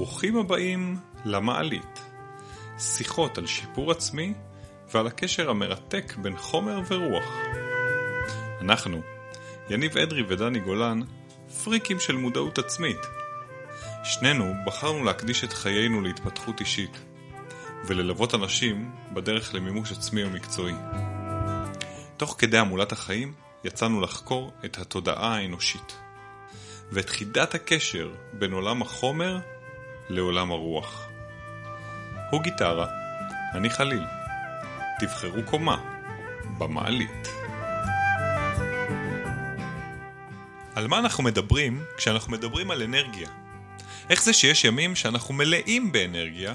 ברוכים 0.00 0.36
הבאים 0.36 0.96
למעלית. 1.24 2.00
שיחות 2.78 3.38
על 3.38 3.46
שיפור 3.46 3.90
עצמי 3.90 4.34
ועל 4.92 5.06
הקשר 5.06 5.50
המרתק 5.50 6.14
בין 6.22 6.36
חומר 6.36 6.80
ורוח. 6.88 7.24
אנחנו, 8.60 9.00
יניב 9.70 9.98
אדרי 9.98 10.22
ודני 10.28 10.60
גולן, 10.60 11.00
פריקים 11.64 12.00
של 12.00 12.16
מודעות 12.16 12.58
עצמית. 12.58 12.96
שנינו 14.04 14.54
בחרנו 14.66 15.04
להקדיש 15.04 15.44
את 15.44 15.52
חיינו 15.52 16.00
להתפתחות 16.00 16.60
אישית, 16.60 16.98
וללוות 17.86 18.34
אנשים 18.34 18.90
בדרך 19.12 19.54
למימוש 19.54 19.92
עצמי 19.92 20.24
ומקצועי. 20.24 20.74
תוך 22.16 22.36
כדי 22.38 22.58
המולת 22.58 22.92
החיים 22.92 23.32
יצאנו 23.64 24.00
לחקור 24.00 24.52
את 24.64 24.78
התודעה 24.78 25.34
האנושית, 25.34 25.96
ואת 26.92 27.08
חידת 27.10 27.54
הקשר 27.54 28.10
בין 28.32 28.52
עולם 28.52 28.82
החומר 28.82 29.38
לעולם 30.10 30.50
הרוח. 30.50 31.08
הוא 32.30 32.42
גיטרה, 32.42 32.86
אני 33.54 33.70
חליל. 33.70 34.04
תבחרו 35.00 35.42
קומה, 35.44 35.76
במעלית. 36.58 37.28
על 40.74 40.86
מה 40.86 40.98
אנחנו 40.98 41.24
מדברים 41.24 41.82
כשאנחנו 41.96 42.32
מדברים 42.32 42.70
על 42.70 42.82
אנרגיה? 42.82 43.28
איך 44.10 44.22
זה 44.22 44.32
שיש 44.32 44.64
ימים 44.64 44.96
שאנחנו 44.96 45.34
מלאים 45.34 45.92
באנרגיה, 45.92 46.54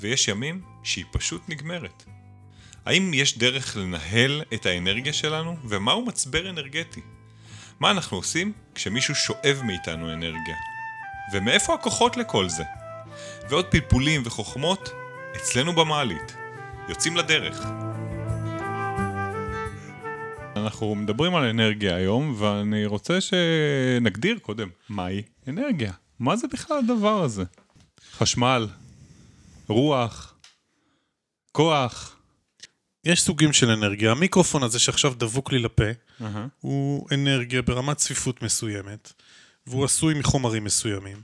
ויש 0.00 0.28
ימים 0.28 0.62
שהיא 0.82 1.04
פשוט 1.12 1.42
נגמרת? 1.48 2.04
האם 2.86 3.14
יש 3.14 3.38
דרך 3.38 3.76
לנהל 3.76 4.42
את 4.54 4.66
האנרגיה 4.66 5.12
שלנו, 5.12 5.56
ומהו 5.64 6.06
מצבר 6.06 6.50
אנרגטי? 6.50 7.00
מה 7.80 7.90
אנחנו 7.90 8.16
עושים 8.16 8.52
כשמישהו 8.74 9.14
שואב 9.14 9.60
מאיתנו 9.64 10.12
אנרגיה? 10.12 10.56
ומאיפה 11.32 11.74
הכוחות 11.74 12.16
לכל 12.16 12.48
זה? 12.48 12.81
ועוד 13.50 13.66
פלפולים 13.70 14.22
וחוכמות 14.24 14.88
אצלנו 15.36 15.72
במעלית. 15.72 16.36
יוצאים 16.88 17.16
לדרך. 17.16 17.60
אנחנו 20.56 20.94
מדברים 20.94 21.34
על 21.34 21.44
אנרגיה 21.44 21.96
היום, 21.96 22.34
ואני 22.38 22.86
רוצה 22.86 23.18
שנגדיר 23.20 24.38
קודם 24.38 24.68
מהי 24.88 25.22
אנרגיה. 25.48 25.92
מה 26.18 26.36
זה 26.36 26.46
בכלל 26.52 26.78
הדבר 26.78 27.22
הזה? 27.22 27.44
חשמל, 28.12 28.68
רוח, 29.68 30.34
כוח. 31.52 32.16
יש 33.04 33.22
סוגים 33.22 33.52
של 33.52 33.70
אנרגיה. 33.70 34.10
המיקרופון 34.10 34.62
הזה 34.62 34.78
שעכשיו 34.78 35.14
דבוק 35.14 35.52
לי 35.52 35.58
לפה, 35.58 35.84
Uh-huh. 36.20 36.24
הוא 36.60 37.08
אנרגיה 37.14 37.62
ברמת 37.62 37.96
צפיפות 37.96 38.42
מסוימת, 38.42 39.12
והוא 39.66 39.84
עשוי 39.84 40.14
מחומרים 40.14 40.64
מסוימים, 40.64 41.22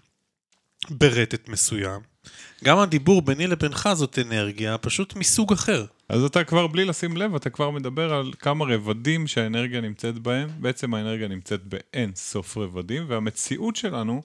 ברטט 0.90 1.48
מסוים. 1.48 2.00
גם 2.64 2.78
הדיבור 2.78 3.22
ביני 3.22 3.46
לבינך 3.46 3.88
זאת 3.94 4.18
אנרגיה, 4.18 4.78
פשוט 4.78 5.16
מסוג 5.16 5.52
אחר. 5.52 5.84
אז 6.08 6.24
אתה 6.24 6.44
כבר 6.44 6.66
בלי 6.66 6.84
לשים 6.84 7.16
לב, 7.16 7.34
אתה 7.34 7.50
כבר 7.50 7.70
מדבר 7.70 8.14
על 8.14 8.32
כמה 8.38 8.64
רבדים 8.64 9.26
שהאנרגיה 9.26 9.80
נמצאת 9.80 10.18
בהם. 10.18 10.48
בעצם 10.58 10.94
האנרגיה 10.94 11.28
נמצאת 11.28 11.60
באין 11.64 12.12
סוף 12.14 12.56
רבדים, 12.56 13.04
והמציאות 13.08 13.76
שלנו 13.76 14.22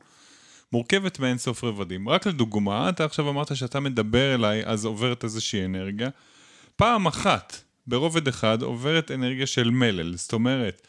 מורכבת 0.72 1.20
מאין 1.20 1.38
סוף 1.38 1.64
רבדים. 1.64 2.09
רק 2.09 2.28
לדוגמה, 2.28 2.90
אתה 2.90 3.06
עכשיו 3.06 3.30
אמרת 3.30 3.56
שאתה 3.56 3.80
מדבר 3.80 4.36
אליי, 4.36 4.66
אז 4.66 4.86
עוברת 4.86 5.24
איזושהי 5.24 5.66
אנרגיה. 5.66 6.09
פעם 6.76 7.06
אחת, 7.06 7.62
ברובד 7.88 8.28
אחד, 8.28 8.62
עוברת 8.62 9.12
אנרגיה 9.12 9.48
של 9.48 9.70
מלל. 9.70 10.16
זאת 10.16 10.34
אומרת, 10.34 10.88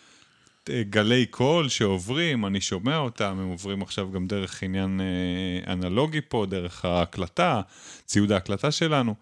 גלי 0.71 1.27
קול 1.27 1.69
שעוברים, 1.69 2.47
אני 2.47 2.61
שומע 2.61 2.97
אותם, 2.99 3.37
הם 3.41 3.49
עוברים 3.49 3.83
עכשיו 3.83 4.13
גם 4.13 4.27
דרך 4.27 4.63
עניין 4.63 5.01
אה, 5.01 5.73
אנלוגי 5.73 6.21
פה, 6.29 6.47
דרך 6.49 6.85
ההקלטה, 6.85 7.61
ציוד 8.07 8.33
ההקלטה 8.33 8.71
שלנו, 8.71 9.15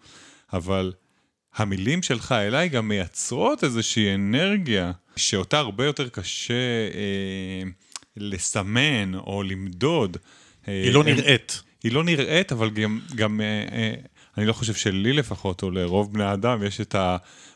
אבל 0.53 0.93
המילים 1.55 2.03
שלך 2.03 2.31
אליי 2.31 2.69
גם 2.69 2.87
מייצרות 2.87 3.63
איזושהי 3.63 4.15
אנרגיה 4.15 4.91
שאותה 5.15 5.59
הרבה 5.59 5.85
יותר 5.85 6.09
קשה 6.09 6.53
אה, 6.93 7.69
לסמן 8.17 9.15
או 9.15 9.43
למדוד. 9.43 10.17
אה, 10.67 10.83
היא 10.83 10.91
לא 10.93 10.99
הם- 10.99 11.05
נראית. 11.05 11.61
היא 11.83 11.91
לא 11.91 12.03
נראית, 12.03 12.51
אבל 12.51 12.69
גם, 12.69 12.99
גם 13.15 13.41
אה, 13.41 13.45
אה, 13.77 13.93
אני 14.37 14.45
לא 14.45 14.53
חושב 14.53 14.73
שלי 14.73 15.13
לפחות, 15.13 15.63
או 15.63 15.71
לרוב 15.71 16.13
בני 16.13 16.23
האדם, 16.23 16.63
יש 16.63 16.81
את 16.81 16.95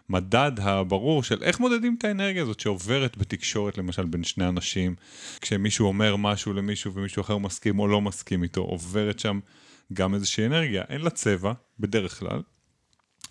המדד 0.10 0.52
הברור 0.60 1.24
של 1.24 1.44
איך 1.44 1.60
מודדים 1.60 1.96
את 2.00 2.04
האנרגיה 2.04 2.44
הזאת 2.44 2.60
שעוברת 2.60 3.18
בתקשורת, 3.18 3.78
למשל, 3.78 4.06
בין 4.06 4.24
שני 4.24 4.48
אנשים. 4.48 4.96
כשמישהו 5.42 5.88
אומר 5.88 6.16
משהו 6.16 6.54
למישהו 6.54 6.94
ומישהו 6.94 7.22
אחר 7.22 7.38
מסכים 7.38 7.80
או 7.80 7.88
לא 7.88 8.02
מסכים 8.02 8.44
איתו, 8.44 8.62
עוברת 8.62 9.20
שם 9.20 9.40
גם 9.94 10.16
איזושהי 10.16 10.46
אנרגיה. 10.46 10.84
אין 10.90 11.02
לה 11.02 11.10
צבע, 11.10 11.54
בדרך 11.80 12.20
כלל. 12.20 12.42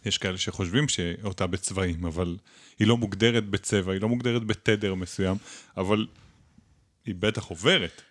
יש 0.05 0.19
כאלה 0.19 0.39
שחושבים 0.39 0.89
שאותה 0.89 1.47
בצבעים, 1.47 2.05
אבל 2.05 2.37
היא 2.79 2.89
לא 2.89 2.97
מוגדרת 2.97 3.45
בצבע, 3.45 3.93
היא 3.93 4.01
לא 4.01 4.09
מוגדרת 4.09 4.45
בתדר 4.45 4.95
מסוים, 4.95 5.37
אבל 5.77 6.07
היא 7.07 7.15
בטח 7.19 7.45
עוברת. 7.45 8.03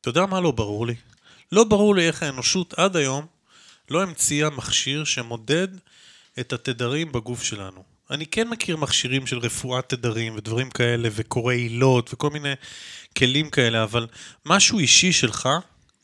אתה 0.00 0.08
יודע 0.08 0.26
מה 0.26 0.40
לא 0.40 0.50
ברור 0.50 0.86
לי? 0.86 0.94
לא 1.52 1.64
ברור 1.64 1.94
לי 1.94 2.06
איך 2.06 2.22
האנושות 2.22 2.74
עד 2.74 2.96
היום 2.96 3.26
לא 3.90 4.02
המציאה 4.02 4.50
מכשיר 4.50 5.04
שמודד 5.04 5.68
את 6.40 6.52
התדרים 6.52 7.12
בגוף 7.12 7.42
שלנו. 7.42 7.82
אני 8.10 8.26
כן 8.26 8.48
מכיר 8.48 8.76
מכשירים 8.76 9.26
של 9.26 9.38
רפואת 9.38 9.88
תדרים 9.88 10.36
ודברים 10.36 10.70
כאלה, 10.70 11.08
וקוראי 11.12 11.56
עילות 11.56 12.14
וכל 12.14 12.30
מיני 12.30 12.52
כלים 13.18 13.50
כאלה, 13.50 13.82
אבל 13.82 14.06
משהו 14.46 14.78
אישי 14.78 15.12
שלך, 15.12 15.48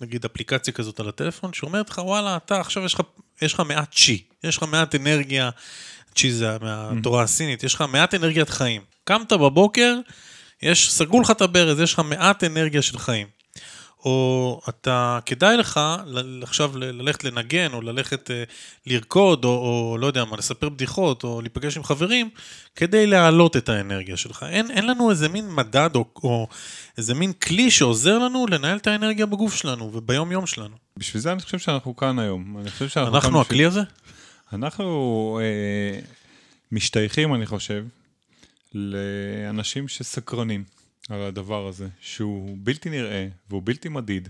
נגיד 0.01 0.25
אפליקציה 0.25 0.73
כזאת 0.73 1.01
על 1.01 1.09
הטלפון, 1.09 1.53
שאומרת 1.53 1.91
לך, 1.91 1.99
וואלה, 1.99 2.37
אתה 2.37 2.61
עכשיו 2.61 2.85
יש 2.85 2.95
לך, 2.95 3.01
יש 3.43 3.55
לך 3.55 3.61
מעט 3.61 3.95
צ'י, 3.95 4.23
יש 4.45 4.57
לך 4.57 4.63
מעט 4.63 4.95
אנרגיה, 4.95 5.51
צ'י 6.15 6.33
זה 6.33 6.57
מהתורה 6.61 7.23
הסינית, 7.23 7.63
יש 7.63 7.75
לך 7.75 7.85
מעט 7.89 8.15
אנרגיית 8.15 8.51
חיים. 8.51 8.83
קמת 9.05 9.33
בבוקר, 9.33 9.95
יש, 10.63 10.93
סגרו 10.93 11.21
לך 11.21 11.31
את 11.31 11.41
הברז, 11.41 11.81
יש 11.81 11.93
לך 11.93 11.99
מעט 11.99 12.45
אנרגיה 12.45 12.83
של 12.83 12.99
חיים. 12.99 13.27
או 14.05 14.61
אתה, 14.69 15.19
כדאי 15.27 15.57
לך 15.57 15.81
עכשיו 16.43 16.79
ללכת 16.79 17.25
לנגן, 17.25 17.73
או 17.73 17.81
ללכת 17.83 18.31
אה, 18.31 18.45
לרקוד, 18.87 19.45
או, 19.45 19.51
או 19.51 19.99
לא 19.99 20.07
יודע 20.07 20.25
מה, 20.25 20.37
לספר 20.37 20.69
בדיחות, 20.69 21.25
או 21.25 21.41
להיפגש 21.41 21.77
עם 21.77 21.85
חברים, 21.85 22.31
כדי 22.77 23.07
להעלות 23.07 23.57
את 23.57 23.69
האנרגיה 23.69 24.17
שלך. 24.17 24.47
אין, 24.49 24.71
אין 24.71 24.87
לנו 24.87 25.11
איזה 25.11 25.29
מין 25.29 25.55
מדד, 25.55 25.91
או, 25.95 26.05
או 26.25 26.49
איזה 26.99 27.15
מין 27.15 27.33
כלי 27.33 27.71
שעוזר 27.71 28.19
לנו 28.19 28.47
לנהל 28.47 28.77
את 28.77 28.87
האנרגיה 28.87 29.27
בגוף 29.27 29.55
שלנו 29.55 29.91
וביום 29.95 30.33
יום 30.33 30.47
שלנו. 30.47 30.77
בשביל 30.97 31.23
זה 31.23 31.33
אני 31.33 31.41
חושב 31.43 31.59
שאנחנו 31.59 31.97
כאן 31.97 32.19
היום. 32.19 32.59
אני 32.61 32.71
חושב 32.71 32.89
שאנחנו 32.89 33.13
כאן 33.13 33.21
אנחנו 33.21 33.41
בשביל- 33.41 33.47
הכלי 33.57 33.65
הזה? 33.65 33.81
אנחנו 34.53 35.41
אה, 35.43 36.01
משתייכים, 36.73 37.35
אני 37.35 37.47
חושב, 37.47 37.85
לאנשים 38.75 39.89
שסקרנים 39.89 40.65
על 41.09 41.23
הדבר 41.23 41.67
הזה, 41.67 41.89
שהוא 42.01 42.57
בלתי 42.61 42.91
נראה 42.91 43.29
והוא 43.51 43.63
בלתי 43.65 43.89
מדיד, 43.89 44.29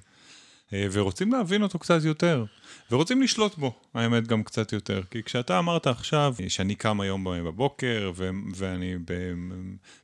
אה, 0.73 0.87
ורוצים 0.93 1.33
להבין 1.33 1.63
אותו 1.63 1.79
קצת 1.79 2.05
יותר, 2.05 2.45
ורוצים 2.91 3.23
לשלוט 3.23 3.55
בו, 3.59 3.81
האמת, 3.95 4.27
גם 4.27 4.45
קצת 4.45 4.73
יותר. 4.73 5.03
כי 5.11 5.23
כשאתה 5.23 5.59
אמרת 5.59 5.87
עכשיו 5.87 6.35
שאני 6.49 6.75
קם 6.75 7.01
היום 7.01 7.25
בבוקר, 7.25 8.13
ו- 8.17 8.31
ואני 8.55 8.95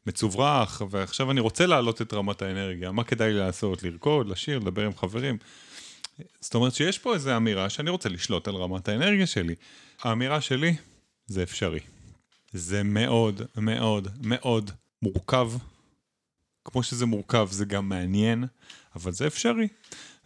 מצוברח, 0.06 0.83
ועכשיו 0.91 1.31
אני 1.31 1.41
רוצה 1.41 1.67
להעלות 1.67 2.03
את 2.03 2.15
רמת 2.15 2.43
האנרגיה, 2.43 2.93
מה 2.93 3.05
כדאי 3.05 3.33
לעשות? 3.33 3.83
לרקוד, 3.83 4.29
לשיר, 4.29 4.59
לדבר 4.59 4.85
עם 4.85 4.95
חברים? 4.97 5.39
זאת 6.41 6.55
אומרת 6.55 6.75
שיש 6.75 6.99
פה 6.99 7.15
איזו 7.15 7.37
אמירה 7.37 7.71
שאני 7.71 7.91
רוצה 7.91 8.09
לשלוט 8.09 8.49
על 8.49 8.55
רמת 8.55 8.89
האנרגיה 8.89 9.27
שלי. 9.27 9.55
האמירה 10.03 10.41
שלי, 10.41 10.77
זה 11.27 11.43
אפשרי. 11.43 11.81
זה 12.53 12.83
מאוד 12.83 13.43
מאוד 13.56 14.09
מאוד 14.23 14.71
מורכב. 15.03 15.50
כמו 16.71 16.83
שזה 16.83 17.06
מורכב, 17.06 17.49
זה 17.50 17.65
גם 17.65 17.88
מעניין, 17.88 18.44
אבל 18.97 19.12
זה 19.12 19.26
אפשרי. 19.26 19.69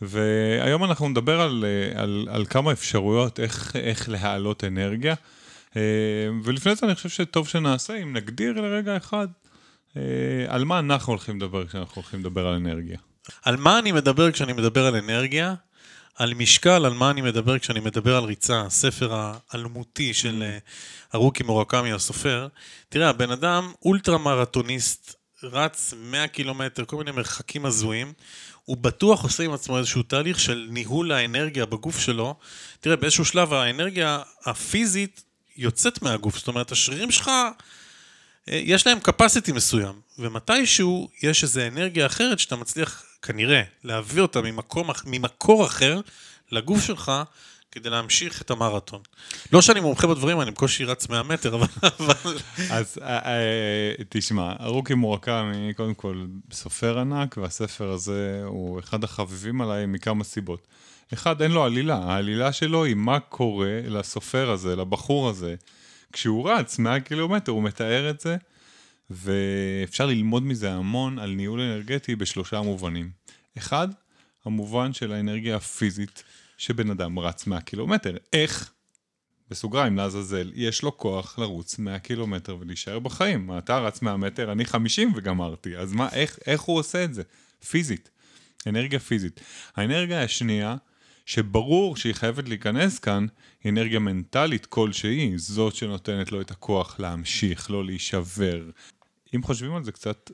והיום 0.00 0.84
אנחנו 0.84 1.08
נדבר 1.08 1.40
על, 1.40 1.64
על, 1.94 2.28
על 2.30 2.46
כמה 2.46 2.72
אפשרויות 2.72 3.40
איך, 3.40 3.76
איך 3.76 4.08
להעלות 4.08 4.64
אנרגיה. 4.64 5.14
אה, 5.76 5.82
ולפני 6.44 6.74
זה 6.74 6.86
אני 6.86 6.94
חושב 6.94 7.08
שטוב 7.08 7.48
שנעשה 7.48 8.02
אם 8.02 8.16
נגדיר 8.16 8.60
לרגע 8.60 8.96
אחד 8.96 9.28
אה, 9.96 10.02
על 10.48 10.64
מה 10.64 10.78
אנחנו 10.78 11.12
הולכים 11.12 11.36
לדבר 11.36 11.66
כשאנחנו 11.66 12.02
הולכים 12.02 12.20
לדבר 12.20 12.46
על 12.46 12.54
אנרגיה. 12.54 12.98
על 13.42 13.56
מה 13.56 13.78
אני 13.78 13.92
מדבר 13.92 14.32
כשאני 14.32 14.52
מדבר 14.52 14.86
על 14.86 14.96
אנרגיה? 14.96 15.54
על 16.14 16.34
משקל, 16.34 16.84
על 16.86 16.94
מה 16.94 17.10
אני 17.10 17.20
מדבר 17.20 17.58
כשאני 17.58 17.80
מדבר 17.80 18.16
על 18.16 18.24
ריצה, 18.24 18.60
הספר 18.60 19.10
האלמותי 19.14 20.14
של 20.14 20.42
אה, 20.42 20.58
ארוכי 21.14 21.42
מורקמי 21.42 21.92
הסופר. 21.92 22.48
תראה, 22.88 23.08
הבן 23.08 23.30
אדם 23.30 23.72
אולטרה 23.84 24.18
מרתוניסט, 24.18 25.14
רץ 25.44 25.94
100 25.96 26.28
קילומטר, 26.28 26.84
כל 26.84 26.96
מיני 26.96 27.10
מרחקים 27.10 27.66
הזויים. 27.66 28.12
הוא 28.64 28.76
בטוח 28.76 29.22
עושה 29.22 29.42
עם 29.42 29.52
עצמו 29.52 29.78
איזשהו 29.78 30.02
תהליך 30.02 30.40
של 30.40 30.66
ניהול 30.70 31.12
האנרגיה 31.12 31.66
בגוף 31.66 31.98
שלו. 31.98 32.34
תראה, 32.80 32.96
באיזשהו 32.96 33.24
שלב 33.24 33.52
האנרגיה 33.52 34.22
הפיזית 34.44 35.22
יוצאת 35.56 36.02
מהגוף, 36.02 36.38
זאת 36.38 36.48
אומרת, 36.48 36.72
השרירים 36.72 37.10
שלך 37.10 37.28
אה, 38.48 38.60
יש 38.64 38.86
להם 38.86 38.98
capacity 38.98 39.52
מסוים, 39.52 40.00
ומתישהו 40.18 41.08
יש 41.22 41.42
איזו 41.42 41.60
אנרגיה 41.60 42.06
אחרת 42.06 42.38
שאתה 42.38 42.56
מצליח 42.56 43.04
כנראה 43.22 43.62
להביא 43.84 44.22
אותה 44.22 44.40
ממקום, 44.40 44.90
ממקור 45.04 45.66
אחר 45.66 46.00
לגוף 46.52 46.84
שלך 46.84 47.12
כדי 47.72 47.90
להמשיך 47.90 48.42
את 48.42 48.50
המרתון. 48.50 49.00
לא 49.52 49.62
שאני 49.62 49.80
מומחה 49.80 50.06
בדברים, 50.06 50.40
אני 50.40 50.50
בקושי 50.50 50.84
רץ 50.84 51.08
100 51.08 51.22
מטר, 51.22 51.54
אבל... 51.54 51.66
אז 52.70 52.98
אה, 53.02 53.18
אה, 53.18 53.92
תשמע, 54.08 54.52
ארוכי 54.60 54.94
מורקמי, 54.94 55.74
קודם 55.76 55.94
כל, 55.94 56.26
סופר 56.52 56.98
ענק, 56.98 57.36
והספר 57.36 57.90
הזה 57.90 58.42
הוא 58.44 58.80
אחד 58.80 59.04
החביבים 59.04 59.60
עליי 59.60 59.86
מכמה 59.86 60.24
סיבות. 60.24 60.66
אחד, 61.12 61.42
אין 61.42 61.50
לו 61.50 61.64
עלילה, 61.64 61.96
העלילה 61.96 62.52
שלו 62.52 62.84
היא 62.84 62.94
מה 62.94 63.20
קורה 63.20 63.80
לסופר 63.84 64.50
הזה, 64.50 64.76
לבחור 64.76 65.28
הזה. 65.28 65.54
כשהוא 66.12 66.50
רץ 66.50 66.78
100 66.78 67.00
קילומטר, 67.00 67.52
הוא 67.52 67.62
מתאר 67.62 68.10
את 68.10 68.20
זה, 68.20 68.36
ואפשר 69.10 70.06
ללמוד 70.06 70.42
מזה 70.42 70.72
המון 70.72 71.18
על 71.18 71.30
ניהול 71.30 71.60
אנרגטי 71.60 72.16
בשלושה 72.16 72.60
מובנים. 72.60 73.10
אחד, 73.58 73.88
המובן 74.44 74.92
של 74.92 75.12
האנרגיה 75.12 75.56
הפיזית 75.56 76.22
שבן 76.58 76.90
אדם 76.90 77.18
רץ 77.18 77.46
100 77.46 77.60
קילומטר. 77.60 78.16
איך? 78.32 78.72
בסוגריים, 79.50 79.96
לעזאזל, 79.96 80.52
יש 80.54 80.82
לו 80.82 80.98
כוח 80.98 81.38
לרוץ 81.38 81.78
100 81.78 81.98
קילומטר 81.98 82.56
ולהישאר 82.60 82.98
בחיים. 82.98 83.58
אתה 83.58 83.78
רץ 83.78 84.02
100 84.02 84.16
מטר, 84.16 84.52
אני 84.52 84.64
50 84.64 85.12
וגמרתי. 85.16 85.76
אז 85.76 85.92
מה, 85.92 86.08
איך, 86.12 86.38
איך 86.46 86.60
הוא 86.60 86.78
עושה 86.78 87.04
את 87.04 87.14
זה? 87.14 87.22
פיזית. 87.70 88.10
אנרגיה 88.66 88.98
פיזית. 88.98 89.40
האנרגיה 89.76 90.24
השנייה, 90.24 90.76
שברור 91.26 91.96
שהיא 91.96 92.14
חייבת 92.14 92.48
להיכנס 92.48 92.98
כאן, 92.98 93.26
היא 93.64 93.72
אנרגיה 93.72 93.98
מנטלית 93.98 94.66
כלשהי, 94.66 95.32
זאת 95.36 95.74
שנותנת 95.74 96.32
לו 96.32 96.40
את 96.40 96.50
הכוח 96.50 97.00
להמשיך, 97.00 97.70
לא 97.70 97.84
להישבר. 97.84 98.70
אם 99.34 99.42
חושבים 99.42 99.74
על 99.74 99.84
זה 99.84 99.92
קצת, 99.92 100.30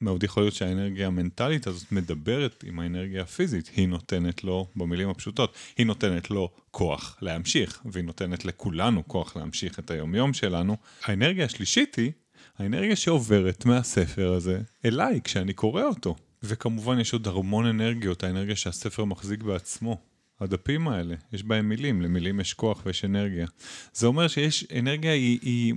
מאוד 0.00 0.22
יכול 0.22 0.42
להיות 0.42 0.54
שהאנרגיה 0.54 1.06
המנטלית 1.06 1.66
הזאת 1.66 1.92
מדברת 1.92 2.64
עם 2.66 2.78
האנרגיה 2.78 3.22
הפיזית, 3.22 3.70
היא 3.76 3.88
נותנת 3.88 4.44
לו, 4.44 4.66
במילים 4.76 5.08
הפשוטות, 5.08 5.54
היא 5.76 5.86
נותנת 5.86 6.30
לו 6.30 6.50
כוח 6.70 7.16
להמשיך, 7.22 7.82
והיא 7.84 8.04
נותנת 8.04 8.44
לכולנו 8.44 9.08
כוח 9.08 9.36
להמשיך 9.36 9.78
את 9.78 9.90
היומיום 9.90 10.34
שלנו. 10.34 10.76
האנרגיה 11.04 11.44
השלישית 11.44 11.94
היא 11.94 12.12
האנרגיה 12.58 12.96
שעוברת 12.96 13.64
מהספר 13.64 14.32
הזה 14.32 14.60
אליי 14.84 15.20
כשאני 15.24 15.52
קורא 15.52 15.82
אותו. 15.82 16.16
וכמובן 16.42 16.98
יש 16.98 17.12
עוד 17.12 17.28
המון 17.28 17.66
אנרגיות, 17.66 18.24
האנרגיה 18.24 18.56
שהספר 18.56 19.04
מחזיק 19.04 19.42
בעצמו. 19.42 20.00
הדפים 20.40 20.88
האלה, 20.88 21.14
יש 21.32 21.42
בהם 21.42 21.68
מילים, 21.68 22.02
למילים 22.02 22.40
יש 22.40 22.54
כוח 22.54 22.82
ויש 22.86 23.04
אנרגיה. 23.04 23.46
זה 23.92 24.06
אומר 24.06 24.28
שיש 24.28 24.64
אנרגיה 24.78 25.12
היא, 25.12 25.38
היא 25.42 25.74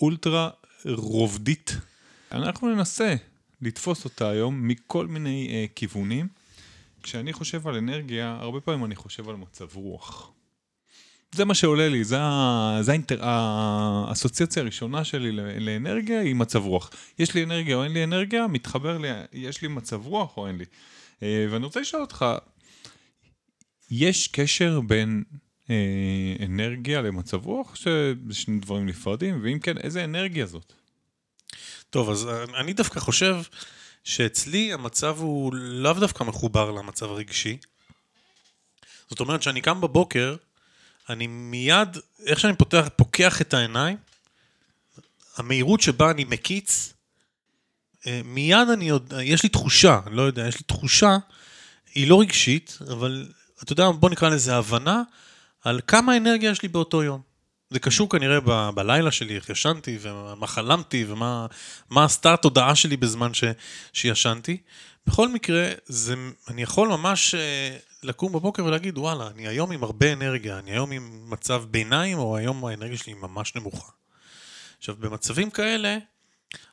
אולטרה 0.00 0.50
רובדית. 0.84 1.76
אנחנו 2.32 2.74
ננסה 2.74 3.14
לתפוס 3.62 4.04
אותה 4.04 4.30
היום 4.30 4.68
מכל 4.68 5.06
מיני 5.06 5.48
אה, 5.50 5.66
כיוונים. 5.74 6.28
כשאני 7.02 7.32
חושב 7.32 7.68
על 7.68 7.74
אנרגיה, 7.76 8.36
הרבה 8.40 8.60
פעמים 8.60 8.84
אני 8.84 8.96
חושב 8.96 9.28
על 9.28 9.36
מצב 9.36 9.66
רוח. 9.74 10.32
זה 11.34 11.44
מה 11.44 11.54
שעולה 11.54 11.88
לי, 11.88 12.04
זה, 12.04 12.16
זה 12.80 12.90
האינטר... 12.90 13.18
האסוציאציה 13.22 14.62
הראשונה 14.62 15.04
שלי 15.04 15.32
לאנרגיה 15.60 16.20
היא 16.20 16.34
מצב 16.34 16.64
רוח. 16.64 16.90
יש 17.18 17.34
לי 17.34 17.44
אנרגיה 17.44 17.76
או 17.76 17.84
אין 17.84 17.92
לי 17.92 18.04
אנרגיה, 18.04 18.46
מתחבר 18.46 18.98
לי, 18.98 19.08
יש 19.32 19.62
לי 19.62 19.68
מצב 19.68 20.06
רוח 20.06 20.36
או 20.36 20.46
אין 20.46 20.58
לי. 20.58 20.64
אה, 21.22 21.46
ואני 21.50 21.64
רוצה 21.64 21.80
לשאול 21.80 22.02
אותך, 22.02 22.26
יש 23.90 24.28
קשר 24.28 24.80
בין 24.80 25.24
אה, 25.70 26.36
אנרגיה 26.46 27.02
למצב 27.02 27.46
רוח, 27.46 27.74
שזה 27.74 28.14
שני 28.30 28.58
דברים 28.58 28.86
נפרדים, 28.86 29.40
ואם 29.42 29.58
כן, 29.58 29.78
איזה 29.78 30.04
אנרגיה 30.04 30.46
זאת? 30.46 30.72
טוב, 31.90 32.10
אז 32.10 32.28
אני 32.54 32.72
דווקא 32.72 33.00
חושב 33.00 33.36
שאצלי 34.04 34.72
המצב 34.72 35.16
הוא 35.18 35.54
לאו 35.54 35.92
דווקא 35.92 36.24
מחובר 36.24 36.70
למצב 36.70 37.10
הרגשי. 37.10 37.56
זאת 39.10 39.20
אומרת 39.20 39.42
שאני 39.42 39.60
קם 39.60 39.80
בבוקר, 39.80 40.36
אני 41.08 41.26
מיד, 41.26 41.98
איך 42.26 42.40
שאני 42.40 42.56
פותח, 42.56 42.88
פוקח 42.96 43.40
את 43.40 43.54
העיניים, 43.54 43.96
המהירות 45.36 45.80
שבה 45.80 46.10
אני 46.10 46.24
מקיץ, 46.24 46.92
אה, 48.06 48.20
מיד 48.24 48.68
אני 48.72 48.88
עוד, 48.88 49.12
יש 49.22 49.42
לי 49.42 49.48
תחושה, 49.48 50.00
אני 50.06 50.16
לא 50.16 50.22
יודע, 50.22 50.48
יש 50.48 50.56
לי 50.56 50.62
תחושה, 50.62 51.16
היא 51.94 52.08
לא 52.08 52.20
רגשית, 52.20 52.78
אבל 52.90 53.28
אתה 53.62 53.72
יודע, 53.72 53.90
בוא 53.90 54.10
נקרא 54.10 54.28
לזה 54.28 54.56
הבנה, 54.56 55.02
על 55.64 55.80
כמה 55.86 56.16
אנרגיה 56.16 56.50
יש 56.50 56.62
לי 56.62 56.68
באותו 56.68 57.02
יום. 57.02 57.27
זה 57.70 57.78
קשור 57.78 58.10
כנראה 58.10 58.40
ב- 58.40 58.70
בלילה 58.74 59.10
שלי, 59.10 59.36
איך 59.36 59.50
ישנתי, 59.50 59.98
ומה 60.00 60.46
חלמתי, 60.46 61.04
ומה 61.08 62.04
עשתה 62.04 62.34
התודעה 62.34 62.74
שלי 62.74 62.96
בזמן 62.96 63.34
ש, 63.34 63.44
שישנתי. 63.92 64.56
בכל 65.06 65.28
מקרה, 65.28 65.72
זה, 65.86 66.14
אני 66.48 66.62
יכול 66.62 66.88
ממש 66.88 67.34
אה, 67.34 67.76
לקום 68.02 68.32
בבוקר 68.32 68.64
ולהגיד, 68.64 68.98
וואלה, 68.98 69.26
אני 69.26 69.48
היום 69.48 69.72
עם 69.72 69.84
הרבה 69.84 70.12
אנרגיה, 70.12 70.58
אני 70.58 70.70
היום 70.70 70.92
עם 70.92 71.30
מצב 71.30 71.64
ביניים, 71.70 72.18
או 72.18 72.36
היום 72.36 72.64
האנרגיה 72.64 72.98
שלי 72.98 73.14
ממש 73.14 73.54
נמוכה. 73.54 73.92
עכשיו, 74.78 74.96
במצבים 74.98 75.50
כאלה, 75.50 75.98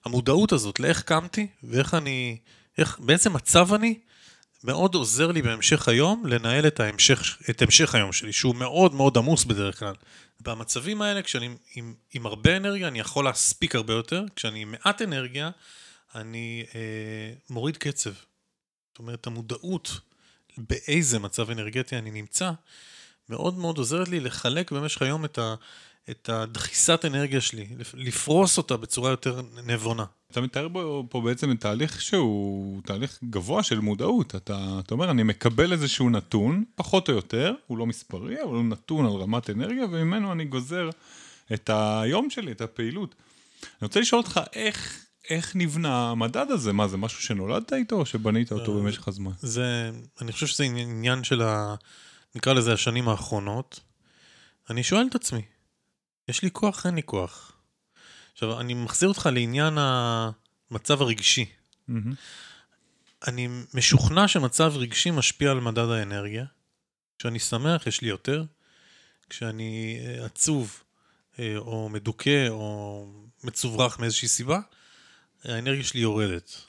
המודעות 0.05 0.51
הזאת 0.51 0.79
לאיך 0.79 1.01
קמתי, 1.01 1.47
ואיך 1.63 1.93
אני, 1.93 2.37
איך, 2.77 2.99
באיזה 2.99 3.29
מצב 3.29 3.73
אני, 3.73 3.99
מאוד 4.63 4.95
עוזר 4.95 5.31
לי 5.31 5.41
בהמשך 5.41 5.87
היום 5.87 6.25
לנהל 6.25 6.67
את, 6.67 6.79
ההמשך, 6.79 7.37
את 7.49 7.61
המשך 7.61 7.95
היום 7.95 8.13
שלי, 8.13 8.33
שהוא 8.33 8.55
מאוד 8.55 8.93
מאוד 8.93 9.17
עמוס 9.17 9.43
בדרך 9.43 9.79
כלל. 9.79 9.93
במצבים 10.41 11.01
האלה, 11.01 11.21
כשאני 11.21 11.49
עם, 11.75 11.93
עם 12.13 12.25
הרבה 12.25 12.57
אנרגיה, 12.57 12.87
אני 12.87 12.99
יכול 12.99 13.25
להספיק 13.25 13.75
הרבה 13.75 13.93
יותר, 13.93 14.23
כשאני 14.35 14.61
עם 14.61 14.71
מעט 14.71 15.01
אנרגיה, 15.01 15.49
אני 16.15 16.65
אה, 16.75 17.33
מוריד 17.49 17.77
קצב. 17.77 18.11
זאת 18.11 18.99
אומרת, 18.99 19.27
המודעות 19.27 19.99
באיזה 20.57 21.19
מצב 21.19 21.49
אנרגטי 21.49 21.97
אני 21.97 22.11
נמצא, 22.11 22.51
מאוד 23.29 23.57
מאוד 23.57 23.77
עוזרת 23.77 24.09
לי 24.09 24.19
לחלק 24.19 24.71
במשך 24.71 25.01
היום 25.01 25.25
את, 25.25 25.37
ה, 25.37 25.55
את 26.09 26.29
הדחיסת 26.29 27.05
אנרגיה 27.05 27.41
שלי, 27.41 27.67
לפרוס 27.93 28.57
אותה 28.57 28.77
בצורה 28.77 29.09
יותר 29.09 29.41
נבונה. 29.65 30.05
אתה 30.31 30.41
מתאר 30.41 30.67
פה, 30.73 31.03
פה 31.09 31.21
בעצם 31.21 31.55
תהליך 31.55 32.01
שהוא 32.01 32.81
תהליך 32.85 33.19
גבוה 33.29 33.63
של 33.63 33.79
מודעות. 33.79 34.35
אתה, 34.35 34.79
אתה 34.79 34.93
אומר, 34.93 35.11
אני 35.11 35.23
מקבל 35.23 35.71
איזשהו 35.71 36.09
נתון, 36.09 36.63
פחות 36.75 37.09
או 37.09 37.13
יותר, 37.13 37.53
הוא 37.67 37.77
לא 37.77 37.85
מספרי, 37.85 38.43
אבל 38.43 38.53
הוא 38.55 38.63
נתון 38.63 39.05
על 39.05 39.11
רמת 39.11 39.49
אנרגיה, 39.49 39.85
וממנו 39.91 40.31
אני 40.31 40.45
גוזר 40.45 40.89
את 41.53 41.69
היום 41.73 42.29
שלי, 42.29 42.51
את 42.51 42.61
הפעילות. 42.61 43.15
אני 43.63 43.85
רוצה 43.85 43.99
לשאול 43.99 44.21
אותך, 44.21 44.39
איך, 44.53 45.05
איך 45.29 45.55
נבנה 45.55 46.11
המדד 46.11 46.45
הזה? 46.49 46.73
מה, 46.73 46.87
זה 46.87 46.97
משהו 46.97 47.21
שנולדת 47.23 47.73
איתו, 47.73 47.95
או 47.95 48.05
שבנית 48.05 48.51
אותו 48.51 48.77
אה, 48.77 48.81
במשך 48.81 49.07
הזמן? 49.07 49.31
זה, 49.39 49.91
אני 50.21 50.31
חושב 50.31 50.47
שזה 50.47 50.63
עניין 50.63 51.23
של 51.23 51.41
ה... 51.41 51.75
נקרא 52.35 52.53
לזה 52.53 52.73
השנים 52.73 53.09
האחרונות. 53.09 53.79
אני 54.69 54.83
שואל 54.83 55.07
את 55.09 55.15
עצמי, 55.15 55.41
יש 56.27 56.41
לי 56.41 56.51
כוח, 56.51 56.85
אין 56.85 56.95
לי 56.95 57.03
כוח. 57.03 57.51
עכשיו, 58.33 58.59
אני 58.59 58.73
מחזיר 58.73 59.09
אותך 59.09 59.29
לעניין 59.33 59.77
המצב 59.77 61.01
הרגשי. 61.01 61.45
Mm-hmm. 61.89 61.93
אני 63.27 63.47
משוכנע 63.73 64.27
שמצב 64.27 64.73
רגשי 64.75 65.11
משפיע 65.11 65.51
על 65.51 65.59
מדד 65.59 65.89
האנרגיה. 65.89 66.45
כשאני 67.19 67.39
שמח, 67.39 67.87
יש 67.87 68.01
לי 68.01 68.07
יותר. 68.07 68.43
כשאני 69.29 69.99
אה, 69.99 70.25
עצוב, 70.25 70.83
אה, 71.39 71.57
או 71.57 71.89
מדוכא, 71.89 72.47
או 72.49 73.05
מצוברח 73.43 73.99
מאיזושהי 73.99 74.27
סיבה, 74.27 74.59
האנרגיה 75.43 75.83
שלי 75.83 75.99
יורדת. 75.99 76.61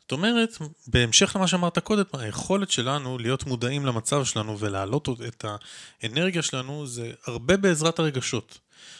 זאת 0.00 0.12
אומרת, 0.12 0.58
בהמשך 0.86 1.36
למה 1.36 1.48
שאמרת 1.48 1.78
קודם, 1.78 2.04
היכולת 2.12 2.70
שלנו 2.70 3.18
להיות 3.18 3.44
מודעים 3.44 3.86
למצב 3.86 4.24
שלנו 4.24 4.58
ולהעלות 4.58 5.08
את 5.28 5.44
האנרגיה 6.02 6.42
שלנו 6.42 6.86
זה 6.86 7.12
הרבה 7.26 7.56
בעזרת 7.56 7.98
הרגשות. 7.98 8.58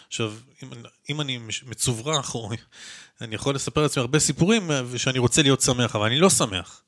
עכשיו, 0.09 0.35
אם, 0.63 0.69
אם 1.11 1.21
אני 1.21 1.39
מצוברח, 1.67 2.35
או 2.35 2.51
אני 3.21 3.35
יכול 3.35 3.55
לספר 3.55 3.83
לעצמי 3.83 4.01
הרבה 4.01 4.19
סיפורים 4.19 4.71
שאני 4.97 5.19
רוצה 5.19 5.43
להיות 5.43 5.61
שמח, 5.61 5.97
אבל 5.97 6.07
אני 6.07 6.19
לא 6.19 6.31
שמח. 6.31 6.83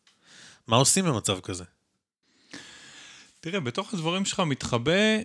מה 0.66 0.76
עושים 0.76 1.04
במצב 1.04 1.40
כזה? 1.40 1.64
תראה, 3.40 3.60
בתוך 3.60 3.94
הדברים 3.94 4.24
שלך 4.24 4.40
מתחבא 4.40 5.18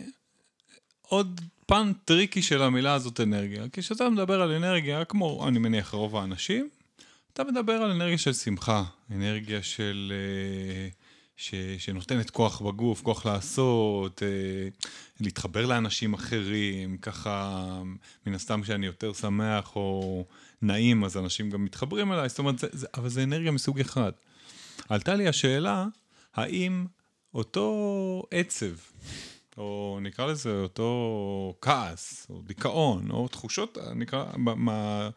עוד 1.01 1.41
פן 1.65 1.91
טריקי 2.05 2.41
של 2.41 2.61
המילה 2.61 2.93
הזאת 2.93 3.19
אנרגיה. 3.19 3.63
כי 3.73 3.81
כשאתה 3.81 4.09
מדבר 4.09 4.41
על 4.41 4.51
אנרגיה, 4.51 5.05
כמו 5.05 5.47
אני 5.47 5.59
מניח 5.59 5.93
רוב 5.93 6.15
האנשים, 6.15 6.69
אתה 7.33 7.43
מדבר 7.43 7.73
על 7.73 7.91
אנרגיה 7.91 8.17
של 8.17 8.33
שמחה, 8.33 8.83
אנרגיה 9.11 9.63
של... 9.63 10.13
אה, 10.15 10.89
ש, 11.39 11.55
שנותנת 11.77 12.29
כוח 12.29 12.61
בגוף, 12.61 13.01
כוח 13.01 13.25
לעשות, 13.25 14.23
אה, 14.23 14.27
להתחבר 15.19 15.65
לאנשים 15.65 16.13
אחרים, 16.13 16.97
ככה, 16.97 17.65
מן 18.25 18.33
הסתם 18.33 18.61
כשאני 18.61 18.85
יותר 18.85 19.13
שמח 19.13 19.75
או 19.75 20.25
נעים, 20.61 21.03
אז 21.03 21.17
אנשים 21.17 21.49
גם 21.49 21.65
מתחברים 21.65 22.11
אליי, 22.11 22.29
זאת 22.29 22.39
אומרת, 22.39 22.59
זה, 22.59 22.67
זה, 22.71 22.87
אבל 22.93 23.09
זה 23.09 23.23
אנרגיה 23.23 23.51
מסוג 23.51 23.79
אחד. 23.79 24.11
עלתה 24.89 25.15
לי 25.15 25.27
השאלה, 25.27 25.85
האם 26.35 26.85
אותו 27.33 28.23
עצב, 28.31 28.75
או 29.57 29.99
נקרא 30.01 30.25
לזה 30.25 30.51
אותו 30.51 31.57
כעס, 31.61 32.27
או 32.29 32.41
דיכאון, 32.41 33.11
או 33.11 33.27
תחושות, 33.27 33.77
נקרא, 33.95 34.25
מה... 34.37 35.09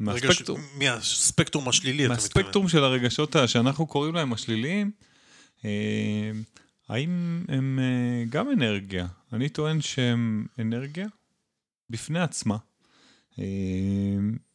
מהספקטרום, 0.00 0.60
מהספקטרום 0.78 1.68
השלילי, 1.68 2.06
אתה 2.06 2.12
מתכוון. 2.12 2.32
מהספקטרום 2.36 2.68
של 2.68 2.84
הרגשות 2.84 3.36
שאנחנו 3.46 3.86
קוראים 3.86 4.14
להם 4.14 4.32
השליליים, 4.32 4.90
האם 6.88 7.44
הם 7.48 7.78
אה, 7.82 8.24
גם 8.30 8.50
אנרגיה? 8.50 9.06
אני 9.32 9.48
טוען 9.48 9.80
שהם 9.80 10.46
אנרגיה 10.58 11.06
בפני 11.90 12.20
עצמה, 12.20 12.56
אה, 13.38 13.44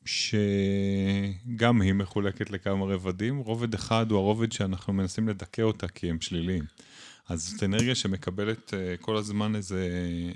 שגם 0.06 1.82
היא 1.82 1.94
מחולקת 1.94 2.52
לכמה 2.52 2.86
רבדים. 2.86 3.38
רובד 3.38 3.74
אחד 3.74 4.12
הוא 4.12 4.20
הרובד 4.20 4.52
שאנחנו 4.52 4.94
מנסים 4.94 5.28
לדכא 5.30 5.62
אותה 5.62 5.88
כי 5.88 6.10
הם 6.10 6.22
שליליים. 6.22 6.64
אז 7.30 7.50
זאת 7.50 7.64
אנרגיה 7.64 7.96
שמקבלת 7.96 8.74
אה, 8.74 8.98
כל 9.02 9.18
הזמן 9.18 9.56
איזה, 9.56 9.90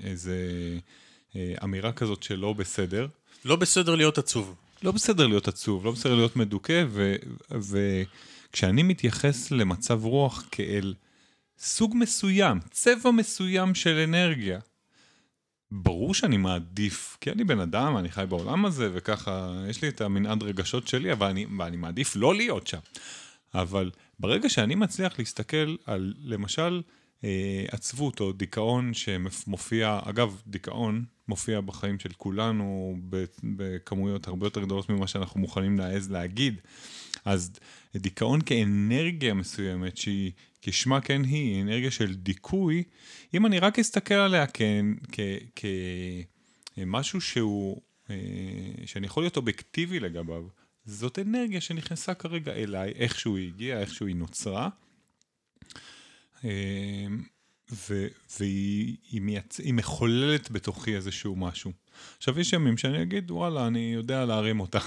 איזה 0.04 0.38
אמירה 1.64 1.92
כזאת 1.92 2.22
שלא 2.22 2.52
בסדר. 2.52 3.06
לא 3.44 3.56
בסדר 3.56 3.94
להיות 3.94 4.18
עצוב. 4.18 4.54
לא 4.82 4.92
בסדר 4.92 5.26
להיות 5.26 5.48
עצוב, 5.48 5.84
לא 5.84 5.90
בסדר 5.90 6.14
להיות 6.14 6.36
מדוכא, 6.36 6.84
וכשאני 8.50 8.82
מתייחס 8.82 9.50
למצב 9.50 10.04
רוח 10.04 10.48
כאל 10.50 10.94
סוג 11.58 11.94
מסוים, 11.96 12.60
צבע 12.70 13.10
מסוים 13.10 13.74
של 13.74 13.98
אנרגיה, 14.08 14.58
ברור 15.70 16.14
שאני 16.14 16.36
מעדיף, 16.36 17.16
כי 17.20 17.30
אני 17.30 17.44
בן 17.44 17.60
אדם, 17.60 17.96
אני 17.96 18.10
חי 18.10 18.24
בעולם 18.28 18.64
הזה, 18.64 18.90
וככה, 18.92 19.62
יש 19.68 19.82
לי 19.82 19.88
את 19.88 20.00
המנעד 20.00 20.42
רגשות 20.42 20.88
שלי, 20.88 21.12
אבל 21.12 21.26
אני, 21.26 21.46
ואני 21.58 21.76
מעדיף 21.76 22.16
לא 22.16 22.34
להיות 22.34 22.66
שם. 22.66 22.78
אבל 23.54 23.90
ברגע 24.18 24.48
שאני 24.48 24.74
מצליח 24.74 25.18
להסתכל 25.18 25.76
על, 25.86 26.14
למשל, 26.24 26.82
אה, 27.24 27.64
עצבות 27.72 28.20
או 28.20 28.32
דיכאון 28.32 28.94
שמופיע, 28.94 30.00
אגב, 30.04 30.42
דיכאון 30.46 31.04
מופיע 31.28 31.60
בחיים 31.60 31.98
של 31.98 32.10
כולנו 32.16 32.96
בכמויות 33.42 34.28
הרבה 34.28 34.46
יותר 34.46 34.60
גדולות 34.60 34.88
ממה 34.88 35.06
שאנחנו 35.06 35.40
מוכנים 35.40 35.78
להעז 35.78 36.10
להגיד. 36.10 36.60
אז 37.24 37.52
דיכאון 37.96 38.40
כאנרגיה 38.40 39.34
מסוימת 39.34 39.96
שהיא, 39.96 40.32
כשמה 40.62 41.00
כן 41.00 41.24
היא, 41.24 41.62
אנרגיה 41.62 41.90
של 41.90 42.14
דיכוי, 42.14 42.84
אם 43.34 43.46
אני 43.46 43.58
רק 43.58 43.78
אסתכל 43.78 44.14
עליה 44.14 44.46
כמשהו 46.76 47.20
שהוא, 47.20 47.80
אה, 48.10 48.16
שאני 48.86 49.06
יכול 49.06 49.22
להיות 49.22 49.36
אובייקטיבי 49.36 50.00
לגביו, 50.00 50.44
זאת 50.84 51.18
אנרגיה 51.18 51.60
שנכנסה 51.60 52.14
כרגע 52.14 52.52
אליי, 52.52 52.92
איכשהו 52.96 53.36
היא 53.36 53.48
הגיעה, 53.48 53.80
איכשהו 53.80 54.06
היא 54.06 54.16
נוצרה. 54.16 54.68
אה, 56.44 57.06
והיא 58.38 58.96
היא 59.10 59.20
מייצ... 59.20 59.60
מחוללת 59.72 60.50
בתוכי 60.50 60.96
איזשהו 60.96 61.36
משהו. 61.36 61.72
עכשיו, 62.16 62.40
יש 62.40 62.52
ימים 62.52 62.76
שאני 62.76 63.02
אגיד, 63.02 63.30
וואלה, 63.30 63.66
אני 63.66 63.92
יודע 63.94 64.24
להרים 64.24 64.60
אותה. 64.60 64.78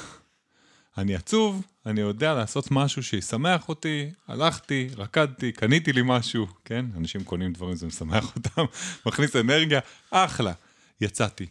אני 0.98 1.16
עצוב, 1.16 1.66
אני 1.86 2.02
יודע 2.02 2.34
לעשות 2.34 2.72
משהו 2.72 3.04
שישמח 3.04 3.70
אותי, 3.70 4.10
הלכתי, 4.28 4.90
רקדתי, 4.98 5.52
קניתי 5.52 5.94
לי 5.94 6.02
משהו, 6.06 6.48
כן? 6.66 6.86
אנשים 6.98 7.24
קונים 7.24 7.54
דברים, 7.54 7.76
זה 7.76 7.88
משמח 7.88 8.32
אותם, 8.36 8.66
מכניס 9.06 9.36
אנרגיה, 9.36 9.80
אחלה, 10.12 10.54
יצאתי. 11.02 11.46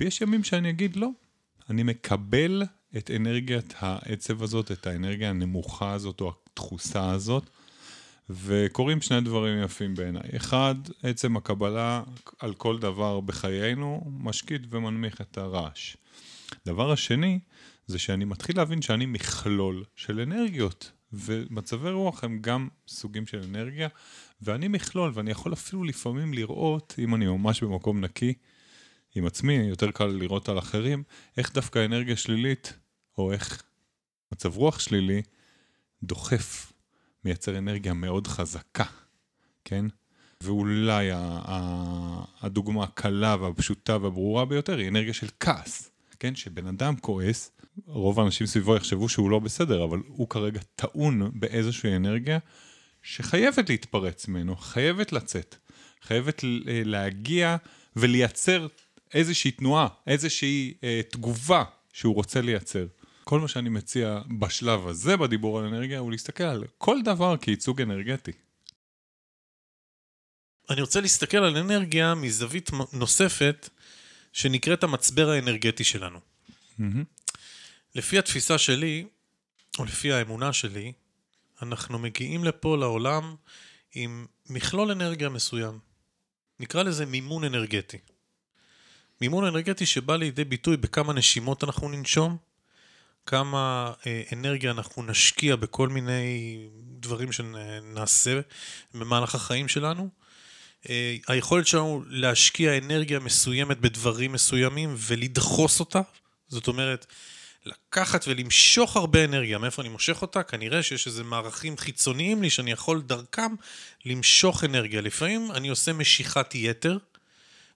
ויש 0.00 0.20
ימים 0.20 0.44
שאני 0.44 0.70
אגיד, 0.70 0.96
לא, 0.96 1.08
אני 1.70 1.82
מקבל 1.82 2.62
את 2.96 3.10
אנרגיית 3.16 3.74
העצב 3.78 4.42
הזאת, 4.42 4.72
את 4.72 4.86
האנרגיה 4.86 5.30
הנמוכה 5.30 5.92
הזאת 5.92 6.20
או 6.20 6.32
התחוסה 6.52 7.10
הזאת, 7.10 7.50
וקורים 8.30 9.00
שני 9.00 9.20
דברים 9.20 9.62
יפים 9.62 9.94
בעיניי. 9.94 10.30
אחד, 10.36 10.74
עצם 11.02 11.36
הקבלה 11.36 12.02
על 12.38 12.54
כל 12.54 12.78
דבר 12.78 13.20
בחיינו 13.20 14.12
משקיט 14.18 14.62
ומנמיך 14.70 15.20
את 15.20 15.38
הרעש. 15.38 15.96
דבר 16.66 16.92
השני, 16.92 17.38
זה 17.90 17.98
שאני 17.98 18.24
מתחיל 18.24 18.56
להבין 18.56 18.82
שאני 18.82 19.06
מכלול 19.06 19.84
של 19.96 20.20
אנרגיות, 20.20 20.92
ומצבי 21.12 21.90
רוח 21.90 22.24
הם 22.24 22.38
גם 22.40 22.68
סוגים 22.88 23.26
של 23.26 23.42
אנרגיה, 23.42 23.88
ואני 24.42 24.68
מכלול, 24.68 25.12
ואני 25.14 25.30
יכול 25.30 25.52
אפילו 25.52 25.84
לפעמים 25.84 26.34
לראות, 26.34 26.94
אם 26.98 27.14
אני 27.14 27.26
ממש 27.26 27.62
במקום 27.62 28.00
נקי, 28.00 28.34
עם 29.14 29.26
עצמי, 29.26 29.52
יותר 29.52 29.90
קל 29.90 30.06
לראות 30.06 30.48
על 30.48 30.58
אחרים, 30.58 31.02
איך 31.36 31.52
דווקא 31.52 31.84
אנרגיה 31.84 32.16
שלילית, 32.16 32.72
או 33.18 33.32
איך 33.32 33.62
מצב 34.32 34.56
רוח 34.56 34.78
שלילי, 34.78 35.22
דוחף 36.02 36.72
מייצר 37.24 37.58
אנרגיה 37.58 37.94
מאוד 37.94 38.26
חזקה, 38.26 38.84
כן? 39.64 39.86
ואולי 40.40 41.10
הדוגמה 42.40 42.84
הקלה 42.84 43.36
והפשוטה 43.40 43.96
והברורה 44.02 44.44
ביותר 44.44 44.78
היא 44.78 44.88
אנרגיה 44.88 45.14
של 45.14 45.28
כעס, 45.40 45.90
כן? 46.18 46.34
שבן 46.34 46.66
אדם 46.66 46.96
כועס, 46.96 47.52
רוב 47.86 48.20
האנשים 48.20 48.46
סביבו 48.46 48.76
יחשבו 48.76 49.08
שהוא 49.08 49.30
לא 49.30 49.38
בסדר, 49.38 49.84
אבל 49.84 49.98
הוא 50.06 50.28
כרגע 50.28 50.60
טעון 50.76 51.30
באיזושהי 51.34 51.96
אנרגיה 51.96 52.38
שחייבת 53.02 53.68
להתפרץ 53.68 54.28
ממנו, 54.28 54.56
חייבת 54.56 55.12
לצאת, 55.12 55.56
חייבת 56.02 56.40
להגיע 56.84 57.56
ולייצר 57.96 58.66
איזושהי 59.14 59.50
תנועה, 59.50 59.88
איזושהי 60.06 60.74
אה, 60.84 61.00
תגובה 61.10 61.64
שהוא 61.92 62.14
רוצה 62.14 62.40
לייצר. 62.40 62.86
כל 63.24 63.40
מה 63.40 63.48
שאני 63.48 63.68
מציע 63.68 64.20
בשלב 64.38 64.86
הזה 64.86 65.16
בדיבור 65.16 65.58
על 65.58 65.64
אנרגיה 65.64 65.98
הוא 65.98 66.10
להסתכל 66.10 66.44
על 66.44 66.64
כל 66.78 67.02
דבר 67.02 67.36
כייצוג 67.36 67.80
אנרגטי. 67.82 68.32
אני 70.70 70.80
רוצה 70.80 71.00
להסתכל 71.00 71.36
על 71.36 71.56
אנרגיה 71.56 72.14
מזווית 72.14 72.70
נוספת 72.92 73.68
שנקראת 74.32 74.84
המצבר 74.84 75.30
האנרגטי 75.30 75.84
שלנו. 75.84 76.18
Mm-hmm. 76.18 76.82
לפי 77.94 78.18
התפיסה 78.18 78.58
שלי, 78.58 79.06
או 79.78 79.84
לפי 79.84 80.12
האמונה 80.12 80.52
שלי, 80.52 80.92
אנחנו 81.62 81.98
מגיעים 81.98 82.44
לפה 82.44 82.76
לעולם 82.76 83.34
עם 83.94 84.26
מכלול 84.50 84.90
אנרגיה 84.90 85.28
מסוים. 85.28 85.78
נקרא 86.60 86.82
לזה 86.82 87.06
מימון 87.06 87.44
אנרגטי. 87.44 87.98
מימון 89.20 89.44
אנרגטי 89.44 89.86
שבא 89.86 90.16
לידי 90.16 90.44
ביטוי 90.44 90.76
בכמה 90.76 91.12
נשימות 91.12 91.64
אנחנו 91.64 91.88
ננשום, 91.88 92.36
כמה 93.26 93.92
אה, 94.06 94.22
אנרגיה 94.32 94.70
אנחנו 94.70 95.02
נשקיע 95.02 95.56
בכל 95.56 95.88
מיני 95.88 96.56
דברים 96.98 97.32
שנעשה 97.32 98.40
במהלך 98.94 99.34
החיים 99.34 99.68
שלנו. 99.68 100.08
אה, 100.88 101.16
היכולת 101.28 101.66
שלנו 101.66 102.04
להשקיע 102.06 102.78
אנרגיה 102.78 103.18
מסוימת 103.18 103.80
בדברים 103.80 104.32
מסוימים 104.32 104.94
ולדחוס 104.96 105.80
אותה, 105.80 106.00
זאת 106.48 106.68
אומרת, 106.68 107.06
לקחת 107.66 108.28
ולמשוך 108.28 108.96
הרבה 108.96 109.24
אנרגיה. 109.24 109.58
מאיפה 109.58 109.82
אני 109.82 109.88
מושך 109.88 110.22
אותה? 110.22 110.42
כנראה 110.42 110.82
שיש 110.82 111.06
איזה 111.06 111.24
מערכים 111.24 111.76
חיצוניים 111.76 112.42
לי 112.42 112.50
שאני 112.50 112.70
יכול 112.70 113.02
דרכם 113.02 113.54
למשוך 114.04 114.64
אנרגיה. 114.64 115.00
לפעמים 115.00 115.50
אני 115.52 115.68
עושה 115.68 115.92
משיכת 115.92 116.54
יתר, 116.54 116.98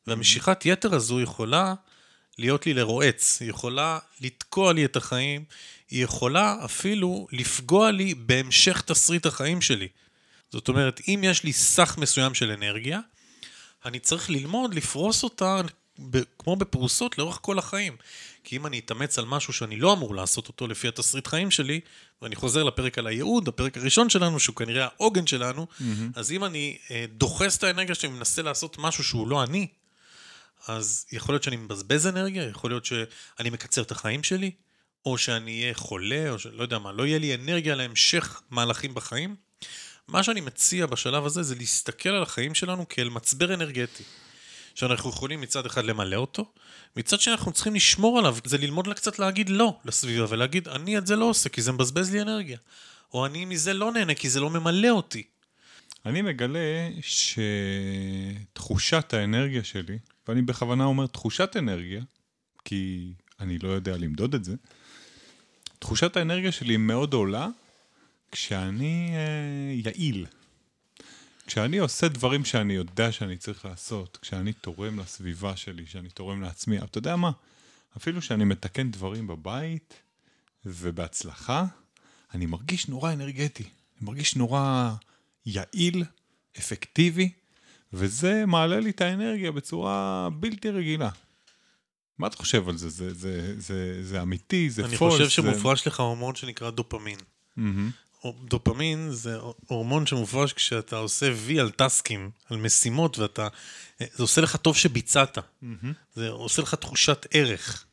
והמשיכת 0.06 0.66
יתר 0.66 0.94
הזו 0.94 1.20
יכולה 1.20 1.74
להיות 2.38 2.66
לי 2.66 2.74
לרועץ, 2.74 3.38
היא 3.40 3.50
יכולה 3.50 3.98
לתקוע 4.20 4.72
לי 4.72 4.84
את 4.84 4.96
החיים, 4.96 5.44
היא 5.90 6.04
יכולה 6.04 6.64
אפילו 6.64 7.26
לפגוע 7.32 7.90
לי 7.90 8.14
בהמשך 8.14 8.80
תסריט 8.80 9.26
החיים 9.26 9.60
שלי. 9.60 9.88
זאת 10.50 10.68
אומרת, 10.68 11.00
אם 11.08 11.20
יש 11.24 11.44
לי 11.44 11.52
סך 11.52 11.98
מסוים 11.98 12.34
של 12.34 12.50
אנרגיה, 12.50 13.00
אני 13.84 13.98
צריך 13.98 14.30
ללמוד 14.30 14.74
לפרוס 14.74 15.22
אותה 15.22 15.60
כמו 16.38 16.56
בפרוסות 16.56 17.18
לאורך 17.18 17.38
כל 17.42 17.58
החיים. 17.58 17.96
כי 18.44 18.56
אם 18.56 18.66
אני 18.66 18.78
אתאמץ 18.78 19.18
על 19.18 19.24
משהו 19.24 19.52
שאני 19.52 19.76
לא 19.76 19.92
אמור 19.92 20.14
לעשות 20.14 20.48
אותו 20.48 20.66
לפי 20.66 20.88
התסריט 20.88 21.26
חיים 21.26 21.50
שלי, 21.50 21.80
ואני 22.22 22.36
חוזר 22.36 22.62
לפרק 22.62 22.98
על 22.98 23.06
הייעוד, 23.06 23.48
הפרק 23.48 23.76
הראשון 23.76 24.10
שלנו, 24.10 24.40
שהוא 24.40 24.56
כנראה 24.56 24.84
העוגן 24.84 25.26
שלנו, 25.26 25.66
mm-hmm. 25.70 25.84
אז 26.14 26.32
אם 26.32 26.44
אני 26.44 26.78
אה, 26.90 27.04
דוחס 27.08 27.58
את 27.58 27.62
האנרגיה 27.62 27.94
שלי 27.94 28.08
ומנסה 28.08 28.42
לעשות 28.42 28.76
משהו 28.78 29.04
שהוא 29.04 29.28
לא 29.28 29.42
אני, 29.42 29.66
אז 30.68 31.06
יכול 31.12 31.34
להיות 31.34 31.42
שאני 31.42 31.56
מבזבז 31.56 32.06
אנרגיה, 32.06 32.48
יכול 32.48 32.70
להיות 32.70 32.84
שאני 32.84 33.50
מקצר 33.50 33.82
את 33.82 33.90
החיים 33.90 34.22
שלי, 34.22 34.50
או 35.06 35.18
שאני 35.18 35.62
אהיה 35.62 35.74
חולה, 35.74 36.30
או 36.30 36.38
שלא 36.38 36.62
יודע 36.62 36.78
מה, 36.78 36.92
לא 36.92 37.06
יהיה 37.06 37.18
לי 37.18 37.34
אנרגיה 37.34 37.74
להמשך 37.74 38.42
מהלכים 38.50 38.94
בחיים. 38.94 39.36
מה 40.08 40.22
שאני 40.22 40.40
מציע 40.40 40.86
בשלב 40.86 41.26
הזה 41.26 41.42
זה 41.42 41.54
להסתכל 41.54 42.08
על 42.08 42.22
החיים 42.22 42.54
שלנו 42.54 42.88
כאל 42.88 43.08
מצבר 43.08 43.54
אנרגטי. 43.54 44.04
שאנחנו 44.74 45.10
יכולים 45.10 45.40
מצד 45.40 45.66
אחד 45.66 45.84
למלא 45.84 46.16
אותו, 46.16 46.52
מצד 46.96 47.20
שני 47.20 47.34
אנחנו 47.34 47.52
צריכים 47.52 47.74
לשמור 47.74 48.18
עליו, 48.18 48.36
זה 48.44 48.58
ללמוד 48.58 48.86
לה 48.86 48.94
קצת 48.94 49.18
להגיד 49.18 49.48
לא 49.48 49.78
לסביבה 49.84 50.26
ולהגיד 50.28 50.68
אני 50.68 50.98
את 50.98 51.06
זה 51.06 51.16
לא 51.16 51.24
עושה 51.24 51.48
כי 51.48 51.62
זה 51.62 51.72
מבזבז 51.72 52.12
לי 52.12 52.22
אנרגיה, 52.22 52.58
או 53.14 53.26
אני 53.26 53.44
מזה 53.44 53.74
לא 53.74 53.92
נהנה 53.92 54.14
כי 54.14 54.30
זה 54.30 54.40
לא 54.40 54.50
ממלא 54.50 54.88
אותי. 54.88 55.22
אני 56.06 56.22
מגלה 56.22 56.90
שתחושת 57.00 59.14
האנרגיה 59.14 59.64
שלי 59.64 59.98
ואני 60.28 60.42
בכוונה 60.42 60.84
אומר 60.84 61.06
תחושת 61.06 61.56
אנרגיה, 61.58 62.02
כי 62.64 63.12
אני 63.40 63.58
לא 63.58 63.68
יודע 63.68 63.96
למדוד 63.96 64.34
את 64.34 64.44
זה, 64.44 64.54
תחושת 65.78 66.16
האנרגיה 66.16 66.52
שלי 66.52 66.76
מאוד 66.76 67.12
עולה 67.12 67.48
כשאני 68.32 69.10
אה, 69.14 69.74
יעיל. 69.84 70.26
כשאני 71.46 71.78
עושה 71.78 72.08
דברים 72.08 72.44
שאני 72.44 72.72
יודע 72.72 73.12
שאני 73.12 73.36
צריך 73.36 73.64
לעשות, 73.64 74.18
כשאני 74.22 74.52
תורם 74.52 74.98
לסביבה 74.98 75.56
שלי, 75.56 75.86
כשאני 75.86 76.08
תורם 76.08 76.42
לעצמי, 76.42 76.78
אתה 76.78 76.98
יודע 76.98 77.16
מה? 77.16 77.30
אפילו 77.96 78.22
שאני 78.22 78.44
מתקן 78.44 78.90
דברים 78.90 79.26
בבית 79.26 79.94
ובהצלחה, 80.66 81.64
אני 82.34 82.46
מרגיש 82.46 82.88
נורא 82.88 83.12
אנרגטי. 83.12 83.62
אני 83.62 84.06
מרגיש 84.06 84.36
נורא 84.36 84.92
יעיל, 85.46 86.04
אפקטיבי, 86.58 87.30
וזה 87.92 88.46
מעלה 88.46 88.80
לי 88.80 88.90
את 88.90 89.00
האנרגיה 89.00 89.52
בצורה 89.52 90.28
בלתי 90.40 90.70
רגילה. 90.70 91.10
מה 92.18 92.26
אתה 92.26 92.36
חושב 92.36 92.68
על 92.68 92.76
זה? 92.76 92.88
זה, 92.88 93.14
זה, 93.14 93.60
זה, 93.60 94.04
זה 94.04 94.22
אמיתי? 94.22 94.70
זה 94.70 94.84
אני 94.84 94.96
פולס? 94.96 95.12
חושב 95.12 95.24
זה... 95.24 95.30
שמופרש 95.30 95.86
לך 95.86 96.00
הורמון 96.00 96.34
שנקרא 96.34 96.70
דופמין. 96.70 97.18
מהמם. 97.56 97.90
דופמין 98.44 99.10
זה 99.10 99.36
הורמון 99.66 100.06
שמופרש 100.06 100.52
כשאתה 100.52 100.96
עושה 100.96 101.32
וי 101.34 101.60
על 101.60 101.70
טסקים, 101.70 102.30
על 102.50 102.56
משימות, 102.56 103.18
ואתה... 103.18 103.48
זה 103.98 104.22
עושה 104.22 104.40
לך 104.40 104.56
טוב 104.56 104.76
שביצעת. 104.76 105.38
זה 106.14 106.28
עושה 106.28 106.62
לך 106.62 106.74
תחושת 106.74 107.26
ערך. 107.30 107.84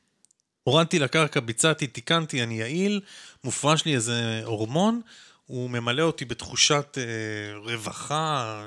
הורדתי 0.64 1.00
לקרקע, 1.00 1.40
ביצעתי, 1.40 1.88
תיקנתי, 1.88 2.44
אני 2.44 2.60
יעיל, 2.60 3.02
מופרש 3.44 3.86
לי 3.86 3.96
איזה 3.96 4.42
הורמון, 4.46 5.02
הוא 5.46 5.70
ממלא 5.70 6.02
אותי 6.04 6.26
בתחושת 6.26 6.98
אה, 6.98 7.58
רווחה, 7.58 8.64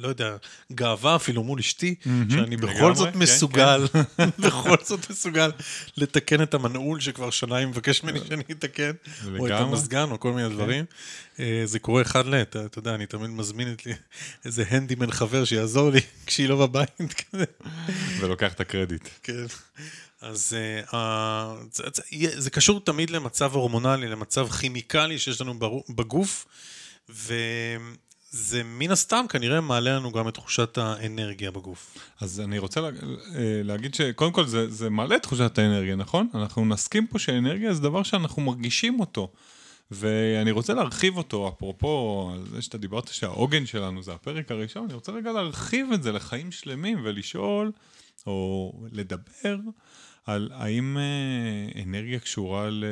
לא 0.00 0.08
יודע, 0.08 0.36
גאווה 0.72 1.16
אפילו 1.16 1.42
מול 1.42 1.58
אשתי, 1.58 1.94
שאני 2.30 2.56
בכל 2.56 2.72
לגמרי, 2.74 2.94
זאת 2.94 3.12
כן, 3.12 3.18
מסוגל, 3.18 3.86
בכל 4.44 4.76
זאת 4.84 5.10
מסוגל 5.10 5.50
לתקן 5.96 6.42
את 6.42 6.54
המנעול 6.54 7.00
שכבר 7.00 7.30
שנה 7.30 7.56
היא 7.56 7.66
מבקשת 7.66 8.04
ממני 8.04 8.20
שאני 8.28 8.42
אתקן, 8.50 8.90
או 9.38 9.46
את. 9.46 9.52
המזגן, 9.52 10.10
או 10.10 10.20
כל 10.20 10.32
מיני 10.32 10.48
דברים. 10.48 10.84
אה, 11.40 11.62
זה 11.64 11.78
קורה 11.78 12.02
אחד 12.02 12.26
לעת, 12.26 12.56
אתה 12.56 12.78
יודע, 12.78 12.94
אני 12.94 13.06
תמיד 13.06 13.30
מזמין 13.30 13.72
את 13.72 13.86
לי 13.86 13.92
איזה 14.44 14.64
הנדימן 14.68 15.10
חבר 15.10 15.44
שיעזור 15.44 15.90
לי 15.90 16.00
כשהיא 16.26 16.48
לא 16.48 16.66
בבית, 16.66 17.24
כזה. 17.32 17.44
ולוקח 18.20 18.52
את 18.52 18.60
הקרדיט. 18.60 19.08
כן. 19.22 19.46
אז 20.20 20.56
uh, 20.92 20.96
זה, 21.72 21.84
זה, 21.94 22.40
זה 22.40 22.50
קשור 22.50 22.80
תמיד 22.80 23.10
למצב 23.10 23.54
הורמונלי, 23.54 24.08
למצב 24.08 24.48
כימיקלי 24.50 25.18
שיש 25.18 25.40
לנו 25.40 25.54
בגוף, 25.88 26.46
וזה 28.32 28.62
מן 28.64 28.90
הסתם 28.90 29.24
כנראה 29.28 29.60
מעלה 29.60 29.96
לנו 29.96 30.12
גם 30.12 30.28
את 30.28 30.34
תחושת 30.34 30.78
האנרגיה 30.78 31.50
בגוף. 31.50 31.98
אז 32.20 32.40
אני 32.40 32.58
רוצה 32.58 32.80
לה, 32.80 32.88
אה, 32.88 32.92
להגיד 33.64 33.94
שקודם 33.94 34.32
כל 34.32 34.46
זה, 34.46 34.70
זה 34.70 34.90
מעלה 34.90 35.16
את 35.16 35.22
תחושת 35.22 35.58
האנרגיה, 35.58 35.96
נכון? 35.96 36.28
אנחנו 36.34 36.64
נסכים 36.64 37.06
פה 37.06 37.18
שאנרגיה 37.18 37.74
זה 37.74 37.82
דבר 37.82 38.02
שאנחנו 38.02 38.42
מרגישים 38.42 39.00
אותו. 39.00 39.32
ואני 39.90 40.50
רוצה 40.50 40.74
להרחיב 40.74 41.16
אותו, 41.16 41.48
אפרופו 41.48 42.30
על 42.34 42.46
זה 42.50 42.62
שאתה 42.62 42.78
דיברת 42.78 43.08
שהעוגן 43.08 43.66
שלנו 43.66 44.02
זה 44.02 44.12
הפרק 44.12 44.50
הראשון, 44.50 44.84
אני 44.84 44.94
רוצה 44.94 45.12
רגע 45.12 45.32
להרחיב 45.32 45.92
את 45.92 46.02
זה 46.02 46.12
לחיים 46.12 46.52
שלמים 46.52 47.00
ולשאול, 47.04 47.72
או 48.26 48.72
לדבר, 48.92 49.56
על 50.26 50.50
האם 50.54 50.98
אה, 50.98 51.82
אנרגיה 51.82 52.18
קשורה 52.20 52.70
ל, 52.70 52.84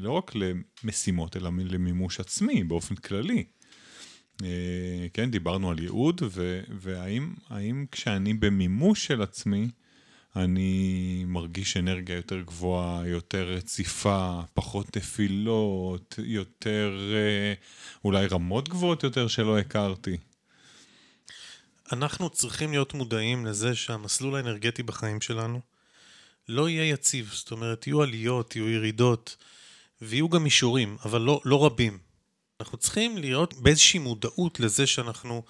לא 0.00 0.12
רק 0.12 0.32
למשימות, 0.34 1.36
אלא 1.36 1.50
למימוש 1.64 2.20
עצמי 2.20 2.64
באופן 2.64 2.94
כללי. 2.94 3.44
אה, 4.42 5.06
כן, 5.12 5.30
דיברנו 5.30 5.70
על 5.70 5.78
ייעוד, 5.78 6.22
ו, 6.30 6.60
והאם 6.80 7.34
האם 7.48 7.86
כשאני 7.92 8.34
במימוש 8.34 9.06
של 9.06 9.22
עצמי, 9.22 9.68
אני 10.36 11.24
מרגיש 11.26 11.76
אנרגיה 11.76 12.16
יותר 12.16 12.40
גבוהה, 12.40 13.06
יותר 13.06 13.48
רציפה, 13.48 14.40
פחות 14.54 14.96
נפילות, 14.96 16.18
יותר 16.24 16.98
אה, 17.14 17.54
אולי 18.04 18.26
רמות 18.26 18.68
גבוהות 18.68 19.02
יותר 19.02 19.28
שלא 19.28 19.58
הכרתי. 19.58 20.16
אנחנו 21.92 22.30
צריכים 22.30 22.70
להיות 22.70 22.94
מודעים 22.94 23.46
לזה 23.46 23.74
שהמסלול 23.74 24.36
האנרגטי 24.36 24.82
בחיים 24.82 25.20
שלנו 25.20 25.60
לא 26.48 26.68
יהיה 26.68 26.90
יציב. 26.90 27.30
זאת 27.34 27.50
אומרת, 27.50 27.86
יהיו 27.86 28.02
עליות, 28.02 28.56
יהיו 28.56 28.68
ירידות, 28.68 29.36
ויהיו 30.02 30.28
גם 30.28 30.44
מישורים, 30.44 30.96
אבל 31.04 31.20
לא, 31.20 31.40
לא 31.44 31.66
רבים. 31.66 31.98
אנחנו 32.60 32.78
צריכים 32.78 33.18
להיות 33.18 33.54
באיזושהי 33.54 33.98
מודעות 33.98 34.60
לזה 34.60 34.86
שאנחנו 34.86 35.42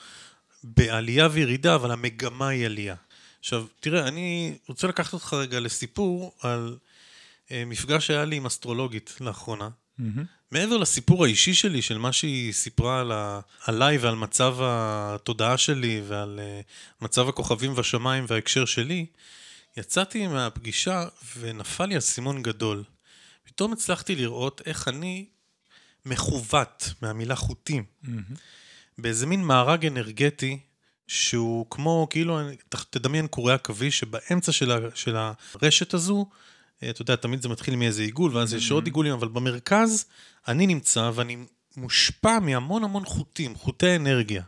בעלייה 0.64 1.28
וירידה, 1.32 1.74
אבל 1.74 1.90
המגמה 1.90 2.48
היא 2.48 2.66
עלייה. 2.66 2.94
עכשיו, 3.40 3.66
תראה, 3.80 4.08
אני 4.08 4.58
רוצה 4.68 4.86
לקחת 4.86 5.12
אותך 5.12 5.32
רגע 5.32 5.60
לסיפור 5.60 6.34
על 6.40 6.76
אה, 7.50 7.64
מפגש 7.66 8.06
שהיה 8.06 8.24
לי 8.24 8.36
עם 8.36 8.46
אסטרולוגית 8.46 9.16
לאחרונה. 9.20 9.68
מעבר 10.52 10.76
לסיפור 10.76 11.24
האישי 11.24 11.54
שלי, 11.54 11.82
של 11.82 11.98
מה 11.98 12.12
שהיא 12.12 12.52
סיפרה 12.52 13.00
על 13.00 13.12
ה... 13.12 13.40
עליי 13.64 13.98
ועל 13.98 14.14
מצב 14.14 14.56
התודעה 14.60 15.58
שלי 15.58 16.02
ועל 16.06 16.40
uh, 16.40 17.04
מצב 17.04 17.28
הכוכבים 17.28 17.72
והשמיים 17.76 18.24
וההקשר 18.28 18.64
שלי, 18.64 19.06
יצאתי 19.76 20.26
מהפגישה 20.26 21.04
ונפל 21.38 21.86
לי 21.86 21.98
אסימון 21.98 22.42
גדול. 22.42 22.84
פתאום 23.44 23.72
הצלחתי 23.72 24.16
לראות 24.16 24.62
איך 24.66 24.88
אני 24.88 25.26
מכוות, 26.06 26.92
מהמילה 27.02 27.36
חוטים, 27.36 27.84
באיזה 28.98 29.26
מין 29.26 29.44
מארג 29.44 29.86
אנרגטי 29.86 30.58
שהוא 31.06 31.66
כמו, 31.70 32.06
כאילו, 32.10 32.38
תדמיין 32.90 33.26
קורי 33.26 33.52
עכביש 33.52 33.98
שבאמצע 33.98 34.52
של, 34.52 34.70
ה, 34.70 34.78
של 34.94 35.16
הרשת 35.16 35.94
הזו, 35.94 36.26
אה, 36.82 36.90
אתה 36.90 37.02
יודע, 37.02 37.16
תמיד 37.16 37.42
זה 37.42 37.48
מתחיל 37.48 37.76
מאיזה 37.76 38.02
עיגול, 38.02 38.36
ואז 38.36 38.54
יש 38.54 38.70
עוד 38.70 38.84
עיגולים, 38.84 39.12
אבל 39.12 39.28
במרכז 39.28 40.04
אני 40.48 40.66
נמצא 40.66 41.10
ואני 41.14 41.36
מושפע 41.76 42.38
מהמון 42.38 42.84
המון 42.84 43.04
חוטים, 43.04 43.54
חוטי 43.54 43.96
אנרגיה. 43.96 44.42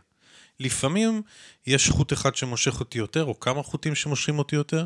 לפעמים 0.59 1.21
יש 1.67 1.89
חוט 1.89 2.13
אחד 2.13 2.35
שמושך 2.35 2.79
אותי 2.79 2.97
יותר, 2.97 3.23
או 3.23 3.39
כמה 3.39 3.63
חוטים 3.63 3.95
שמושכים 3.95 4.39
אותי 4.39 4.55
יותר, 4.55 4.85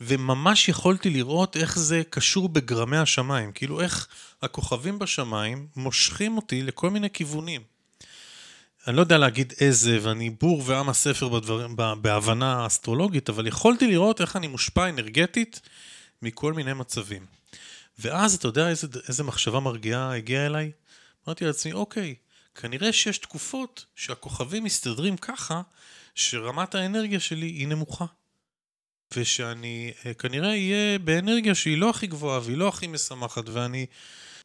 וממש 0.00 0.68
יכולתי 0.68 1.10
לראות 1.10 1.56
איך 1.56 1.78
זה 1.78 2.02
קשור 2.10 2.48
בגרמי 2.48 2.96
השמיים, 2.96 3.52
כאילו 3.52 3.80
איך 3.80 4.08
הכוכבים 4.42 4.98
בשמיים 4.98 5.66
מושכים 5.76 6.36
אותי 6.36 6.62
לכל 6.62 6.90
מיני 6.90 7.10
כיוונים. 7.10 7.62
אני 8.86 8.96
לא 8.96 9.00
יודע 9.00 9.18
להגיד 9.18 9.52
איזה, 9.60 9.98
ואני 10.02 10.30
בור 10.30 10.62
ועם 10.66 10.88
הספר 10.88 11.28
בדבר, 11.28 11.94
בהבנה 11.94 12.66
אסטרולוגית, 12.66 13.28
אבל 13.28 13.46
יכולתי 13.46 13.86
לראות 13.86 14.20
איך 14.20 14.36
אני 14.36 14.46
מושפע 14.46 14.88
אנרגטית 14.88 15.60
מכל 16.22 16.52
מיני 16.52 16.72
מצבים. 16.72 17.26
ואז 17.98 18.34
אתה 18.34 18.48
יודע 18.48 18.68
איזה, 18.68 18.86
איזה 19.08 19.24
מחשבה 19.24 19.60
מרגיעה 19.60 20.14
הגיעה 20.14 20.46
אליי? 20.46 20.72
אמרתי 21.26 21.44
לעצמי, 21.44 21.72
אוקיי, 21.72 22.14
כנראה 22.54 22.92
שיש 22.92 23.18
תקופות 23.18 23.84
שהכוכבים 23.94 24.64
מסתדרים 24.64 25.16
ככה, 25.16 25.62
שרמת 26.14 26.74
האנרגיה 26.74 27.20
שלי 27.20 27.46
היא 27.46 27.68
נמוכה. 27.68 28.04
ושאני 29.16 29.92
אה, 30.06 30.14
כנראה 30.14 30.48
אהיה 30.48 30.98
באנרגיה 30.98 31.54
שהיא 31.54 31.78
לא 31.78 31.90
הכי 31.90 32.06
גבוהה 32.06 32.40
והיא 32.44 32.56
לא 32.56 32.68
הכי 32.68 32.86
משמחת, 32.86 33.48
ואני... 33.48 33.86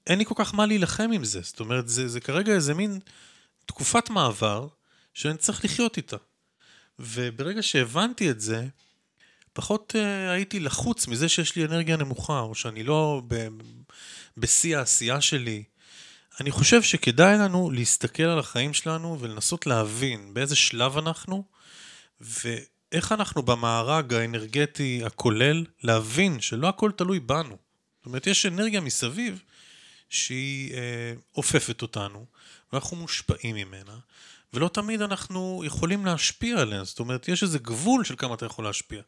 אין 0.08 0.20
לי 0.20 0.26
כל 0.26 0.36
כך 0.38 0.54
מה 0.54 0.66
להילחם 0.66 1.10
עם 1.14 1.24
זה. 1.24 1.42
זאת 1.42 1.60
אומרת, 1.60 1.88
זה, 1.88 2.08
זה 2.08 2.20
כרגע 2.20 2.54
איזה 2.54 2.74
מין 2.74 3.00
תקופת 3.66 4.10
מעבר 4.10 4.68
שאני 5.14 5.38
צריך 5.38 5.66
לחיות 5.66 5.98
איתה. 5.98 6.18
וברגע 7.00 7.64
שהבנתי 7.64 8.32
את 8.32 8.42
זה, 8.42 8.68
פחות 9.54 9.96
uh, 9.96 10.32
הייתי 10.32 10.60
לחוץ 10.60 11.08
מזה 11.08 11.30
שיש 11.30 11.56
לי 11.56 11.66
אנרגיה 11.66 11.98
נמוכה, 11.98 12.40
או 12.40 12.56
שאני 12.56 12.84
לא 12.84 13.22
ב- 13.28 13.48
בשיא 14.38 14.78
העשייה 14.78 15.22
שלי. 15.22 15.64
אני 16.40 16.52
חושב 16.52 16.82
שכדאי 16.82 17.38
לנו 17.38 17.72
להסתכל 17.72 18.24
על 18.24 18.40
החיים 18.40 18.74
שלנו 18.74 19.18
ולנסות 19.20 19.66
להבין 19.66 20.34
באיזה 20.34 20.56
שלב 20.56 20.98
אנחנו, 20.98 21.44
ואיך 22.92 23.12
אנחנו 23.12 23.44
במארג 23.44 24.14
האנרגטי 24.14 25.02
הכולל, 25.06 25.66
להבין 25.84 26.42
שלא 26.42 26.68
הכל 26.68 26.92
תלוי 26.92 27.20
בנו. 27.20 27.58
זאת 27.98 28.06
אומרת, 28.06 28.28
יש 28.28 28.46
אנרגיה 28.46 28.82
מסביב 28.82 29.44
שהיא 30.10 30.74
אה, 30.74 31.14
אופפת 31.36 31.82
אותנו, 31.82 32.26
ואנחנו 32.74 32.98
מושפעים 32.98 33.56
ממנה, 33.56 33.98
ולא 34.54 34.68
תמיד 34.68 35.02
אנחנו 35.02 35.64
יכולים 35.66 36.06
להשפיע 36.06 36.62
עליה. 36.62 36.84
זאת 36.84 37.00
אומרת, 37.00 37.28
יש 37.28 37.44
איזה 37.44 37.60
גבול 37.60 38.04
של 38.04 38.16
כמה 38.18 38.34
אתה 38.34 38.46
יכול 38.46 38.66
להשפיע. 38.66 39.02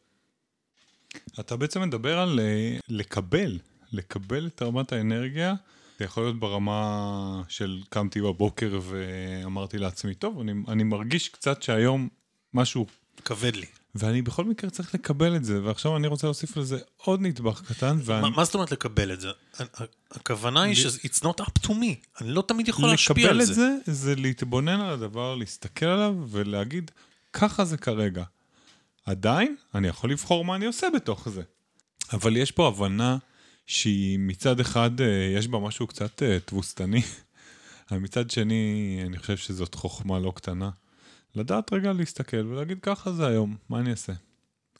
אתה 1.40 1.56
בעצם 1.56 1.82
מדבר 1.82 2.18
על 2.18 2.40
אה, 2.40 2.78
לקבל, 2.88 3.58
לקבל 3.92 4.46
את 4.46 4.62
רמת 4.62 4.92
האנרגיה. 4.92 5.54
זה 5.98 6.04
יכול 6.04 6.22
להיות 6.22 6.38
ברמה 6.38 7.42
של 7.48 7.80
קמתי 7.88 8.20
בבוקר 8.20 8.80
ואמרתי 8.82 9.78
לעצמי, 9.78 10.14
טוב, 10.14 10.40
אני, 10.40 10.52
אני 10.68 10.84
מרגיש 10.84 11.28
קצת 11.28 11.62
שהיום 11.62 12.08
משהו, 12.54 12.86
כבד 13.24 13.56
לי. 13.56 13.66
ואני 13.94 14.22
בכל 14.22 14.44
מקרה 14.44 14.70
צריך 14.70 14.94
לקבל 14.94 15.36
את 15.36 15.44
זה, 15.44 15.62
ועכשיו 15.64 15.96
אני 15.96 16.06
רוצה 16.06 16.26
להוסיף 16.26 16.56
לזה 16.56 16.78
עוד 16.96 17.20
נדבך 17.20 17.62
קטן, 17.68 17.98
ואני... 18.04 18.20
מה, 18.20 18.30
מה 18.30 18.44
זאת 18.44 18.54
אומרת 18.54 18.72
לקבל 18.72 19.12
את 19.12 19.20
זה? 19.20 19.28
הכוונה 20.10 20.62
היא 20.62 20.74
ש- 20.74 20.86
it's 20.86 21.20
not 21.24 21.40
up 21.44 21.66
to 21.66 21.68
me. 21.68 22.20
אני 22.20 22.30
לא 22.30 22.44
תמיד 22.48 22.68
יכול 22.68 22.88
להשפיע 22.88 23.30
על 23.30 23.36
לקבל 23.36 23.44
זה. 23.54 23.76
את 23.80 23.86
זה, 23.86 23.92
זה 23.92 24.14
להתבונן 24.14 24.80
על 24.80 24.90
הדבר, 24.90 25.34
להסתכל 25.34 25.86
עליו 25.86 26.14
ולהגיד, 26.30 26.90
ככה 27.32 27.64
זה 27.64 27.76
כרגע. 27.76 28.24
עדיין, 29.06 29.56
אני 29.74 29.88
יכול 29.88 30.10
לבחור 30.10 30.44
מה 30.44 30.54
אני 30.56 30.66
עושה 30.66 30.86
בתוך 30.94 31.28
זה. 31.28 31.42
אבל 32.12 32.36
יש 32.36 32.50
פה 32.50 32.68
הבנה 32.68 33.16
שהיא 33.66 34.18
מצד 34.18 34.60
אחד, 34.60 35.00
אה, 35.00 35.06
יש 35.38 35.48
בה 35.48 35.58
משהו 35.58 35.86
קצת 35.86 36.22
אה, 36.22 36.38
תבוסתני, 36.44 37.02
אבל 37.90 37.98
מצד 38.00 38.30
שני, 38.30 38.64
אני 39.06 39.18
חושב 39.18 39.36
שזאת 39.36 39.74
חוכמה 39.74 40.18
לא 40.18 40.32
קטנה. 40.36 40.70
לדעת 41.36 41.72
רגע 41.72 41.92
להסתכל 41.92 42.46
ולהגיד, 42.46 42.78
ככה 42.82 43.12
זה 43.12 43.26
היום, 43.26 43.56
מה 43.68 43.80
אני 43.80 43.90
אעשה? 43.90 44.12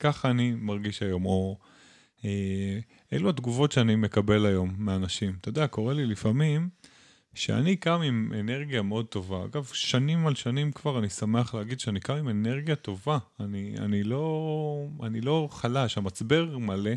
ככה 0.00 0.30
אני 0.30 0.54
מרגיש 0.54 1.02
היום, 1.02 1.26
או 1.26 1.58
אה, 2.24 2.78
אלו 3.12 3.30
התגובות 3.30 3.72
שאני 3.72 3.96
מקבל 3.96 4.46
היום 4.46 4.74
מאנשים. 4.78 5.36
אתה 5.40 5.48
יודע, 5.48 5.66
קורה 5.66 5.94
לי 5.94 6.06
לפעמים 6.06 6.68
שאני 7.34 7.76
קם 7.76 8.00
עם 8.02 8.32
אנרגיה 8.40 8.82
מאוד 8.82 9.06
טובה. 9.06 9.44
אגב, 9.44 9.64
שנים 9.72 10.26
על 10.26 10.34
שנים 10.34 10.72
כבר 10.72 10.98
אני 10.98 11.08
שמח 11.08 11.54
להגיד 11.54 11.80
שאני 11.80 12.00
קם 12.00 12.14
עם 12.14 12.28
אנרגיה 12.28 12.76
טובה. 12.76 13.18
אני, 13.40 13.74
אני, 13.78 14.02
לא, 14.02 14.86
אני 15.02 15.20
לא 15.20 15.48
חלש, 15.50 15.98
המצבר 15.98 16.58
מלא, 16.58 16.90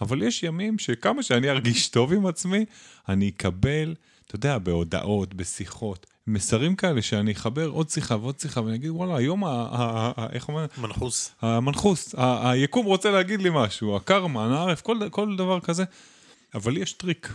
אבל 0.00 0.22
יש 0.22 0.42
ימים 0.42 0.78
שכמה 0.78 1.22
שאני 1.22 1.50
ארגיש 1.50 1.88
טוב 1.88 2.12
עם 2.12 2.26
עצמי, 2.26 2.64
אני 3.08 3.28
אקבל, 3.28 3.94
אתה 4.26 4.34
יודע, 4.34 4.58
בהודעות, 4.58 5.34
בשיחות, 5.34 6.06
מסרים 6.26 6.76
כאלה 6.76 7.02
שאני 7.02 7.32
אחבר 7.32 7.66
עוד 7.66 7.90
שיחה 7.90 8.16
ועוד 8.16 8.40
שיחה, 8.40 8.60
ואני 8.62 8.76
אגיד, 8.76 8.90
וואלה, 8.90 9.16
היום, 9.16 9.44
ה, 9.44 10.26
איך 10.32 10.48
אומר? 10.48 10.66
מנחוס. 10.78 11.34
המנחוס, 11.40 12.14
ה- 12.14 12.50
היקום 12.50 12.86
רוצה 12.86 13.10
להגיד 13.10 13.42
לי 13.42 13.48
משהו, 13.52 13.96
הקרמה, 13.96 14.44
הנערף, 14.44 14.80
כל, 14.80 14.98
כל 15.10 15.36
דבר 15.36 15.60
כזה. 15.60 15.84
אבל 16.54 16.76
יש 16.76 16.92
טריק 16.92 17.28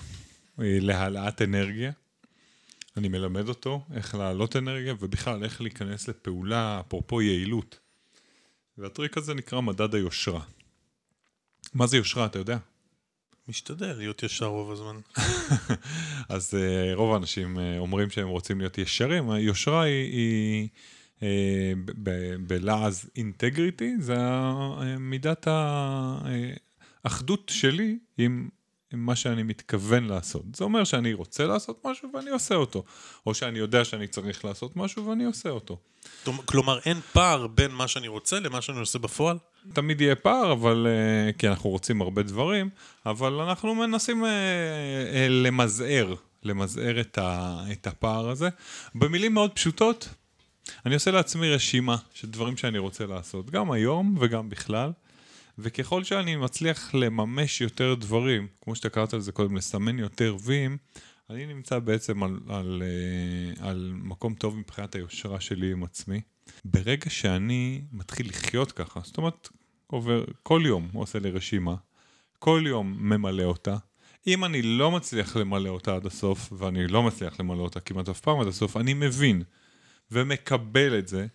אה, 0.60 0.78
להעלאת 0.82 1.41
אנרגיה. 1.41 1.91
אני 2.98 3.08
מלמד 3.08 3.50
אותו 3.50 3.82
איך 3.93 4.15
להעלות 4.15 4.56
אנרגיה, 4.56 4.93
ובכלל 5.00 5.43
איך 5.43 5.62
להיכנס 5.62 6.08
לפעולה, 6.08 6.80
אפרופו 6.80 7.21
יעילות. 7.21 7.80
והטריק 8.78 9.17
הזה 9.17 9.34
נקרא 9.34 9.62
מדד 9.62 9.95
היושרה. 9.95 10.41
מה 11.74 11.88
זה 11.88 11.98
יושרה, 11.98 12.26
אתה 12.26 12.39
יודע? 12.39 12.58
משתדל 13.48 13.94
להיות 13.94 14.24
ישר 14.24 14.46
רוב 14.46 14.72
הזמן. 14.72 14.96
אז 16.30 16.54
uh, 16.54 16.96
רוב 16.96 17.14
האנשים 17.14 17.58
uh, 17.58 17.60
אומרים 17.78 18.10
שהם 18.10 18.28
רוצים 18.28 18.60
להיות 18.60 18.78
ישרים, 18.78 19.30
היושרה 19.30 19.84
היא, 19.84 20.12
היא 20.12 20.68
ב- 22.04 22.36
בלעז 22.48 23.10
אינטגריטי, 23.16 23.96
זה 24.00 24.16
אה, 24.16 24.96
מידת 25.00 25.48
האחדות 27.06 27.52
שלי 27.54 27.98
עם 28.18 28.50
מה 28.93 29.15
שאני 29.15 29.43
מתכוון 29.43 30.04
לעשות. 30.06 30.56
זה 30.56 30.63
אומר 30.63 30.84
שאני 30.84 31.13
רוצה 31.13 31.45
לעשות 31.45 31.86
משהו 31.86 32.10
ואני 32.13 32.30
עושה 32.30 32.56
אותו, 32.56 32.84
או 33.26 33.34
שאני 33.34 33.60
יודע 33.60 33.86
שאני 33.86 34.08
צריך 34.08 34.45
לעשות 34.45 34.76
משהו 34.76 35.06
ואני 35.06 35.24
עושה 35.24 35.50
אותו. 35.50 35.78
כלומר, 36.45 36.80
אין 36.86 37.02
פער 37.13 37.48
בין 37.48 37.71
מה 37.71 37.88
שאני 37.88 38.08
רוצה 38.08 38.39
למה 38.39 38.62
שאני 38.62 38.80
עושה 38.80 39.00
בפועל? 39.00 39.38
תמיד 39.74 40.02
יהיה 40.02 40.15
פער, 40.15 40.52
אבל... 40.52 40.88
אה, 40.89 41.34
כי 41.34 41.48
אנחנו 41.48 41.69
רוצים 41.69 42.02
הרבה 42.02 42.24
דברים, 42.24 42.69
אבל 43.06 43.34
אנחנו 43.34 43.76
מנסים 43.76 44.26
אה, 44.26 44.30
אה, 45.13 45.28
למזער, 45.30 46.15
למזער 46.43 47.02
את 47.71 47.88
הפער 47.88 48.30
הזה. 48.30 48.50
במילים 48.95 49.34
מאוד 49.34 49.52
פשוטות, 49.52 50.10
אני 50.86 50.93
עושה 50.93 51.12
לעצמי 51.12 51.50
רשימה 51.50 51.95
של 52.13 52.28
דברים 52.28 52.58
שאני 52.58 52.78
רוצה 52.78 53.06
לעשות, 53.06 53.50
גם 53.50 53.71
היום 53.71 54.15
וגם 54.19 54.50
בכלל, 54.50 54.91
וככל 55.58 56.04
שאני 56.04 56.36
מצליח 56.36 56.96
לממש 56.96 57.62
יותר 57.62 57.94
דברים, 57.94 58.48
כמו 58.62 58.76
שאתה 58.76 58.89
קראת 58.89 59.13
לזה 59.13 59.32
קודם, 59.32 59.56
לסמן 59.56 60.00
יותר 60.00 60.36
ויים, 60.44 60.78
אני 61.30 61.46
נמצא 61.46 61.80
בעצם 61.80 62.24
על, 62.24 62.39
על, 62.50 62.84
אה, 62.86 63.70
על 63.70 63.91
מקום 63.96 64.34
טוב 64.34 64.58
מבחינת 64.58 64.96
היושרה 64.96 65.39
שלי 65.39 65.72
עם 65.72 65.84
עצמי. 65.84 66.22
ברגע 66.65 67.10
שאני 67.10 67.82
מתחיל 67.91 68.30
לחיות 68.30 68.72
ככה, 68.72 69.00
זאת 69.04 69.18
אומרת, 69.18 69.50
עובר, 69.88 70.26
כל 70.44 70.62
יום 70.65 70.89
הוא 70.91 71.04
עושה 71.04 71.20
לי 71.20 71.32
רשימה, 71.32 71.76
כל 72.39 72.63
יום 72.68 72.98
ממלא 73.00 73.44
אותה. 73.44 73.78
אם 74.28 74.46
אני 74.46 74.62
לא 74.62 74.91
מצליח 74.91 75.36
למלא 75.36 75.70
אותה 75.70 75.96
עד 75.96 76.06
הסוף, 76.06 76.54
ואני 76.58 76.88
לא 76.88 77.04
מצליח 77.04 77.39
למלא 77.39 77.62
אותה 77.62 77.80
כמעט 77.80 78.10
אף 78.10 78.20
פעם 78.20 78.39
עד 78.39 78.48
הסוף, 78.48 78.78
אני 78.78 78.94
מבין 78.94 79.44
ומקבל 80.12 81.00
את 81.00 81.08
זה, 81.08 81.28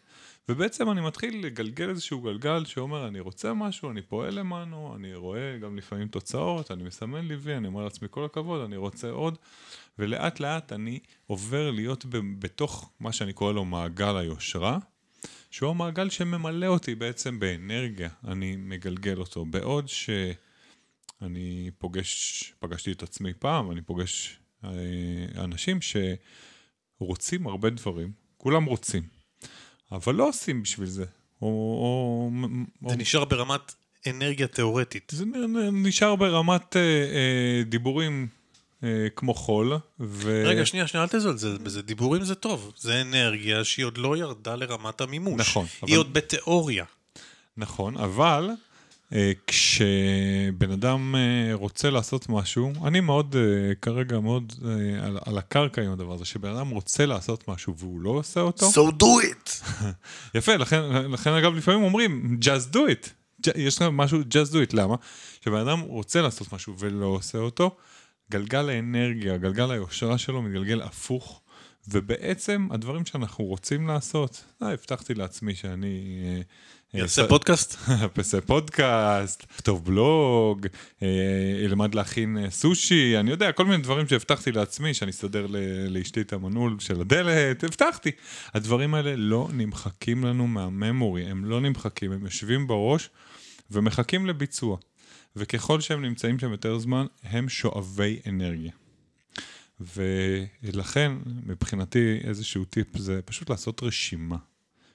ובעצם 0.50 0.90
אני 0.90 1.00
מתחיל 1.00 1.46
לגלגל 1.46 1.90
איזשהו 1.90 2.20
גלגל 2.20 2.64
שאומר, 2.64 3.08
אני 3.08 3.20
רוצה 3.20 3.54
משהו, 3.54 3.90
אני 3.90 4.02
פועל 4.02 4.34
למענו, 4.34 4.96
אני 4.96 5.14
רואה 5.14 5.58
גם 5.58 5.76
לפעמים 5.76 6.08
תוצאות, 6.08 6.70
אני 6.70 6.82
מסמן 6.82 7.26
לי 7.28 7.36
וי, 7.36 7.56
אני 7.56 7.66
אומר 7.66 7.84
לעצמי 7.84 8.08
כל 8.10 8.24
הכבוד, 8.24 8.60
אני 8.60 8.76
רוצה 8.76 9.10
עוד, 9.10 9.38
ולאט 9.98 10.40
לאט 10.40 10.72
אני 10.72 10.98
עובר 11.26 11.70
להיות 11.70 12.04
ב- 12.04 12.40
בתוך 12.40 12.90
מה 13.00 13.12
שאני 13.12 13.32
קורא 13.32 13.52
לו 13.52 13.64
מעגל 13.64 14.16
היושרה, 14.16 14.78
שהוא 15.50 15.70
המעגל 15.70 16.10
שממלא 16.10 16.66
אותי 16.66 16.94
בעצם 16.94 17.38
באנרגיה, 17.38 18.08
אני 18.24 18.56
מגלגל 18.56 19.18
אותו. 19.18 19.44
בעוד 19.44 19.88
שאני 19.88 21.70
פוגש, 21.78 22.54
פגשתי 22.58 22.92
את 22.92 23.02
עצמי 23.02 23.32
פעם, 23.34 23.70
אני 23.70 23.82
פוגש 23.82 24.38
אה, 24.64 24.70
אנשים 25.36 25.78
שרוצים 27.00 27.46
הרבה 27.46 27.70
דברים, 27.70 28.12
כולם 28.36 28.64
רוצים, 28.64 29.19
אבל 29.92 30.14
לא 30.14 30.28
עושים 30.28 30.62
בשביל 30.62 30.86
זה. 30.88 31.04
או, 31.42 31.46
או, 31.48 32.30
או, 32.84 32.90
זה 32.90 32.96
נשאר 32.96 33.24
ברמת 33.24 33.74
אנרגיה 34.06 34.46
תיאורטית. 34.46 35.12
זה 35.14 35.24
נשאר 35.72 36.16
ברמת 36.16 36.76
אה, 36.76 36.80
אה, 36.82 37.62
דיבורים 37.64 38.28
אה, 38.84 38.88
כמו 39.16 39.34
חול, 39.34 39.72
ו... 40.00 40.42
רגע, 40.46 40.66
שנייה, 40.66 40.86
שנייה, 40.86 41.04
אל 41.04 41.08
תזלזל 41.08 41.58
בזה. 41.58 41.82
דיבורים 41.82 42.24
זה 42.24 42.34
טוב. 42.34 42.72
זה 42.76 43.00
אנרגיה 43.00 43.64
שהיא 43.64 43.86
עוד 43.86 43.98
לא 43.98 44.16
ירדה 44.16 44.56
לרמת 44.56 45.00
המימוש. 45.00 45.40
נכון, 45.40 45.66
היא 45.82 45.88
אבל- 45.88 45.96
עוד 45.96 46.12
בתיאוריה. 46.14 46.84
נכון, 47.56 47.96
אבל 47.96 48.50
כשבן 49.46 50.70
אדם 50.72 51.14
אה, 51.14 51.54
רוצה 51.54 51.90
לעשות 51.90 52.28
משהו, 52.28 52.72
אני 52.84 53.00
מאוד, 53.00 53.36
אה, 53.36 53.74
כרגע 53.74 54.20
מאוד 54.20 54.52
אה, 54.64 55.06
על, 55.06 55.18
על 55.26 55.38
הקרקע 55.38 55.82
עם 55.82 55.92
הדבר 55.92 56.14
הזה, 56.14 56.24
שבן 56.24 56.56
אדם 56.56 56.70
רוצה 56.70 57.06
לעשות 57.06 57.48
משהו 57.48 57.76
והוא 57.76 58.00
לא 58.00 58.10
עושה 58.10 58.40
אותו, 58.40 58.70
So 58.70 58.92
do 59.02 59.04
it! 59.04 59.64
יפה, 60.38 60.56
לכן, 60.56 60.82
לכן 61.12 61.30
אגב 61.30 61.54
לפעמים 61.54 61.82
אומרים, 61.82 62.38
just 62.42 62.74
do 62.74 62.78
it. 62.78 63.08
יש 63.56 63.76
לך 63.76 63.82
משהו, 63.92 64.20
just 64.20 64.52
do 64.52 64.70
it, 64.70 64.76
למה? 64.76 64.96
כשבן 65.40 65.68
אדם 65.68 65.80
רוצה 65.80 66.22
לעשות 66.22 66.52
משהו 66.52 66.74
ולא 66.78 67.06
עושה 67.06 67.38
אותו, 67.38 67.76
גלגל 68.30 68.68
האנרגיה, 68.68 69.36
גלגל 69.36 69.70
היושרה 69.70 70.18
שלו 70.18 70.42
מתגלגל 70.42 70.82
הפוך, 70.82 71.40
ובעצם 71.88 72.68
הדברים 72.70 73.06
שאנחנו 73.06 73.44
רוצים 73.44 73.88
לעשות, 73.88 74.44
אה, 74.62 74.72
הבטחתי 74.72 75.14
לעצמי 75.14 75.54
שאני... 75.54 76.22
אה, 76.94 77.00
יעשה 77.00 77.28
פודקאסט? 77.28 77.76
אעשה 78.18 78.40
פודקאסט, 78.40 79.44
כתוב 79.56 79.84
בלוג, 79.84 80.66
אה, 81.02 81.08
ילמד 81.64 81.94
להכין 81.94 82.38
אה, 82.38 82.50
סושי, 82.50 83.18
אני 83.18 83.30
יודע, 83.30 83.52
כל 83.52 83.64
מיני 83.64 83.82
דברים 83.82 84.08
שהבטחתי 84.08 84.52
לעצמי, 84.52 84.94
שאני 84.94 85.10
אסדר 85.10 85.46
ל- 85.46 85.86
לאשתי 85.88 86.20
את 86.20 86.32
המנעול 86.32 86.76
של 86.78 87.00
הדלת, 87.00 87.64
הבטחתי. 87.64 88.10
הדברים 88.54 88.94
האלה 88.94 89.16
לא 89.16 89.48
נמחקים 89.52 90.24
לנו 90.24 90.46
מהממורי, 90.46 91.24
הם 91.24 91.44
לא 91.44 91.60
נמחקים, 91.60 92.12
הם 92.12 92.24
יושבים 92.24 92.66
בראש 92.66 93.10
ומחכים 93.70 94.26
לביצוע. 94.26 94.76
וככל 95.36 95.80
שהם 95.80 96.02
נמצאים 96.02 96.38
שם 96.38 96.50
יותר 96.50 96.78
זמן, 96.78 97.06
הם 97.22 97.48
שואבי 97.48 98.20
אנרגיה. 98.28 98.72
ולכן, 99.80 101.12
מבחינתי, 101.46 102.18
איזשהו 102.24 102.64
טיפ 102.64 102.96
זה 102.96 103.20
פשוט 103.24 103.50
לעשות 103.50 103.82
רשימה 103.82 104.36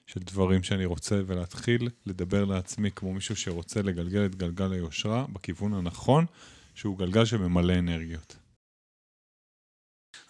של 0.06 0.20
דברים 0.20 0.62
שאני 0.62 0.84
רוצה 0.84 1.20
ולהתחיל 1.26 1.88
לדבר 2.06 2.44
לעצמי 2.44 2.90
כמו 2.90 3.12
מישהו 3.12 3.36
שרוצה 3.36 3.82
לגלגל 3.82 4.26
את 4.26 4.34
גלגל 4.34 4.72
היושרה 4.72 5.24
בכיוון 5.32 5.74
הנכון, 5.74 6.26
שהוא 6.74 6.98
גלגל 6.98 7.24
שממלא 7.24 7.74
אנרגיות. 7.74 8.36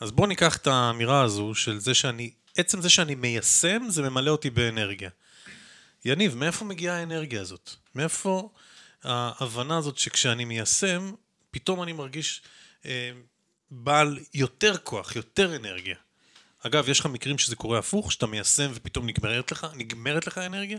אז 0.00 0.12
בואו 0.12 0.26
ניקח 0.26 0.56
את 0.56 0.66
האמירה 0.66 1.22
הזו 1.22 1.54
של 1.54 1.78
זה 1.78 1.94
שאני, 1.94 2.30
עצם 2.56 2.80
זה 2.80 2.90
שאני 2.90 3.14
מיישם, 3.14 3.82
זה 3.88 4.02
ממלא 4.02 4.30
אותי 4.30 4.50
באנרגיה. 4.50 5.10
יניב, 6.04 6.34
מאיפה 6.34 6.64
מגיעה 6.64 6.96
האנרגיה 6.96 7.40
הזאת? 7.40 7.70
מאיפה 7.94 8.50
ההבנה 9.02 9.78
הזאת 9.78 9.98
שכשאני 9.98 10.44
מיישם, 10.44 11.12
פתאום 11.50 11.82
אני 11.82 11.92
מרגיש 11.92 12.42
אה, 12.86 13.10
בעל 13.70 14.18
יותר 14.34 14.76
כוח, 14.76 15.16
יותר 15.16 15.56
אנרגיה. 15.56 15.96
אגב, 16.66 16.88
יש 16.88 17.00
לך 17.00 17.06
מקרים 17.06 17.38
שזה 17.38 17.56
קורה 17.56 17.78
הפוך, 17.78 18.12
שאתה 18.12 18.26
מיישם 18.26 18.70
ופתאום 18.74 19.06
נגמרת 19.06 19.52
לך, 19.52 19.66
נגמרת 19.74 20.26
לך 20.26 20.38
האנרגיה? 20.38 20.78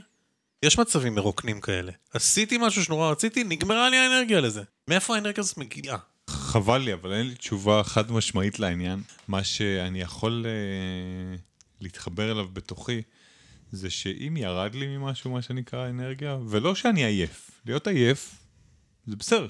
יש 0.64 0.80
מצבים 0.80 1.16
מרוקנים 1.16 1.62
כאלה. 1.62 1.92
עשיתי 2.14 2.58
משהו 2.62 2.84
שנורא 2.84 3.12
רציתי, 3.12 3.44
נגמרה 3.44 3.90
לי 3.90 3.98
האנרגיה 3.98 4.42
לזה. 4.42 4.64
מאיפה 4.88 5.16
האנרגיה 5.16 5.42
הזאת 5.42 5.58
מגיעה? 5.58 5.98
חבל 6.30 6.78
לי, 6.78 6.94
אבל 6.94 7.14
אין 7.14 7.28
לי 7.28 7.36
תשובה 7.36 7.84
חד 7.84 8.12
משמעית 8.12 8.60
לעניין. 8.60 9.02
מה 9.28 9.44
שאני 9.44 10.02
יכול 10.02 10.46
אה, 10.46 11.38
להתחבר 11.82 12.32
אליו 12.32 12.48
בתוכי, 12.54 13.02
זה 13.72 13.90
שאם 13.90 14.38
ירד 14.38 14.76
לי 14.76 14.98
ממשהו, 14.98 15.32
מה 15.32 15.42
שנקרא 15.42 15.90
אנרגיה, 15.90 16.38
ולא 16.48 16.76
שאני 16.76 17.06
עייף. 17.06 17.52
להיות 17.66 17.88
עייף, 17.88 18.36
זה 19.08 19.16
בסדר. 19.16 19.48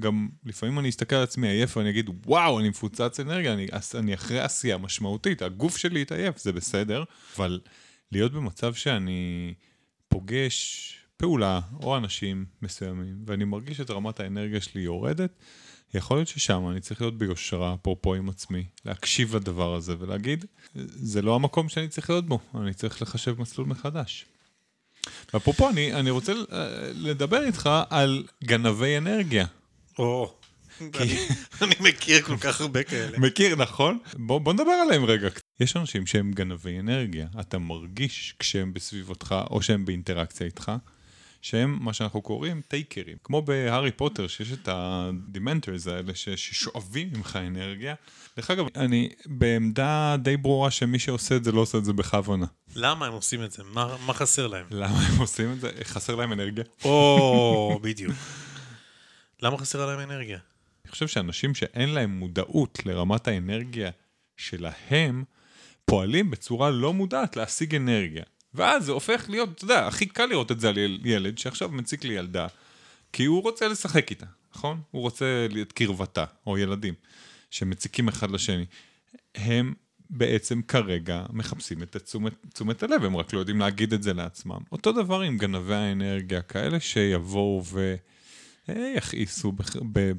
גם 0.00 0.28
לפעמים 0.44 0.78
אני 0.78 0.88
אסתכל 0.88 1.16
על 1.16 1.22
עצמי 1.22 1.48
עייף 1.48 1.76
ואני 1.76 1.90
אגיד, 1.90 2.10
וואו, 2.26 2.60
אני 2.60 2.68
מפוצץ 2.68 3.20
אנרגיה, 3.20 3.52
אני, 3.52 3.66
אני 3.94 4.14
אחרי 4.14 4.40
עשייה 4.40 4.78
משמעותית, 4.78 5.42
הגוף 5.42 5.76
שלי 5.76 6.02
התעייף, 6.02 6.38
זה 6.38 6.52
בסדר. 6.52 7.04
אבל 7.36 7.60
להיות 8.12 8.32
במצב 8.32 8.74
שאני 8.74 9.54
פוגש 10.08 10.92
פעולה 11.16 11.60
או 11.82 11.96
אנשים 11.96 12.44
מסוימים, 12.62 13.16
ואני 13.26 13.44
מרגיש 13.44 13.80
את 13.80 13.90
רמת 13.90 14.20
האנרגיה 14.20 14.60
שלי 14.60 14.80
יורדת, 14.80 15.30
יכול 15.94 16.16
להיות 16.16 16.28
ששם 16.28 16.68
אני 16.70 16.80
צריך 16.80 17.00
להיות 17.00 17.18
ביושרה, 17.18 17.74
אפרופו 17.74 18.14
עם 18.14 18.28
עצמי, 18.28 18.64
להקשיב 18.84 19.36
לדבר 19.36 19.74
הזה 19.74 19.94
ולהגיד, 19.98 20.44
זה 20.74 21.22
לא 21.22 21.34
המקום 21.34 21.68
שאני 21.68 21.88
צריך 21.88 22.10
להיות 22.10 22.26
בו, 22.26 22.38
אני 22.54 22.74
צריך 22.74 23.02
לחשב 23.02 23.40
מסלול 23.40 23.66
מחדש. 23.66 24.26
ואפרופו, 25.34 25.68
אני, 25.68 25.94
אני 25.94 26.10
רוצה 26.10 26.32
אה, 26.32 26.92
לדבר 26.94 27.46
איתך 27.46 27.70
על 27.90 28.24
גנבי 28.44 28.98
אנרגיה. 28.98 29.46
או, 29.98 30.34
אני- 30.80 31.18
אני 31.62 31.74
מכיר 31.80 32.22
כל 32.22 32.36
כך 32.36 32.60
הרבה 32.60 32.82
כאלה. 32.82 33.18
מכיר, 33.18 33.56
נכון? 33.56 33.98
בוא, 34.16 34.38
בוא 34.38 34.52
נדבר 34.52 34.70
עליהם 34.70 35.04
רגע. 35.04 35.28
יש 35.60 35.76
אנשים 35.76 36.06
שהם 36.06 36.32
גנבי 36.32 36.78
אנרגיה. 36.80 37.26
אתה 37.40 37.58
מרגיש 37.58 38.34
כשהם 38.38 38.72
בסביבתך, 38.72 39.34
או 39.50 39.62
שהם 39.62 39.84
באינטראקציה 39.84 40.46
איתך, 40.46 40.72
שהם 41.42 41.78
מה 41.80 41.92
שאנחנו 41.92 42.22
קוראים 42.22 42.60
takerים. 42.68 43.16
כמו 43.24 43.42
בהארי 43.42 43.90
פוטר, 43.92 44.26
שיש 44.26 44.52
את 44.52 44.68
ה 44.72 44.83
dementors 44.83 45.86
האלה 45.86 46.14
ש- 46.14 46.28
ששואבים 46.28 47.10
ממך 47.12 47.38
אנרגיה. 47.46 47.94
דרך 48.36 48.50
אגב, 48.50 48.66
אני 48.76 49.08
בעמדה 49.26 50.16
די 50.22 50.36
ברורה 50.36 50.70
שמי 50.70 50.98
שעושה 50.98 51.36
את 51.36 51.44
זה 51.44 51.52
לא 51.52 51.60
עושה 51.60 51.78
את 51.78 51.84
זה 51.84 51.92
בכוונה. 51.92 52.46
למה 52.76 53.06
הם 53.06 53.12
עושים 53.12 53.44
את 53.44 53.52
זה? 53.52 53.62
מה 53.72 53.96
מה 54.06 54.12
חסר 54.14 54.46
להם? 54.46 54.64
למה 54.70 55.00
הם 55.06 55.18
עושים 55.20 55.52
את 55.52 55.60
זה? 55.60 55.70
חסר 55.84 56.14
להם 56.14 56.32
אנרגיה. 56.32 56.64
או, 56.84 57.78
בדיוק. 57.82 58.12
למה 59.42 59.58
חסרה 59.58 59.86
להם 59.86 60.10
אנרגיה? 60.10 60.38
אני 60.84 60.90
חושב 60.90 61.08
שאנשים 61.08 61.54
שאין 61.54 61.88
להם 61.88 62.10
מודעות 62.10 62.78
לרמת 62.86 63.28
האנרגיה 63.28 63.90
שלהם, 64.36 65.24
פועלים 65.84 66.30
בצורה 66.30 66.70
לא 66.70 66.92
מודעת 66.92 67.36
להשיג 67.36 67.74
אנרגיה. 67.74 68.24
ואז 68.54 68.84
זה 68.84 68.92
הופך 68.92 69.26
להיות, 69.28 69.48
אתה 69.52 69.64
יודע, 69.64 69.86
הכי 69.86 70.06
קל 70.06 70.26
לראות 70.26 70.52
את 70.52 70.60
זה 70.60 70.68
על 70.68 70.78
יל- 70.78 71.00
ילד 71.04 71.38
שעכשיו 71.38 71.68
מציק 71.68 72.04
לי 72.04 72.14
ילדה, 72.14 72.46
כי 73.12 73.24
הוא 73.24 73.42
רוצה 73.42 73.68
לשחק 73.68 74.10
איתה, 74.10 74.26
נכון? 74.54 74.80
הוא 74.90 75.02
רוצה 75.02 75.46
את 75.62 75.72
קרבתה, 75.72 76.24
או 76.46 76.58
ילדים, 76.58 76.94
שמציקים 77.50 78.08
אחד 78.08 78.30
לשני. 78.30 78.64
הם 79.34 79.74
בעצם 80.10 80.62
כרגע 80.62 81.26
מחפשים 81.32 81.82
את 81.82 81.96
תשומת, 81.96 82.32
תשומת 82.54 82.82
הלב, 82.82 83.04
הם 83.04 83.16
רק 83.16 83.32
לא 83.32 83.38
יודעים 83.38 83.60
להגיד 83.60 83.92
את 83.92 84.02
זה 84.02 84.14
לעצמם. 84.14 84.58
אותו 84.72 84.92
דבר 84.92 85.20
עם 85.20 85.38
גנבי 85.38 85.74
האנרגיה, 85.74 86.42
כאלה 86.42 86.80
שיבואו 86.80 87.62
ו... 87.64 87.94
אה, 88.68 88.92
יכעיסו 88.96 89.52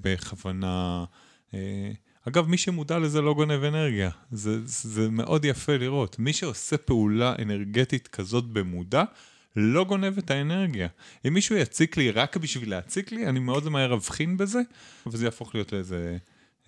בכוונה. 0.01 1.05
אה, 1.53 1.91
אגב, 2.27 2.47
מי 2.47 2.57
שמודע 2.57 2.99
לזה 2.99 3.21
לא 3.21 3.33
גונב 3.33 3.63
אנרגיה. 3.63 4.09
זה, 4.31 4.65
זה 4.65 5.09
מאוד 5.09 5.45
יפה 5.45 5.77
לראות. 5.77 6.19
מי 6.19 6.33
שעושה 6.33 6.77
פעולה 6.77 7.35
אנרגטית 7.41 8.07
כזאת 8.07 8.45
במודע, 8.45 9.03
לא 9.55 9.83
גונב 9.83 10.17
את 10.17 10.31
האנרגיה. 10.31 10.87
אם 11.27 11.33
מישהו 11.33 11.55
יציק 11.55 11.97
לי 11.97 12.11
רק 12.11 12.37
בשביל 12.37 12.69
להציק 12.69 13.11
לי, 13.11 13.27
אני 13.27 13.39
מאוד 13.39 13.69
מהר 13.69 13.93
אבחין 13.93 14.37
בזה, 14.37 14.61
וזה 15.07 15.25
יהפוך 15.25 15.55
להיות 15.55 15.73
לאיזה 15.73 16.17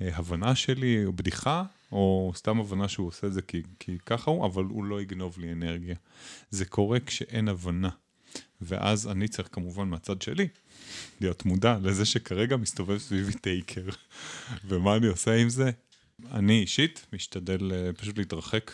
אה, 0.01 0.09
הבנה 0.13 0.55
שלי, 0.55 1.05
או 1.05 1.13
בדיחה, 1.13 1.63
או 1.91 2.31
סתם 2.35 2.59
הבנה 2.59 2.87
שהוא 2.87 3.07
עושה 3.07 3.27
את 3.27 3.33
זה 3.33 3.41
כי, 3.41 3.63
כי 3.79 3.97
ככה 4.05 4.31
הוא, 4.31 4.45
אבל 4.45 4.63
הוא 4.63 4.83
לא 4.83 5.01
יגנוב 5.01 5.39
לי 5.39 5.51
אנרגיה. 5.51 5.95
זה 6.49 6.65
קורה 6.65 6.99
כשאין 6.99 7.47
הבנה. 7.47 7.89
ואז 8.61 9.07
אני 9.07 9.27
צריך 9.27 9.49
כמובן 9.51 9.87
מהצד 9.87 10.21
שלי 10.21 10.47
להיות 11.21 11.45
מודע 11.45 11.77
לזה 11.83 12.05
שכרגע 12.05 12.57
מסתובב 12.57 12.97
סביבי 12.97 13.33
טייקר. 13.33 13.85
ומה 14.67 14.95
אני 14.95 15.07
עושה 15.07 15.35
עם 15.35 15.49
זה? 15.49 15.71
אני 16.31 16.61
אישית 16.61 17.05
משתדל 17.13 17.71
אה, 17.71 17.93
פשוט 17.93 18.17
להתרחק, 18.17 18.71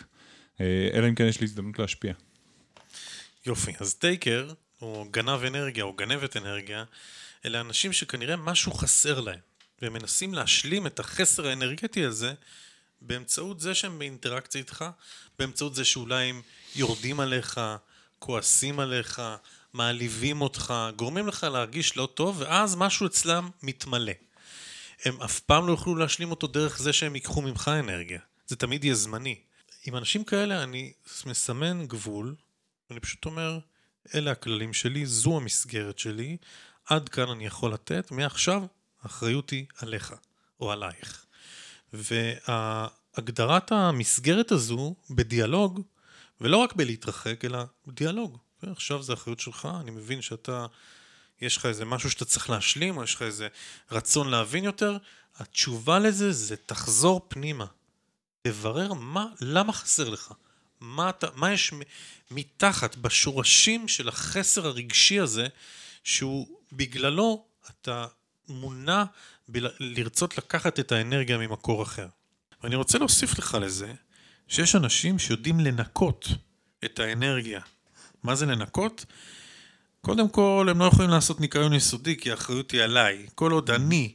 אה, 0.62 0.90
אלא 0.94 1.08
אם 1.08 1.16
כן 1.16 1.26
יש 1.26 1.40
לי 1.40 1.46
הזדמנות 1.46 1.80
להשפיע. 1.80 2.14
יופי, 3.46 3.72
אז 3.80 3.96
טייקר, 3.96 4.54
או 4.82 5.06
גנב 5.12 5.44
אנרגיה, 5.44 5.84
או 5.84 5.94
גנבת 5.94 6.38
אנרגיה, 6.38 6.84
אלה 7.46 7.62
אנשים 7.62 7.94
שכנראה 7.94 8.36
משהו 8.36 8.72
חסר 8.72 9.20
להם, 9.20 9.40
והם 9.82 9.94
מנסים 9.94 10.34
להשלים 10.34 10.88
את 10.88 11.00
החסר 11.00 11.48
האנרגטי 11.48 12.06
הזה 12.06 12.34
באמצעות 13.02 13.60
זה 13.60 13.76
שהם 13.76 14.00
באינטראקציה 14.00 14.60
איתך, 14.60 14.86
באמצעות 15.40 15.76
זה 15.76 15.86
שאולי 15.86 16.26
הם 16.26 16.42
יורדים 16.76 17.20
עליך, 17.20 17.62
כועסים 18.20 18.80
עליך, 18.80 19.22
מעליבים 19.76 20.42
אותך, 20.42 20.74
גורמים 20.96 21.28
לך 21.28 21.44
להרגיש 21.44 21.98
לא 21.98 22.10
טוב, 22.14 22.36
ואז 22.40 22.76
משהו 22.76 23.08
אצלם 23.08 23.50
מתמלא. 23.64 24.14
הם 25.06 25.22
אף 25.22 25.40
פעם 25.40 25.68
לא 25.68 25.72
יוכלו 25.72 25.96
להשלים 25.96 26.32
אותו 26.32 26.48
דרך 26.48 26.78
זה 26.78 26.94
שהם 26.94 27.16
ייקחו 27.16 27.42
ממך 27.42 27.72
אנרגיה. 27.80 28.20
זה 28.48 28.56
תמיד 28.56 28.84
יהיה 28.84 28.96
זמני. 28.96 29.36
עם 29.86 29.96
אנשים 29.96 30.24
כאלה 30.24 30.64
אני 30.64 30.94
מסמן 31.26 31.88
גבול, 31.88 32.36
ואני 32.90 33.00
פשוט 33.00 33.26
אומר, 33.26 33.60
אלה 34.16 34.32
הכללים 34.32 34.74
שלי, 34.74 35.06
זו 35.06 35.38
המסגרת 35.38 36.00
שלי, 36.00 36.38
עד 36.86 37.10
כאן 37.10 37.30
אני 37.30 37.46
יכול 37.46 37.74
לתת, 37.74 38.12
מעכשיו 38.12 38.64
האחריות 39.02 39.50
היא 39.50 39.66
עליך 39.78 40.14
או 40.60 40.72
עלייך. 40.72 41.26
והגדרת 41.94 43.72
המסגרת 43.72 44.52
הזו 44.52 44.96
בדיאלוג, 45.10 45.82
ולא 46.42 46.58
רק 46.58 46.74
בלהתרחק, 46.74 47.46
אלא 47.46 47.60
בדיאלוג. 47.88 48.45
עכשיו 48.72 49.04
זה 49.04 49.14
אחריות 49.14 49.40
שלך, 49.40 49.68
אני 49.82 49.92
מבין 49.92 50.22
שאתה, 50.22 50.66
יש 51.42 51.58
לך 51.58 51.66
איזה 51.66 51.86
משהו 51.86 52.12
שאתה 52.12 52.26
צריך 52.26 52.50
להשלים, 52.50 52.98
או 52.98 53.04
יש 53.04 53.16
לך 53.16 53.22
איזה 53.22 53.48
רצון 53.92 54.30
להבין 54.30 54.64
יותר, 54.64 54.98
התשובה 55.36 56.00
לזה 56.00 56.32
זה 56.32 56.56
תחזור 56.56 57.26
פנימה. 57.28 57.66
תברר 58.42 58.94
מה, 58.94 59.26
למה 59.42 59.74
חסר 59.74 60.10
לך. 60.10 60.34
מה, 60.80 61.10
אתה, 61.10 61.28
מה 61.36 61.52
יש 61.52 61.74
מתחת, 62.32 62.96
בשורשים 62.96 63.88
של 63.88 64.10
החסר 64.10 64.66
הרגשי 64.66 65.20
הזה, 65.20 65.48
שהוא 66.04 66.48
בגללו 66.72 67.46
אתה 67.70 68.06
מונע 68.48 69.04
לרצות 69.80 70.38
לקחת 70.38 70.80
את 70.80 70.92
האנרגיה 70.92 71.38
ממקור 71.38 71.84
אחר. 71.84 72.08
ואני 72.64 72.76
רוצה 72.76 72.98
להוסיף 72.98 73.40
לך 73.40 73.58
לזה, 73.62 73.94
שיש 74.48 74.76
אנשים 74.76 75.20
שיודעים 75.20 75.60
לנקות 75.60 76.28
את 76.86 77.00
האנרגיה. 77.00 77.62
מה 78.26 78.36
זה 78.36 78.46
לנקות? 78.46 79.06
קודם 80.02 80.30
כל, 80.30 80.68
הם 80.72 80.80
לא 80.80 80.86
יכולים 80.86 81.10
לעשות 81.10 81.40
ניקיון 81.40 81.74
יסודי, 81.74 82.18
כי 82.18 82.32
האחריות 82.32 82.72
היא 82.72 82.82
עליי. 82.82 83.26
כל 83.36 83.52
עוד 83.52 83.72
אני 83.72 84.14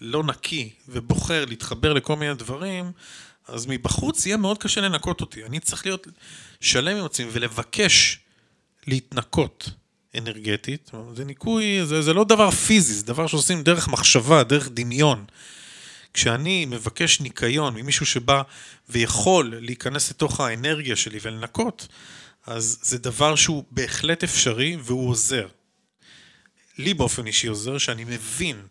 לא 0.00 0.24
נקי 0.24 0.70
ובוחר 0.88 1.44
להתחבר 1.44 1.92
לכל 1.92 2.16
מיני 2.16 2.34
דברים, 2.34 2.92
אז 3.48 3.66
מבחוץ 3.66 4.26
יהיה 4.26 4.36
מאוד 4.36 4.58
קשה 4.58 4.80
לנקות 4.80 5.20
אותי. 5.20 5.44
אני 5.44 5.60
צריך 5.60 5.86
להיות 5.86 6.06
שלם 6.60 6.96
עם 6.96 7.04
עצמי 7.04 7.26
ולבקש 7.32 8.18
להתנקות 8.86 9.70
אנרגטית. 10.18 10.90
זה 11.16 11.24
ניקוי, 11.24 11.86
זה, 11.86 12.02
זה 12.02 12.14
לא 12.14 12.24
דבר 12.24 12.50
פיזי, 12.50 12.94
זה 12.94 13.04
דבר 13.04 13.26
שעושים 13.26 13.62
דרך 13.62 13.88
מחשבה, 13.88 14.42
דרך 14.42 14.68
דמיון. 14.68 15.24
כשאני 16.14 16.64
מבקש 16.64 17.20
ניקיון 17.20 17.74
ממישהו 17.74 18.06
שבא 18.06 18.42
ויכול 18.88 19.54
להיכנס 19.60 20.10
לתוך 20.10 20.40
האנרגיה 20.40 20.96
שלי 20.96 21.18
ולנקות, 21.22 21.88
אז 22.50 22.78
זה 22.82 22.98
דבר 22.98 23.36
שהוא 23.36 23.64
בהחלט 23.70 24.24
אפשרי 24.24 24.76
והוא 24.76 25.10
עוזר. 25.10 25.48
לי 26.78 26.94
באופן 26.94 27.26
אישי 27.26 27.46
עוזר 27.46 27.78
שאני 27.78 28.04
מבין 28.04 28.66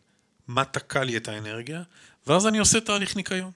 מה 0.48 0.66
תקע 0.66 1.04
לי 1.04 1.18
את 1.18 1.28
האנרגיה, 1.28 1.84
ואז 2.28 2.48
אני 2.48 2.58
עושה 2.58 2.82
תהליך 2.82 3.16
ניקיון. 3.16 3.52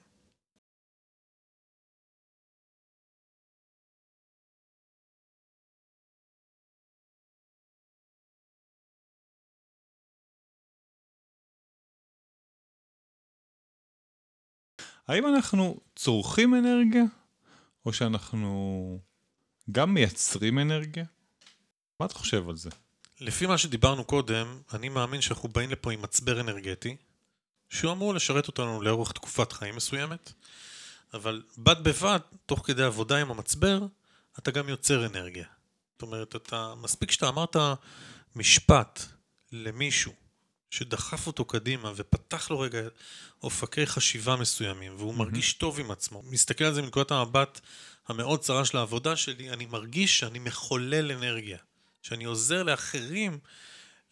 האם 15.07 15.27
אנחנו 15.27 15.79
צורכים 15.95 16.55
אנרגיה, 16.55 17.03
או 17.85 17.93
שאנחנו 17.93 18.99
גם 19.71 19.93
מייצרים 19.93 20.59
אנרגיה? 20.59 21.05
מה 21.99 22.05
אתה 22.05 22.13
חושב 22.13 22.49
על 22.49 22.55
זה? 22.55 22.69
לפי 23.19 23.45
מה 23.45 23.57
שדיברנו 23.57 24.03
קודם, 24.03 24.61
אני 24.73 24.89
מאמין 24.89 25.21
שאנחנו 25.21 25.49
באים 25.49 25.69
לפה 25.69 25.91
עם 25.93 26.01
מצבר 26.01 26.39
אנרגטי, 26.39 26.95
שהוא 27.69 27.91
אמור 27.91 28.13
לשרת 28.13 28.47
אותנו 28.47 28.81
לאורך 28.81 29.11
תקופת 29.11 29.51
חיים 29.51 29.75
מסוימת, 29.75 30.33
אבל 31.13 31.43
בד 31.57 31.83
בבד, 31.83 32.19
תוך 32.45 32.67
כדי 32.67 32.83
עבודה 32.83 33.17
עם 33.17 33.31
המצבר, 33.31 33.79
אתה 34.39 34.51
גם 34.51 34.69
יוצר 34.69 35.05
אנרגיה. 35.05 35.45
זאת 35.93 36.01
אומרת, 36.01 36.35
אתה, 36.35 36.73
מספיק 36.75 37.11
שאתה 37.11 37.29
אמרת 37.29 37.55
משפט 38.35 38.99
למישהו 39.51 40.13
שדחף 40.69 41.27
אותו 41.27 41.45
קדימה 41.45 41.91
ופתח 41.95 42.51
לו 42.51 42.59
רגע 42.59 42.79
אופקי 43.43 43.85
חשיבה 43.85 44.35
מסוימים, 44.35 44.95
והוא 44.97 45.15
מרגיש 45.15 45.53
טוב 45.53 45.79
עם 45.79 45.91
עצמו. 45.91 46.23
מסתכל 46.25 46.63
על 46.63 46.73
זה 46.73 46.81
מנקודת 46.81 47.11
המבט 47.11 47.59
המאוד 48.07 48.39
צרה 48.39 48.65
של 48.65 48.77
העבודה 48.77 49.15
שלי, 49.15 49.49
אני 49.49 49.65
מרגיש 49.65 50.19
שאני 50.19 50.39
מחולל 50.39 51.11
אנרגיה. 51.11 51.57
שאני 52.01 52.23
עוזר 52.23 52.63
לאחרים 52.63 53.39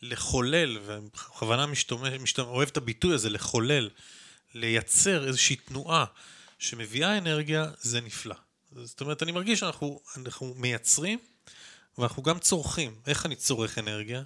לחולל, 0.01 0.77
ובכוונה 0.85 1.65
משתמש, 1.65 2.13
משתמש, 2.13 2.45
אוהב 2.47 2.69
את 2.69 2.77
הביטוי 2.77 3.13
הזה, 3.13 3.29
לחולל, 3.29 3.89
לייצר 4.53 5.27
איזושהי 5.27 5.55
תנועה 5.55 6.05
שמביאה 6.59 7.17
אנרגיה, 7.17 7.71
זה 7.79 8.01
נפלא. 8.01 8.35
זאת 8.71 9.01
אומרת, 9.01 9.23
אני 9.23 9.31
מרגיש 9.31 9.59
שאנחנו 9.59 10.01
אנחנו 10.17 10.53
מייצרים, 10.57 11.19
ואנחנו 11.97 12.23
גם 12.23 12.39
צורכים. 12.39 13.01
איך 13.07 13.25
אני 13.25 13.35
צורך 13.35 13.77
אנרגיה? 13.77 14.23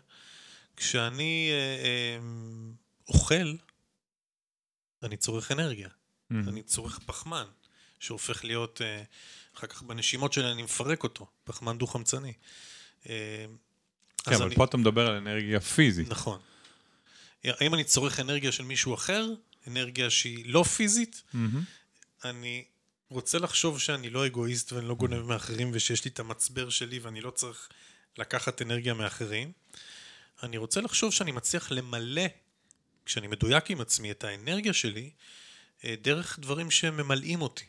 כשאני 0.77 1.49
אה, 1.51 1.85
אה, 1.85 2.19
אוכל, 3.07 3.55
אני 5.03 5.17
צורך 5.17 5.51
אנרגיה. 5.51 5.89
Mm. 5.89 6.35
אני 6.47 6.63
צורך 6.63 6.99
פחמן, 7.05 7.45
שהופך 7.99 8.45
להיות, 8.45 8.81
אה, 8.81 9.03
אחר 9.57 9.67
כך 9.67 9.83
בנשימות 9.83 10.33
שלי 10.33 10.51
אני 10.51 10.63
מפרק 10.63 11.03
אותו, 11.03 11.27
פחמן 11.43 11.77
דו-חמצני. 11.77 12.33
אה, 13.09 13.45
כן, 14.23 14.33
אבל 14.33 14.55
פה 14.55 14.63
אתה 14.63 14.77
מדבר 14.77 15.07
על 15.07 15.15
אנרגיה 15.15 15.59
פיזית. 15.59 16.09
נכון. 16.09 16.39
האם 17.43 17.73
אני 17.73 17.83
צורך 17.83 18.19
אנרגיה 18.19 18.51
של 18.51 18.63
מישהו 18.63 18.93
אחר? 18.93 19.27
אנרגיה 19.67 20.09
שהיא 20.09 20.45
לא 20.45 20.63
פיזית, 20.63 21.23
אני 22.23 22.63
רוצה 23.09 23.39
לחשוב 23.39 23.79
שאני 23.79 24.09
לא 24.09 24.25
אגואיסט 24.25 24.73
ואני 24.73 24.87
לא 24.87 24.95
גונב 24.95 25.21
מאחרים 25.21 25.71
ושיש 25.73 26.05
לי 26.05 26.11
את 26.11 26.19
המצבר 26.19 26.69
שלי 26.69 26.99
ואני 26.99 27.21
לא 27.21 27.31
צריך 27.31 27.69
לקחת 28.17 28.61
אנרגיה 28.61 28.93
מאחרים. 28.93 29.51
אני 30.43 30.57
רוצה 30.57 30.81
לחשוב 30.81 31.13
שאני 31.13 31.31
מצליח 31.31 31.71
למלא, 31.71 32.25
כשאני 33.05 33.27
מדויק 33.27 33.71
עם 33.71 33.81
עצמי, 33.81 34.11
את 34.11 34.23
האנרגיה 34.23 34.73
שלי 34.73 35.09
אה, 35.83 35.95
דרך 36.01 36.39
דברים 36.39 36.71
שממלאים 36.71 37.41
אותי. 37.41 37.65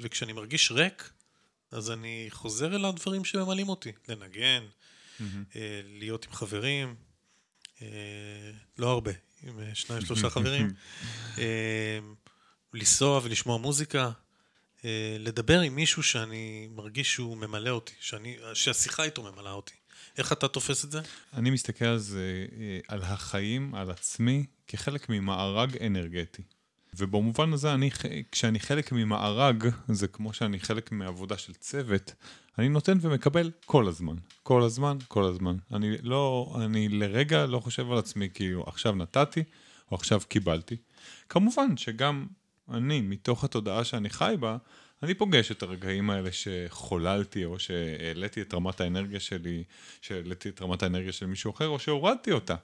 וכשאני 0.00 0.32
מרגיש 0.32 0.70
ריק, 0.70 1.10
אז 1.70 1.90
אני 1.90 2.26
חוזר 2.30 2.76
אל 2.76 2.84
הדברים 2.84 3.24
שממלאים 3.24 3.68
אותי. 3.68 3.92
לנגן, 4.08 4.64
אה, 5.20 5.80
להיות 5.84 6.24
עם 6.24 6.32
חברים, 6.32 6.94
אה, 7.82 7.86
לא 8.78 8.90
הרבה, 8.90 9.12
עם 9.42 9.60
אה, 9.60 9.74
שניים 9.74 10.04
שלושה 10.04 10.30
חברים, 10.30 10.70
לנסוע 12.74 13.20
ולשמוע 13.24 13.58
מוזיקה, 13.58 14.10
לדבר 15.18 15.60
עם 15.60 15.74
מישהו 15.74 16.02
שאני 16.02 16.68
מרגיש 16.70 17.12
שהוא 17.12 17.36
ממלא 17.36 17.70
אותי, 17.70 17.94
שאני, 18.00 18.36
שהשיחה 18.54 19.04
איתו 19.04 19.22
ממלאה 19.22 19.52
אותי. 19.52 19.74
איך 20.18 20.32
אתה 20.32 20.48
תופס 20.48 20.84
את 20.84 20.90
זה? 20.90 21.00
אני 21.32 21.50
מסתכל 21.50 21.84
על 21.84 21.98
זה, 21.98 22.46
על 22.88 23.02
החיים, 23.02 23.74
על 23.74 23.90
עצמי, 23.90 24.46
כחלק 24.68 25.08
ממארג 25.08 25.76
אנרגטי. 25.76 26.42
ובמובן 26.94 27.52
הזה, 27.52 27.74
אני, 27.74 27.90
כשאני 28.32 28.60
חלק 28.60 28.92
ממארג, 28.92 29.68
זה 29.88 30.08
כמו 30.08 30.32
שאני 30.32 30.60
חלק 30.60 30.92
מעבודה 30.92 31.38
של 31.38 31.54
צוות, 31.54 32.12
אני 32.58 32.68
נותן 32.68 32.98
ומקבל 33.00 33.50
כל 33.66 33.88
הזמן. 33.88 34.16
כל 34.42 34.62
הזמן, 34.62 34.96
כל 35.08 35.24
הזמן. 35.24 35.56
אני 35.72 35.96
לא, 36.02 36.54
אני 36.64 36.88
לרגע 36.88 37.46
לא 37.46 37.60
חושב 37.60 37.92
על 37.92 37.98
עצמי 37.98 38.28
כאילו 38.34 38.64
עכשיו 38.66 38.94
נתתי, 38.94 39.42
או 39.90 39.96
עכשיו 39.96 40.20
קיבלתי. 40.28 40.76
כמובן 41.28 41.76
שגם 41.76 42.26
אני, 42.70 43.00
מתוך 43.00 43.44
התודעה 43.44 43.84
שאני 43.84 44.10
חי 44.10 44.34
בה, 44.40 44.56
אני 45.02 45.14
פוגש 45.14 45.50
את 45.50 45.62
הרגעים 45.62 46.10
האלה 46.10 46.32
שחוללתי, 46.32 47.44
או 47.44 47.58
שהעליתי 47.58 48.42
את 48.42 48.54
רמת 48.54 48.80
האנרגיה 48.80 49.20
שלי, 49.20 49.64
שהעליתי 50.02 50.48
את 50.48 50.62
רמת 50.62 50.82
האנרגיה 50.82 51.12
של 51.12 51.26
מישהו 51.26 51.50
אחר, 51.50 51.68
או 51.68 51.78
שהורדתי 51.78 52.32
אותה. 52.32 52.54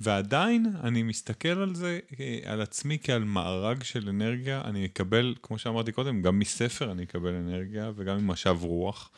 ועדיין 0.00 0.66
אני 0.82 1.02
מסתכל 1.02 1.48
על 1.48 1.74
זה, 1.74 1.98
אה, 2.20 2.38
על 2.44 2.60
עצמי 2.60 2.98
כעל 3.02 3.24
מארג 3.24 3.82
של 3.82 4.08
אנרגיה, 4.08 4.62
אני 4.64 4.86
אקבל, 4.86 5.34
כמו 5.42 5.58
שאמרתי 5.58 5.92
קודם, 5.92 6.22
גם 6.22 6.38
מספר 6.38 6.92
אני 6.92 7.02
אקבל 7.02 7.34
אנרגיה, 7.34 7.90
וגם 7.96 8.26
ממשב 8.26 8.56
רוח, 8.60 9.10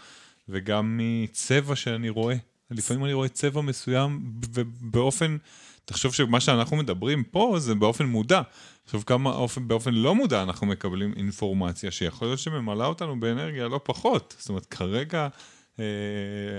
וגם 0.49 1.01
מצבע 1.03 1.77
שאני 1.77 2.09
רואה. 2.09 2.37
לפעמים 2.71 3.05
אני 3.05 3.13
רואה 3.13 3.29
צבע 3.29 3.61
מסוים, 3.61 4.33
ובאופן, 4.55 5.37
תחשוב 5.85 6.15
שמה 6.15 6.41
שאנחנו 6.41 6.77
מדברים 6.77 7.25
פה 7.25 7.57
זה 7.59 7.75
באופן 7.75 8.05
מודע. 8.05 8.43
עכשיו, 8.85 9.01
כמה 9.07 9.31
אופן, 9.31 9.69
באופן 9.69 9.95
לא 9.95 10.15
מודע 10.15 10.43
אנחנו 10.43 10.67
מקבלים 10.67 11.13
אינפורמציה 11.17 11.91
שיכול 11.91 12.29
להיות 12.29 12.39
שממלאה 12.39 12.87
אותנו 12.87 13.21
באנרגיה 13.21 13.69
לא 13.69 13.81
פחות. 13.85 14.37
זאת 14.39 14.49
אומרת, 14.49 14.67
כרגע, 14.67 15.29
אה, 15.81 15.85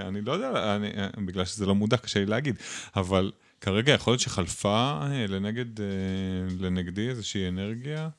אני 0.01 0.21
לא 0.21 0.31
יודע, 0.31 0.75
אני, 0.75 0.87
אה, 0.87 1.07
בגלל 1.25 1.45
שזה 1.45 1.65
לא 1.65 1.75
מודע, 1.75 1.97
קשה 1.97 2.19
לי 2.19 2.25
להגיד, 2.25 2.55
אבל 2.95 3.31
כרגע 3.61 3.93
יכול 3.93 4.11
להיות 4.11 4.21
שחלפה 4.21 4.99
אה, 5.01 5.27
לנגד, 5.27 5.81
אה, 5.81 5.85
לנגדי 6.59 7.09
איזושהי 7.09 7.47
אנרגיה, 7.47 8.09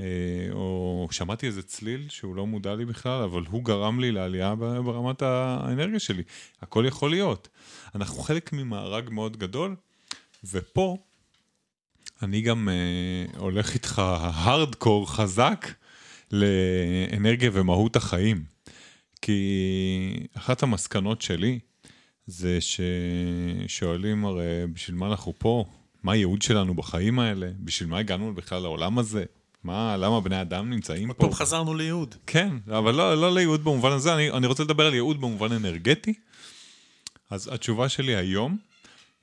אה, 0.00 0.04
או 0.52 1.08
שמעתי 1.10 1.46
איזה 1.46 1.62
צליל 1.62 2.08
שהוא 2.08 2.36
לא 2.36 2.46
מודע 2.46 2.74
לי 2.74 2.84
בכלל, 2.84 3.22
אבל 3.22 3.42
הוא 3.50 3.64
גרם 3.64 4.00
לי 4.00 4.12
לעלייה 4.12 4.54
ברמת 4.54 5.22
האנרגיה 5.22 5.98
שלי. 5.98 6.22
הכל 6.62 6.84
יכול 6.88 7.10
להיות. 7.10 7.48
אנחנו 7.94 8.22
חלק 8.22 8.52
ממארג 8.52 9.10
מאוד 9.10 9.36
גדול, 9.36 9.76
ופה 10.44 10.96
אני 12.22 12.40
גם 12.40 12.68
הולך 13.36 13.74
איתך 13.74 13.98
הארדקור 13.98 15.10
חזק 15.10 15.66
לאנרגיה 16.32 17.50
ומהות 17.52 17.96
החיים. 17.96 18.44
כי 19.22 20.26
אחת 20.34 20.62
המסקנות 20.62 21.22
שלי 21.22 21.58
זה 22.26 22.58
ששואלים 22.60 24.24
הרי 24.24 24.66
בשביל 24.72 24.96
מה 24.96 25.06
אנחנו 25.06 25.32
פה, 25.38 25.64
מה 26.02 26.12
הייעוד 26.12 26.42
שלנו 26.42 26.74
בחיים 26.74 27.18
האלה, 27.18 27.50
בשביל 27.58 27.88
מה 27.88 27.98
הגענו 27.98 28.34
בכלל 28.34 28.62
לעולם 28.62 28.98
הזה, 28.98 29.24
מה, 29.64 29.96
למה 29.96 30.20
בני 30.20 30.40
אדם 30.40 30.70
נמצאים 30.70 31.08
פה. 31.08 31.14
טוב, 31.14 31.34
חזרנו 31.34 31.74
לייעוד. 31.74 32.14
כן, 32.26 32.56
אבל 32.68 32.94
לא, 32.94 33.20
לא 33.20 33.34
לייעוד 33.34 33.64
במובן 33.64 33.92
הזה, 33.92 34.14
אני, 34.14 34.30
אני 34.30 34.46
רוצה 34.46 34.62
לדבר 34.62 34.86
על 34.86 34.94
ייעוד 34.94 35.20
במובן 35.20 35.52
אנרגטי. 35.52 36.14
אז 37.30 37.48
התשובה 37.52 37.88
שלי 37.88 38.16
היום 38.16 38.58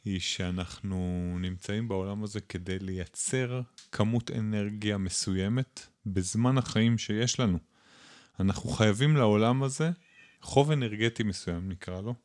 היא 0.06 0.20
שאנחנו 0.20 0.98
נמצאים 1.40 1.88
בעולם 1.88 2.24
הזה 2.24 2.40
כדי 2.42 2.80
לייצר 2.80 3.62
כמות 3.92 4.32
אנרגיה 4.32 4.98
מסוימת 4.98 5.88
בזמן 6.06 6.58
החיים 6.58 6.98
שיש 6.98 7.40
לנו. 7.40 7.58
אנחנו 8.40 8.70
חייבים 8.70 9.16
לעולם 9.18 9.64
הזה 9.64 9.92
חוב 10.42 10.72
אנרגטי 10.72 11.24
מסוים, 11.24 11.70
נקרא 11.70 12.02
לו. 12.02 12.16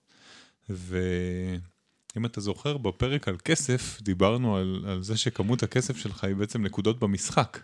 ואם 0.69 2.27
אתה 2.27 2.41
זוכר, 2.41 2.77
בפרק 2.77 3.29
על 3.29 3.37
כסף, 3.45 4.01
דיברנו 4.03 4.57
על, 4.57 4.85
על 4.89 5.03
זה 5.03 5.17
שכמות 5.17 5.63
הכסף 5.63 5.97
שלך 5.97 6.25
היא 6.25 6.35
בעצם 6.35 6.63
נקודות 6.63 7.01
במשחק. 7.01 7.61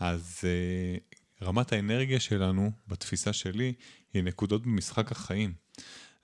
אז 0.00 0.40
uh, 0.40 1.44
רמת 1.44 1.72
האנרגיה 1.72 2.20
שלנו, 2.20 2.72
בתפיסה 2.88 3.32
שלי, 3.32 3.72
היא 4.14 4.22
נקודות 4.22 4.62
במשחק 4.62 5.12
החיים. 5.12 5.63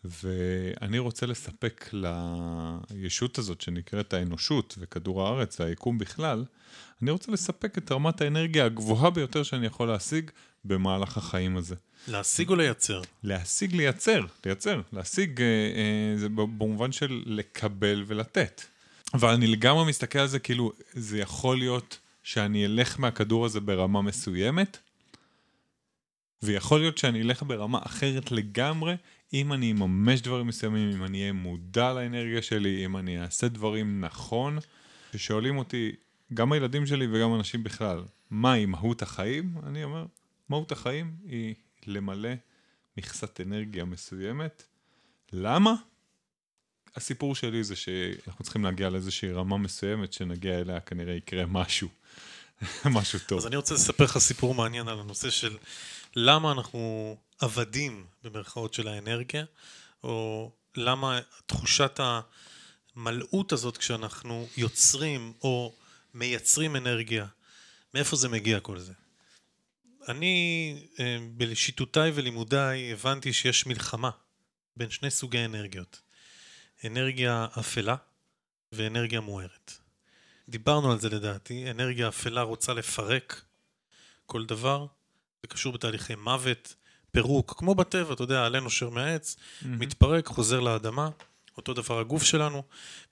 ואני 0.04 0.98
רוצה 0.98 1.26
לספק 1.26 1.90
לישות 1.92 3.38
הזאת 3.38 3.60
שנקראת 3.60 4.12
האנושות 4.12 4.74
וכדור 4.78 5.26
הארץ 5.26 5.60
והיקום 5.60 5.98
בכלל, 5.98 6.44
אני 7.02 7.10
רוצה 7.10 7.32
לספק 7.32 7.78
את 7.78 7.92
רמת 7.92 8.20
האנרגיה 8.20 8.64
הגבוהה 8.64 9.10
ביותר 9.10 9.42
שאני 9.42 9.66
יכול 9.66 9.88
להשיג 9.88 10.30
במהלך 10.64 11.16
החיים 11.16 11.56
הזה. 11.56 11.74
להשיג 12.08 12.50
או 12.50 12.56
לייצר? 12.56 13.02
להשיג, 13.22 13.74
לייצר, 13.74 14.20
לייצר, 14.46 14.80
להשיג 14.92 15.40
אה, 15.40 15.46
אה, 15.46 16.18
זה 16.18 16.28
במובן 16.28 16.92
של 16.92 17.22
לקבל 17.26 18.04
ולתת. 18.06 18.62
אבל 19.14 19.28
אני 19.28 19.46
לגמרי 19.46 19.88
מסתכל 19.88 20.18
על 20.18 20.26
זה 20.26 20.38
כאילו, 20.38 20.72
זה 20.92 21.18
יכול 21.18 21.58
להיות 21.58 21.98
שאני 22.22 22.66
אלך 22.66 23.00
מהכדור 23.00 23.46
הזה 23.46 23.60
ברמה 23.60 24.02
מסוימת, 24.02 24.78
ויכול 26.42 26.80
להיות 26.80 26.98
שאני 26.98 27.22
אלך 27.22 27.42
ברמה 27.42 27.78
אחרת 27.82 28.32
לגמרי, 28.32 28.94
אם 29.32 29.52
אני 29.52 29.72
אממש 29.72 30.20
דברים 30.20 30.46
מסוימים, 30.46 30.90
אם 30.90 31.04
אני 31.04 31.20
אהיה 31.20 31.32
מודע 31.32 31.92
לאנרגיה 31.92 32.42
שלי, 32.42 32.84
אם 32.84 32.96
אני 32.96 33.22
אעשה 33.22 33.48
דברים 33.48 34.00
נכון. 34.04 34.58
כששואלים 35.12 35.58
אותי, 35.58 35.92
גם 36.34 36.52
הילדים 36.52 36.86
שלי 36.86 37.06
וגם 37.12 37.34
אנשים 37.34 37.64
בכלל, 37.64 38.02
מהי 38.30 38.66
מהות 38.66 39.02
החיים? 39.02 39.54
אני 39.66 39.84
אומר, 39.84 40.06
מהות 40.48 40.72
החיים 40.72 41.16
היא 41.24 41.54
למלא 41.86 42.30
מכסת 42.96 43.40
אנרגיה 43.40 43.84
מסוימת. 43.84 44.62
למה? 45.32 45.74
הסיפור 46.96 47.34
שלי 47.34 47.64
זה 47.64 47.76
שאנחנו 47.76 48.44
צריכים 48.44 48.64
להגיע 48.64 48.90
לאיזושהי 48.90 49.32
רמה 49.32 49.58
מסוימת, 49.58 50.12
שנגיע 50.12 50.60
אליה 50.60 50.80
כנראה 50.80 51.14
יקרה 51.14 51.46
משהו. 51.46 51.88
משהו 52.96 53.18
טוב. 53.26 53.38
אז 53.38 53.46
אני 53.46 53.56
רוצה 53.56 53.74
לספר 53.74 54.04
לך 54.04 54.18
סיפור 54.18 54.54
מעניין 54.54 54.88
על 54.88 55.00
הנושא 55.00 55.30
של 55.30 55.56
למה 56.16 56.52
אנחנו 56.52 57.16
עבדים 57.40 58.06
במרכאות 58.22 58.74
של 58.74 58.88
האנרגיה, 58.88 59.44
או 60.02 60.50
למה 60.76 61.20
תחושת 61.46 62.00
המלאות 62.96 63.52
הזאת 63.52 63.76
כשאנחנו 63.76 64.48
יוצרים 64.56 65.32
או 65.42 65.74
מייצרים 66.14 66.76
אנרגיה, 66.76 67.26
מאיפה 67.94 68.16
זה 68.16 68.28
מגיע 68.28 68.60
כל 68.60 68.78
זה? 68.78 68.92
אני 70.08 70.74
אה, 71.00 71.18
בשיטותיי 71.36 72.10
ולימודיי 72.14 72.92
הבנתי 72.92 73.32
שיש 73.32 73.66
מלחמה 73.66 74.10
בין 74.76 74.90
שני 74.90 75.10
סוגי 75.10 75.44
אנרגיות, 75.44 76.00
אנרגיה 76.86 77.46
אפלה 77.58 77.96
ואנרגיה 78.72 79.20
מוארת. 79.20 79.72
דיברנו 80.48 80.92
על 80.92 81.00
זה 81.00 81.08
לדעתי, 81.08 81.70
אנרגיה 81.70 82.08
אפלה 82.08 82.42
רוצה 82.42 82.74
לפרק 82.74 83.44
כל 84.26 84.46
דבר, 84.46 84.86
זה 85.42 85.48
קשור 85.48 85.72
בתהליכי 85.72 86.14
מוות, 86.14 86.74
פירוק, 87.12 87.54
כמו 87.58 87.74
בטבע, 87.74 88.14
אתה 88.14 88.22
יודע, 88.22 88.46
עלה 88.46 88.60
נושר 88.60 88.90
מהעץ, 88.90 89.36
mm-hmm. 89.36 89.66
מתפרק, 89.66 90.26
חוזר 90.26 90.60
לאדמה, 90.60 91.08
אותו 91.56 91.74
דבר 91.74 91.98
הגוף 92.00 92.22
שלנו, 92.22 92.62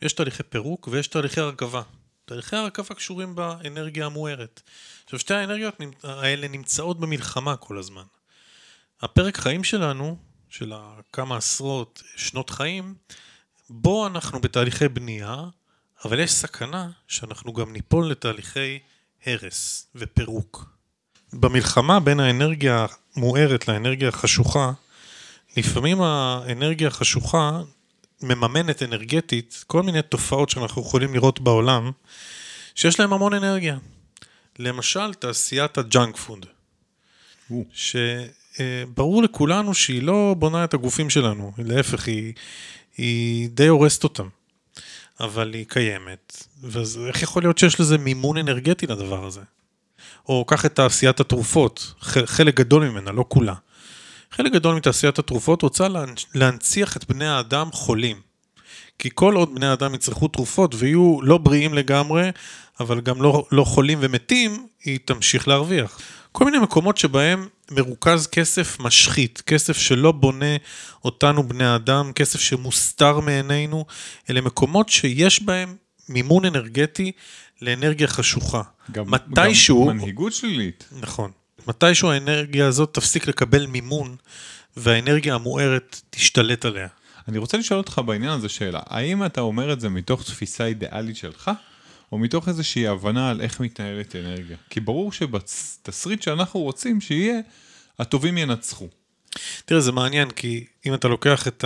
יש 0.02 0.12
תהליכי 0.12 0.42
פירוק 0.42 0.88
ויש 0.92 1.06
תהליכי 1.06 1.40
הרכבה. 1.40 1.82
תהליכי 2.24 2.56
הרכבה 2.56 2.94
קשורים 2.94 3.34
באנרגיה 3.34 4.06
המוארת. 4.06 4.62
עכשיו, 5.04 5.18
שתי 5.18 5.34
האנרגיות 5.34 5.74
האלה 6.02 6.48
נמצאות 6.48 7.00
במלחמה 7.00 7.56
כל 7.56 7.78
הזמן. 7.78 8.02
הפרק 9.00 9.36
חיים 9.36 9.64
שלנו, 9.64 10.16
של 10.48 10.72
כמה 11.12 11.36
עשרות 11.36 12.02
שנות 12.16 12.50
חיים, 12.50 12.94
בו 13.70 14.06
אנחנו 14.06 14.40
בתהליכי 14.40 14.88
בנייה, 14.88 15.44
אבל 16.04 16.20
יש 16.20 16.32
סכנה 16.32 16.90
שאנחנו 17.08 17.52
גם 17.52 17.72
ניפול 17.72 18.10
לתהליכי 18.10 18.78
הרס 19.26 19.86
ופירוק. 19.94 20.77
במלחמה 21.32 22.00
בין 22.00 22.20
האנרגיה 22.20 22.86
המוארת 23.16 23.68
לאנרגיה 23.68 24.08
החשוכה, 24.08 24.72
לפעמים 25.56 26.02
האנרגיה 26.02 26.88
החשוכה 26.88 27.60
מממנת 28.22 28.82
אנרגטית 28.82 29.64
כל 29.66 29.82
מיני 29.82 30.02
תופעות 30.02 30.50
שאנחנו 30.50 30.82
יכולים 30.82 31.14
לראות 31.14 31.40
בעולם, 31.40 31.90
שיש 32.74 33.00
להם 33.00 33.12
המון 33.12 33.34
אנרגיה. 33.34 33.78
למשל, 34.58 35.14
תעשיית 35.14 35.78
הג'אנק 35.78 36.16
פוד, 36.16 36.46
שברור 37.72 39.22
לכולנו 39.22 39.74
שהיא 39.74 40.02
לא 40.02 40.34
בונה 40.38 40.64
את 40.64 40.74
הגופים 40.74 41.10
שלנו, 41.10 41.52
להפך, 41.58 42.06
היא, 42.06 42.32
היא 42.96 43.48
די 43.48 43.66
הורסת 43.66 44.04
אותם. 44.04 44.28
אבל 45.20 45.54
היא 45.54 45.66
קיימת, 45.68 46.46
ואז 46.62 47.00
איך 47.08 47.22
יכול 47.22 47.42
להיות 47.42 47.58
שיש 47.58 47.80
לזה 47.80 47.98
מימון 47.98 48.36
אנרגטי 48.36 48.86
לדבר 48.86 49.26
הזה? 49.26 49.40
או 50.28 50.44
קח 50.44 50.66
את 50.66 50.74
תעשיית 50.74 51.20
התרופות, 51.20 51.94
חלק 52.26 52.54
גדול 52.54 52.88
ממנה, 52.88 53.12
לא 53.12 53.24
כולה. 53.28 53.54
חלק 54.32 54.52
גדול 54.52 54.74
מתעשיית 54.74 55.18
התרופות 55.18 55.62
רוצה 55.62 55.88
להנ- 55.88 56.26
להנציח 56.34 56.96
את 56.96 57.04
בני 57.08 57.26
האדם 57.28 57.72
חולים. 57.72 58.20
כי 58.98 59.08
כל 59.14 59.34
עוד 59.34 59.54
בני 59.54 59.66
האדם 59.66 59.94
יצרכו 59.94 60.28
תרופות 60.28 60.74
ויהיו 60.78 61.18
לא 61.22 61.38
בריאים 61.38 61.74
לגמרי, 61.74 62.30
אבל 62.80 63.00
גם 63.00 63.22
לא, 63.22 63.46
לא 63.52 63.64
חולים 63.64 63.98
ומתים, 64.02 64.66
היא 64.84 64.98
תמשיך 65.04 65.48
להרוויח. 65.48 66.00
כל 66.32 66.44
מיני 66.44 66.58
מקומות 66.58 66.96
שבהם 66.98 67.48
מרוכז 67.70 68.26
כסף 68.26 68.80
משחית, 68.80 69.42
כסף 69.46 69.76
שלא 69.78 70.12
בונה 70.12 70.56
אותנו 71.04 71.48
בני 71.48 71.74
אדם, 71.74 72.12
כסף 72.12 72.40
שמוסתר 72.40 73.20
מעינינו, 73.20 73.84
אלה 74.30 74.40
מקומות 74.40 74.88
שיש 74.88 75.42
בהם 75.42 75.76
מימון 76.08 76.44
אנרגטי 76.44 77.12
לאנרגיה 77.62 78.08
חשוכה. 78.08 78.62
גם, 78.92 79.10
מתישהו, 79.10 79.86
גם 79.88 79.96
מנהיגות 79.96 80.32
שלילית. 80.32 80.88
נכון, 81.00 81.30
מתישהו 81.66 82.10
האנרגיה 82.10 82.66
הזאת 82.66 82.94
תפסיק 82.94 83.26
לקבל 83.26 83.66
מימון, 83.66 84.16
והאנרגיה 84.76 85.34
המוארת 85.34 86.00
תשתלט 86.10 86.64
עליה. 86.64 86.88
אני 87.28 87.38
רוצה 87.38 87.58
לשאול 87.58 87.78
אותך 87.78 88.00
בעניין 88.06 88.30
הזה 88.30 88.48
שאלה, 88.48 88.80
האם 88.86 89.24
אתה 89.24 89.40
אומר 89.40 89.72
את 89.72 89.80
זה 89.80 89.88
מתוך 89.88 90.22
תפיסה 90.22 90.66
אידיאלית 90.66 91.16
שלך, 91.16 91.50
או 92.12 92.18
מתוך 92.18 92.48
איזושהי 92.48 92.86
הבנה 92.86 93.30
על 93.30 93.40
איך 93.40 93.60
מתנהלת 93.60 94.16
אנרגיה? 94.16 94.56
כי 94.70 94.80
ברור 94.80 95.12
שבתסריט 95.12 96.22
שאנחנו 96.22 96.60
רוצים 96.60 97.00
שיהיה, 97.00 97.40
הטובים 97.98 98.38
ינצחו. 98.38 98.88
תראה, 99.64 99.80
זה 99.80 99.92
מעניין, 99.92 100.30
כי 100.30 100.66
אם 100.86 100.94
אתה 100.94 101.08
לוקח 101.08 101.48
את 101.48 101.64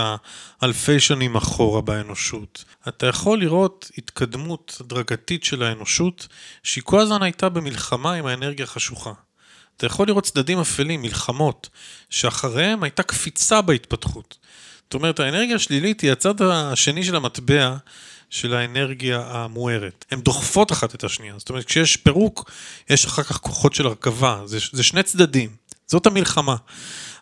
האלפי 0.60 1.00
שנים 1.00 1.36
אחורה 1.36 1.80
באנושות, 1.80 2.64
אתה 2.88 3.06
יכול 3.06 3.40
לראות 3.40 3.90
התקדמות 3.98 4.76
הדרגתית 4.80 5.44
של 5.44 5.62
האנושות, 5.62 6.28
שהיא 6.62 6.84
כל 6.84 7.00
הזמן 7.00 7.22
הייתה 7.22 7.48
במלחמה 7.48 8.12
עם 8.14 8.26
האנרגיה 8.26 8.64
החשוכה. 8.64 9.12
אתה 9.76 9.86
יכול 9.86 10.06
לראות 10.06 10.24
צדדים 10.24 10.58
אפלים, 10.58 11.02
מלחמות, 11.02 11.68
שאחריהם 12.10 12.82
הייתה 12.82 13.02
קפיצה 13.02 13.60
בהתפתחות. 13.60 14.38
זאת 14.84 14.94
אומרת, 14.94 15.20
האנרגיה 15.20 15.56
השלילית 15.56 16.00
היא 16.00 16.12
הצד 16.12 16.42
השני 16.42 17.04
של 17.04 17.16
המטבע 17.16 17.76
של 18.30 18.54
האנרגיה 18.54 19.22
המוארת. 19.26 20.04
הן 20.10 20.20
דוחפות 20.20 20.72
אחת 20.72 20.94
את 20.94 21.04
השנייה. 21.04 21.34
זאת 21.38 21.48
אומרת, 21.48 21.64
כשיש 21.64 21.96
פירוק, 21.96 22.50
יש 22.90 23.06
אחר 23.06 23.22
כך 23.22 23.40
כוחות 23.40 23.74
של 23.74 23.86
הרכבה. 23.86 24.42
זה, 24.44 24.58
זה 24.72 24.82
שני 24.82 25.02
צדדים. 25.02 25.50
זאת 25.92 26.06
המלחמה. 26.06 26.56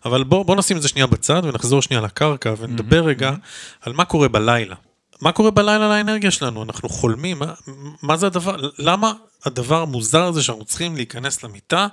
אבל 0.04 0.24
בוא, 0.24 0.44
בוא 0.44 0.56
נשים 0.56 0.76
את 0.76 0.82
זה 0.82 0.88
שנייה 0.88 1.06
בצד 1.06 1.42
ונחזור 1.44 1.82
שנייה 1.82 2.02
לקרקע 2.02 2.54
ונדבר 2.58 3.04
רגע 3.04 3.32
על 3.80 3.92
מה 3.92 4.04
קורה 4.04 4.28
בלילה. 4.28 4.74
מה 5.20 5.32
קורה 5.32 5.50
בלילה 5.50 5.88
לאנרגיה 5.88 6.30
שלנו? 6.30 6.62
אנחנו 6.62 6.88
חולמים, 6.88 7.38
מה, 7.38 7.52
מה 8.02 8.16
זה 8.16 8.26
הדבר, 8.26 8.56
למה 8.78 9.12
הדבר 9.44 9.82
המוזר 9.82 10.24
הזה 10.24 10.42
שאנחנו 10.42 10.64
צריכים 10.64 10.96
להיכנס 10.96 11.44
למיטה 11.44 11.86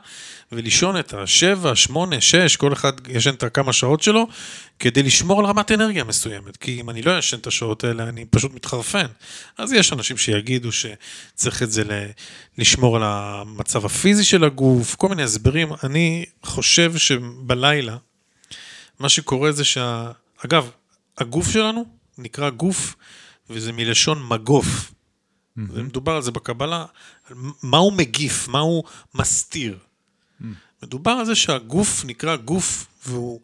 ולישון 0.52 1.00
את 1.00 1.14
השבע, 1.14 1.76
שמונה, 1.76 2.22
שש, 2.22 2.56
כל 2.56 2.74
אחד 2.74 2.94
ישן 3.08 3.34
את 3.34 3.44
הכמה 3.44 3.74
שעות 3.74 4.02
שלו, 4.02 4.28
כדי 4.80 5.04
לשמור 5.04 5.40
על 5.40 5.46
רמת 5.46 5.72
אנרגיה 5.72 6.04
מסוימת. 6.04 6.58
כי 6.58 6.82
אם 6.82 6.90
אני 6.90 7.02
לא 7.02 7.18
ישן 7.18 7.38
את 7.38 7.48
השעות 7.48 7.84
האלה, 7.84 8.04
אני 8.04 8.26
פשוט 8.26 8.54
מתחרפן. 8.54 9.06
אז 9.58 9.74
יש 9.74 9.94
אנשים 9.94 10.18
שיגידו 10.18 10.70
שצריך 10.72 11.64
את 11.64 11.72
זה 11.72 11.84
ל- 11.84 12.10
לשמור 12.58 12.96
על 12.96 13.04
המצב 13.06 13.86
הפיזי 13.86 14.24
של 14.24 14.44
הגוף, 14.44 14.96
כל 14.96 15.10
מיני 15.10 15.24
הסברים. 15.24 15.70
אני 15.84 16.26
חושב 16.44 16.98
שבלילה, 16.98 17.98
מה 19.00 19.10
שקורה 19.10 19.52
זה 19.52 19.64
שה... 19.64 20.12
אגב, 20.46 20.70
הגוף 21.18 21.52
שלנו 21.52 21.86
נקרא 22.18 22.50
גוף, 22.50 22.96
וזה 23.50 23.72
מלשון 23.72 24.28
מגוף. 24.28 24.92
Mm-hmm. 25.58 25.82
מדובר 25.82 26.12
על 26.12 26.22
זה 26.22 26.32
בקבלה, 26.32 26.86
מה 27.64 27.78
הוא 27.78 27.94
מגיף, 27.94 28.48
מה 28.48 28.60
הוא 28.60 28.84
מסתיר. 29.16 29.78
Mm-hmm. 29.78 30.46
מדובר 30.84 31.12
על 31.12 31.26
זה 31.26 31.36
שהגוף 31.36 32.06
נקרא 32.06 32.36
גוף, 32.36 32.88
והוא 33.06 33.42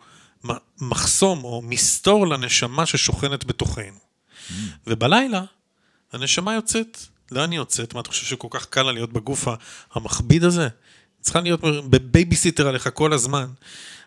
מחסום 0.82 1.43
או 1.43 1.61
מסתור 1.61 2.28
לנשמה 2.28 2.86
ששוכנת 2.86 3.45
בתוכנו. 3.45 3.84
Mm-hmm. 3.84 4.53
ובלילה, 4.88 5.43
הנשמה 6.14 6.53
יוצאת. 6.53 6.97
לאן 7.32 7.51
היא 7.51 7.59
יוצאת? 7.59 7.93
מה 7.93 8.01
אתה 8.01 8.09
חושב 8.09 8.26
שכל 8.26 8.47
כך 8.51 8.66
קל 8.66 8.84
לה 8.84 8.91
להיות 8.91 9.14
בגוף 9.14 9.47
המכביד 9.93 10.43
הזה? 10.43 10.68
צריכה 11.22 11.41
להיות 11.41 11.61
בבייביסיטר 11.89 12.68
עליך 12.68 12.89
כל 12.93 13.14
הזמן. 13.14 13.45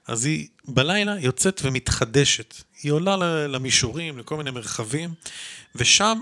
אז 0.07 0.25
היא 0.25 0.49
בלילה 0.65 1.21
יוצאת 1.21 1.61
ומתחדשת. 1.65 2.55
היא 2.83 2.93
עולה 2.93 3.17
למישורים, 3.47 4.19
לכל 4.19 4.37
מיני 4.37 4.51
מרחבים, 4.51 5.15
ושם, 5.75 6.19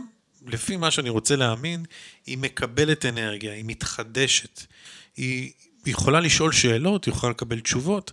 לפי 0.46 0.76
מה 0.76 0.90
שאני 0.90 1.10
רוצה 1.10 1.36
להאמין, 1.36 1.84
היא 2.26 2.38
מקבלת 2.38 3.06
אנרגיה, 3.06 3.52
היא 3.52 3.64
מתחדשת. 3.66 4.62
היא 5.16 5.52
יכולה 5.86 6.20
לשאול 6.20 6.52
שאלות, 6.52 7.04
היא 7.04 7.14
יכולה 7.14 7.30
לקבל 7.30 7.60
תשובות. 7.60 8.12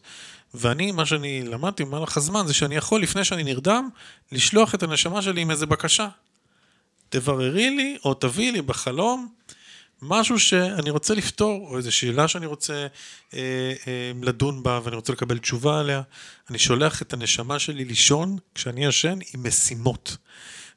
ואני, 0.53 0.91
מה 0.91 1.05
שאני 1.05 1.43
למדתי 1.43 1.86
במהלך 1.86 2.17
הזמן, 2.17 2.47
זה 2.47 2.53
שאני 2.53 2.75
יכול, 2.75 3.01
לפני 3.01 3.25
שאני 3.25 3.43
נרדם, 3.43 3.89
לשלוח 4.32 4.75
את 4.75 4.84
הנשמה 4.84 5.21
שלי 5.21 5.41
עם 5.41 5.51
איזה 5.51 5.65
בקשה. 5.65 6.07
תבררי 7.09 7.69
לי, 7.69 7.97
או 8.05 8.13
תביאי 8.13 8.51
לי 8.51 8.61
בחלום, 8.61 9.27
משהו 10.01 10.39
שאני 10.39 10.89
רוצה 10.89 11.13
לפתור, 11.13 11.67
או 11.67 11.77
איזו 11.77 11.91
שאלה 11.91 12.27
שאני 12.27 12.45
רוצה 12.45 12.88
אה, 13.34 13.39
אה, 13.88 14.11
לדון 14.21 14.63
בה 14.63 14.79
ואני 14.84 14.95
רוצה 14.95 15.13
לקבל 15.13 15.38
תשובה 15.38 15.79
עליה. 15.79 16.01
אני 16.49 16.59
שולח 16.59 17.01
את 17.01 17.13
הנשמה 17.13 17.59
שלי 17.59 17.86
לישון 17.86 18.38
כשאני 18.55 18.86
ישן 18.86 19.19
עם 19.34 19.47
משימות. 19.47 20.17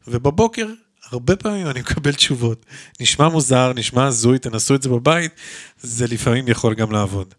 ובבוקר, 0.08 0.66
הרבה 1.10 1.36
פעמים 1.36 1.66
אני 1.66 1.80
מקבל 1.80 2.12
תשובות. 2.12 2.66
נשמע 3.00 3.28
מוזר, 3.28 3.72
נשמע 3.72 4.06
הזוי, 4.06 4.38
תנסו 4.38 4.74
את 4.74 4.82
זה 4.82 4.88
בבית, 4.88 5.32
זה 5.80 6.06
לפעמים 6.06 6.48
יכול 6.48 6.74
גם 6.74 6.92
לעבוד. 6.92 7.34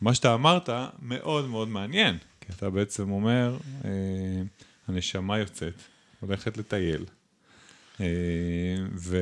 מה 0.00 0.14
שאתה 0.14 0.34
אמרת 0.34 0.68
מאוד 1.02 1.48
מאוד 1.48 1.68
מעניין, 1.68 2.18
כי 2.40 2.46
אתה 2.56 2.70
בעצם 2.70 3.10
אומר, 3.10 3.56
אה, 3.84 3.90
הנשמה 4.88 5.38
יוצאת, 5.38 5.74
הולכת 6.20 6.56
לטייל, 6.56 7.04
אה, 8.00 8.06
ו, 8.94 9.18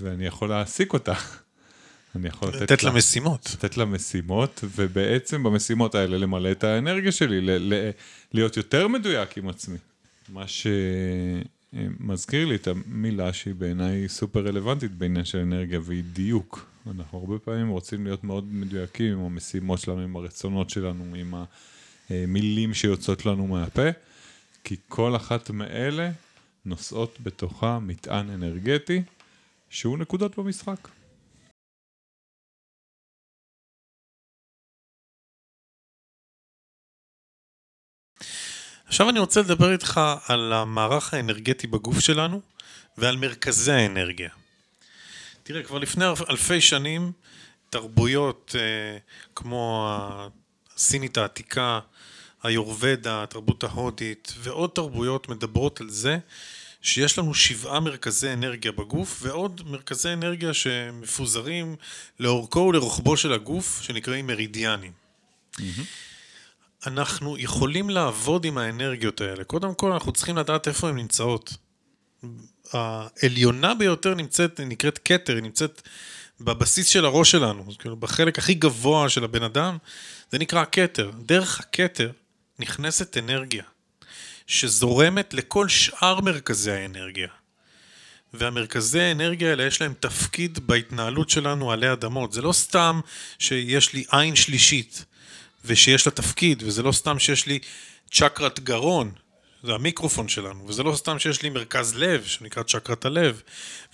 ואני 0.00 0.26
יכול 0.26 0.48
להעסיק 0.48 0.92
אותה. 0.92 1.14
אני 2.16 2.28
יכול 2.28 2.48
לתת, 2.48 2.60
לתת 2.60 2.82
לה 2.82 2.90
משימות. 2.90 3.50
לתת 3.54 3.76
לה 3.76 3.84
משימות, 3.84 4.64
ובעצם 4.76 5.42
במשימות 5.42 5.94
האלה 5.94 6.18
למלא 6.18 6.50
את 6.50 6.64
האנרגיה 6.64 7.12
שלי, 7.12 7.40
ל- 7.40 7.74
ל- 7.74 7.90
להיות 8.32 8.56
יותר 8.56 8.88
מדויק 8.88 9.38
עם 9.38 9.48
עצמי. 9.48 9.78
מה 10.28 10.44
שמזכיר 11.74 12.46
לי 12.46 12.54
את 12.54 12.68
המילה 12.68 13.32
שהיא 13.32 13.54
בעיניי 13.54 14.08
סופר 14.08 14.46
רלוונטית 14.46 14.92
בעניין 14.92 15.24
של 15.24 15.38
אנרגיה, 15.38 15.80
והיא 15.82 16.04
דיוק. 16.12 16.66
אנחנו 16.90 17.18
הרבה 17.18 17.38
פעמים 17.38 17.68
רוצים 17.68 18.04
להיות 18.04 18.24
מאוד 18.24 18.44
מדויקים 18.52 19.12
עם 19.12 19.24
המשימות 19.24 19.78
שלנו, 19.78 20.00
עם 20.00 20.16
הרצונות 20.16 20.70
שלנו, 20.70 21.14
עם 21.14 21.34
המילים 22.10 22.74
שיוצאות 22.74 23.26
לנו 23.26 23.46
מהפה, 23.46 23.88
כי 24.64 24.76
כל 24.88 25.16
אחת 25.16 25.50
מאלה 25.50 26.10
נושאות 26.64 27.18
בתוכה 27.22 27.78
מטען 27.78 28.30
אנרגטי 28.30 29.02
שהוא 29.70 29.98
נקודות 29.98 30.38
במשחק. 30.38 30.88
עכשיו 38.88 39.10
אני 39.10 39.18
רוצה 39.18 39.40
לדבר 39.40 39.72
איתך 39.72 40.00
על 40.26 40.52
המערך 40.52 41.14
האנרגטי 41.14 41.66
בגוף 41.66 42.00
שלנו 42.00 42.40
ועל 42.98 43.16
מרכזי 43.16 43.72
האנרגיה. 43.72 44.30
תראה, 45.42 45.62
כבר 45.62 45.78
לפני 45.78 46.04
אלפי 46.30 46.60
שנים, 46.60 47.12
תרבויות 47.70 48.56
אה, 48.58 48.98
כמו 49.34 49.88
הסינית 50.76 51.18
העתיקה, 51.18 51.80
היורבדה, 52.42 53.22
התרבות 53.22 53.64
ההודית 53.64 54.34
ועוד 54.38 54.70
תרבויות 54.74 55.28
מדברות 55.28 55.80
על 55.80 55.90
זה 55.90 56.18
שיש 56.82 57.18
לנו 57.18 57.34
שבעה 57.34 57.80
מרכזי 57.80 58.32
אנרגיה 58.32 58.72
בגוף 58.72 59.18
ועוד 59.22 59.62
מרכזי 59.66 60.12
אנרגיה 60.12 60.54
שמפוזרים 60.54 61.76
לאורכו 62.20 62.58
ולרוחבו 62.58 63.16
של 63.16 63.32
הגוף 63.32 63.82
שנקראים 63.82 64.26
מרידיאנים. 64.26 64.92
אנחנו 66.86 67.38
יכולים 67.38 67.90
לעבוד 67.90 68.44
עם 68.44 68.58
האנרגיות 68.58 69.20
האלה. 69.20 69.44
קודם 69.44 69.74
כל 69.74 69.92
אנחנו 69.92 70.12
צריכים 70.12 70.36
לדעת 70.36 70.68
איפה 70.68 70.88
הן 70.88 70.96
נמצאות. 70.96 71.56
העליונה 72.72 73.74
ביותר 73.74 74.14
נמצאת, 74.14 74.60
נקראת 74.60 75.00
כתר, 75.04 75.34
היא 75.34 75.42
נמצאת 75.42 75.82
בבסיס 76.40 76.88
של 76.88 77.04
הראש 77.04 77.30
שלנו, 77.30 77.64
כאילו 77.78 77.96
בחלק 77.96 78.38
הכי 78.38 78.54
גבוה 78.54 79.08
של 79.08 79.24
הבן 79.24 79.42
אדם, 79.42 79.78
זה 80.30 80.38
נקרא 80.38 80.60
הכתר. 80.60 81.10
דרך 81.26 81.60
הכתר 81.60 82.10
נכנסת 82.58 83.16
אנרגיה, 83.16 83.62
שזורמת 84.46 85.34
לכל 85.34 85.68
שאר 85.68 86.20
מרכזי 86.20 86.72
האנרגיה. 86.72 87.28
והמרכזי 88.34 89.12
אנרגיה 89.12 89.50
האלה 89.50 89.62
יש 89.64 89.80
להם 89.80 89.94
תפקיד 90.00 90.58
בהתנהלות 90.66 91.30
שלנו 91.30 91.72
עלי 91.72 91.92
אדמות. 91.92 92.32
זה 92.32 92.42
לא 92.42 92.52
סתם 92.52 93.00
שיש 93.38 93.92
לי 93.92 94.04
עין 94.10 94.36
שלישית 94.36 95.04
ושיש 95.64 96.06
לה 96.06 96.12
תפקיד, 96.12 96.62
וזה 96.66 96.82
לא 96.82 96.92
סתם 96.92 97.18
שיש 97.18 97.46
לי 97.46 97.58
צ'קרת 98.10 98.60
גרון, 98.60 99.12
זה 99.62 99.72
המיקרופון 99.72 100.28
שלנו, 100.28 100.68
וזה 100.68 100.82
לא 100.82 100.96
סתם 100.96 101.18
שיש 101.18 101.42
לי 101.42 101.50
מרכז 101.50 101.94
לב, 101.96 102.24
שנקרא 102.24 102.62
צ'קרת 102.62 103.04
הלב, 103.04 103.42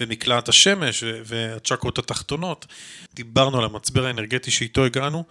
ומקלעת 0.00 0.48
השמש, 0.48 1.04
והצ'קרות 1.24 1.98
התחתונות. 1.98 2.66
דיברנו 3.14 3.58
על 3.58 3.64
המצבר 3.64 4.06
האנרגטי 4.06 4.50
שאיתו 4.50 4.84
הגענו. 4.84 5.24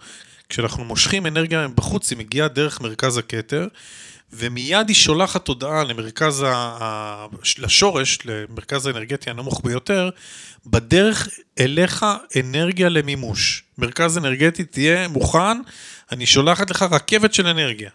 כשאנחנו 0.48 0.84
מושכים 0.84 1.26
אנרגיה 1.26 1.68
בחוץ, 1.68 2.10
היא 2.10 2.18
מגיעה 2.18 2.48
דרך 2.48 2.80
מרכז 2.80 3.18
הכתר, 3.18 3.66
ומיד 4.32 4.88
היא 4.88 4.96
שולחת 4.96 5.44
תודעה 5.44 5.84
למרכז 5.84 6.44
ה... 6.46 7.26
לשורש, 7.58 8.18
למרכז 8.24 8.86
האנרגטי 8.86 9.30
הנמוך 9.30 9.60
ביותר, 9.64 10.10
בדרך 10.66 11.28
אליך 11.58 12.06
אנרגיה 12.40 12.88
למימוש. 12.88 13.64
מרכז 13.78 14.18
אנרגטי 14.18 14.64
תהיה 14.64 15.08
מוכן, 15.08 15.58
אני 16.12 16.26
שולחת 16.26 16.70
לך 16.70 16.82
רכבת 16.82 17.34
של 17.34 17.46
אנרגיה. 17.46 17.90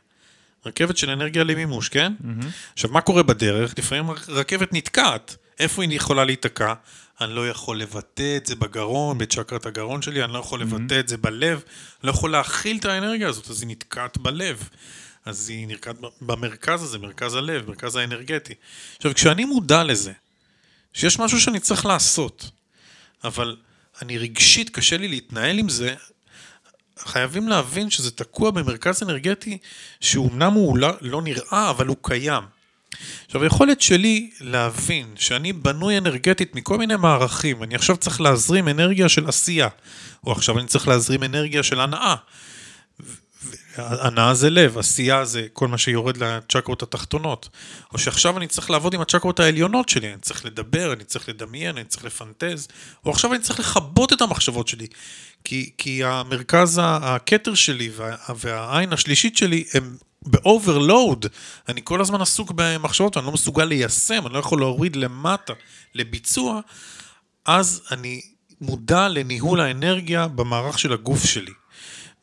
רכבת 0.66 0.98
של 0.98 1.10
אנרגיה 1.10 1.44
למימוש, 1.44 1.90
כן? 1.90 2.14
Mm-hmm. 2.22 2.46
עכשיו, 2.74 2.92
מה 2.92 3.02
קורה 3.02 3.24
בדרך? 3.24 3.74
לפעמים 3.78 4.10
רכבת 4.28 4.74
נתקעת. 4.74 5.36
איפה 5.60 5.84
היא 5.84 5.92
יכולה 5.94 6.26
להיתקע? 6.26 6.74
אני 7.22 7.36
לא 7.36 7.50
יכול 7.50 7.80
לבטא 7.80 8.38
את 8.38 8.46
זה 8.46 8.56
בגרון, 8.56 9.18
בצ'קרת 9.18 9.66
הגרון 9.66 10.02
שלי, 10.02 10.24
אני 10.24 10.34
לא 10.34 10.40
יכול 10.40 10.62
לבטא 10.62 10.96
mm-hmm. 10.96 11.00
את 11.00 11.08
זה 11.08 11.18
בלב, 11.18 11.64
לא 12.04 12.10
יכול 12.10 12.32
להכיל 12.32 12.78
את 12.78 12.86
האנרגיה 12.86 13.28
הזאת, 13.28 13.50
אז 13.50 13.62
היא 13.62 13.70
נתקעת 13.70 14.18
בלב. 14.18 14.70
אז 15.26 15.50
היא 15.50 15.68
נרקעת 15.68 15.96
במרכז 16.22 16.84
הזה, 16.84 16.98
מרכז 16.98 17.36
הלב, 17.36 17.68
מרכז 17.68 17.96
האנרגטי. 17.96 18.54
עכשיו, 18.98 19.14
כשאני 19.16 19.46
מודע 19.46 19.84
לזה, 19.84 20.12
שיש 20.94 21.20
משהו 21.20 21.40
שאני 21.40 21.60
צריך 21.60 21.86
לעשות, 21.86 22.52
אבל 23.24 23.56
אני 24.02 24.18
רגשית, 24.18 24.70
קשה 24.70 24.98
לי 24.98 25.08
להתנהל 25.08 25.58
עם 25.58 25.70
זה, 25.70 25.96
חייבים 27.06 27.48
להבין 27.48 27.90
שזה 27.90 28.12
תקוע 28.12 28.52
במרכז 28.52 29.04
אנרגטי 29.04 29.58
שאומנם 30.00 30.54
הוא 30.54 30.78
לא, 30.78 30.90
לא 31.02 31.22
נראה, 31.22 31.70
אבל 31.70 31.88
הוא 31.88 31.98
קיים. 32.02 32.44
עכשיו, 33.26 33.44
היכולת 33.44 33.82
שלי 33.82 34.30
להבין 34.42 35.14
שאני 35.16 35.54
בנוי 35.54 35.98
אנרגטית 35.98 36.56
מכל 36.56 36.78
מיני 36.78 36.96
מערכים, 36.96 37.64
אני 37.64 37.76
עכשיו 37.76 37.98
צריך 37.98 38.22
להזרים 38.22 38.68
אנרגיה 38.68 39.10
של 39.10 39.28
עשייה, 39.28 39.68
או 40.26 40.32
עכשיו 40.32 40.60
אני 40.60 40.68
צריך 40.68 40.88
להזרים 40.88 41.24
אנרגיה 41.24 41.64
של 41.64 41.80
הנאה. 41.80 42.16
הנאה 43.80 44.34
זה 44.34 44.50
לב, 44.50 44.78
עשייה 44.78 45.26
זה 45.26 45.48
כל 45.54 45.68
מה 45.68 45.78
שיורד 45.78 46.18
לצ'קרות 46.18 46.84
התחתונות. 46.84 47.50
או 47.94 47.98
שעכשיו 47.98 48.38
אני 48.38 48.48
צריך 48.48 48.70
לעבוד 48.70 48.94
עם 48.94 49.02
הצ'קרות 49.02 49.40
העליונות 49.40 49.90
שלי, 49.90 50.14
אני 50.14 50.22
צריך 50.22 50.46
לדבר, 50.46 50.94
אני 50.94 51.04
צריך 51.04 51.30
לדמיין, 51.30 51.78
אני 51.78 51.86
צריך 51.86 52.06
לפנטז, 52.06 52.68
או 53.06 53.12
עכשיו 53.12 53.34
אני 53.34 53.42
צריך 53.42 53.60
לכבות 53.60 54.14
את 54.14 54.22
המחשבות 54.22 54.68
שלי. 54.68 54.88
כי, 55.44 55.72
כי 55.78 56.04
המרכז, 56.04 56.82
הכתר 56.84 57.54
שלי 57.54 57.90
וה, 57.96 58.16
והעין 58.36 58.94
השלישית 58.94 59.38
שלי 59.38 59.64
הם 59.74 59.98
ב 60.22 60.32
overload. 60.32 61.26
אני 61.70 61.82
כל 61.84 62.02
הזמן 62.02 62.22
עסוק 62.22 62.52
במחשבות, 62.56 63.18
אני 63.18 63.26
לא 63.26 63.32
מסוגל 63.32 63.66
ליישם, 63.66 64.26
אני 64.26 64.34
לא 64.34 64.40
יכול 64.40 64.60
להוריד 64.60 64.96
למטה 64.96 65.54
לביצוע, 65.96 66.60
אז 67.46 67.82
אני 67.92 68.22
מודע 68.62 69.08
לניהול 69.08 69.62
האנרגיה 69.62 70.28
במערך 70.28 70.80
של 70.80 70.94
הגוף 70.94 71.26
שלי. 71.26 71.52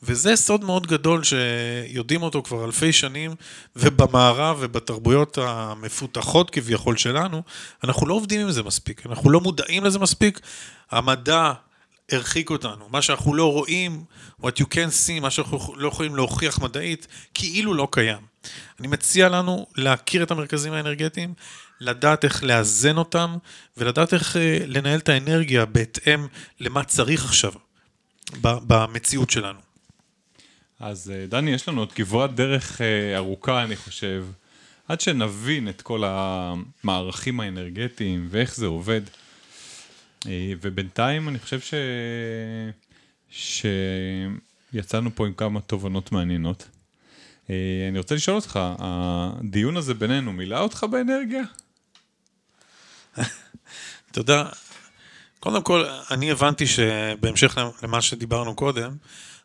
וזה 0.06 0.36
סוד 0.36 0.64
מאוד 0.64 0.86
גדול 0.86 1.22
שיודעים 1.24 2.22
אותו 2.22 2.42
כבר 2.42 2.64
אלפי 2.64 2.92
שנים, 2.92 3.34
ובמערב 3.76 4.56
ובתרבויות 4.60 5.38
המפותחות 5.38 6.50
כביכול 6.50 6.96
שלנו, 6.96 7.42
אנחנו 7.84 8.06
לא 8.06 8.14
עובדים 8.14 8.40
עם 8.40 8.50
זה 8.50 8.62
מספיק, 8.62 9.06
אנחנו 9.06 9.30
לא 9.30 9.40
מודעים 9.40 9.84
לזה 9.84 9.98
מספיק. 9.98 10.40
המדע 10.90 11.52
הרחיק 12.12 12.50
אותנו, 12.50 12.88
מה 12.90 13.02
שאנחנו 13.02 13.34
לא 13.34 13.52
רואים, 13.52 14.04
what 14.42 14.60
you 14.60 14.64
can 14.64 14.90
see, 15.06 15.20
מה 15.20 15.30
שאנחנו 15.30 15.76
לא 15.76 15.88
יכולים 15.88 16.16
להוכיח 16.16 16.58
מדעית, 16.58 17.06
כאילו 17.34 17.74
לא 17.74 17.88
קיים. 17.92 18.36
אני 18.80 18.88
מציע 18.88 19.28
לנו 19.28 19.66
להכיר 19.76 20.22
את 20.22 20.30
המרכזים 20.30 20.72
האנרגטיים, 20.72 21.34
לדעת 21.80 22.24
איך 22.24 22.44
לאזן 22.44 22.96
אותם, 22.96 23.36
ולדעת 23.76 24.14
איך 24.14 24.36
אה, 24.36 24.58
לנהל 24.66 24.98
את 24.98 25.08
האנרגיה 25.08 25.64
בהתאם 25.64 26.26
למה 26.60 26.84
צריך 26.84 27.24
עכשיו 27.24 27.52
במציאות 28.42 29.30
שלנו. 29.30 29.65
אז 30.80 31.10
אה, 31.10 31.26
דני, 31.26 31.50
יש 31.50 31.68
לנו 31.68 31.80
עוד 31.80 31.92
כברת 31.92 32.34
דרך 32.34 32.80
אה, 32.80 33.16
ארוכה, 33.16 33.64
אני 33.64 33.76
חושב, 33.76 34.26
עד 34.88 35.00
שנבין 35.00 35.68
את 35.68 35.82
כל 35.82 36.02
המערכים 36.06 37.40
האנרגטיים 37.40 38.26
ואיך 38.30 38.56
זה 38.56 38.66
עובד. 38.66 39.00
אה, 40.26 40.52
ובינתיים 40.60 41.28
אני 41.28 41.38
חושב 41.38 41.60
ש... 41.60 41.74
שיצאנו 44.72 45.10
פה 45.14 45.26
עם 45.26 45.32
כמה 45.32 45.60
תובנות 45.60 46.12
מעניינות. 46.12 46.68
אני 47.90 47.98
רוצה 47.98 48.14
לשאול 48.14 48.36
אותך, 48.36 48.60
הדיון 48.78 49.76
הזה 49.76 49.94
בינינו 49.94 50.32
מילא 50.32 50.58
אותך 50.58 50.86
באנרגיה? 50.90 51.42
תודה. 54.12 54.48
קודם 55.40 55.62
כל, 55.62 55.84
אני 56.10 56.30
הבנתי 56.30 56.66
שבהמשך 56.66 57.58
למה 57.82 58.02
שדיברנו 58.02 58.54
קודם, 58.54 58.96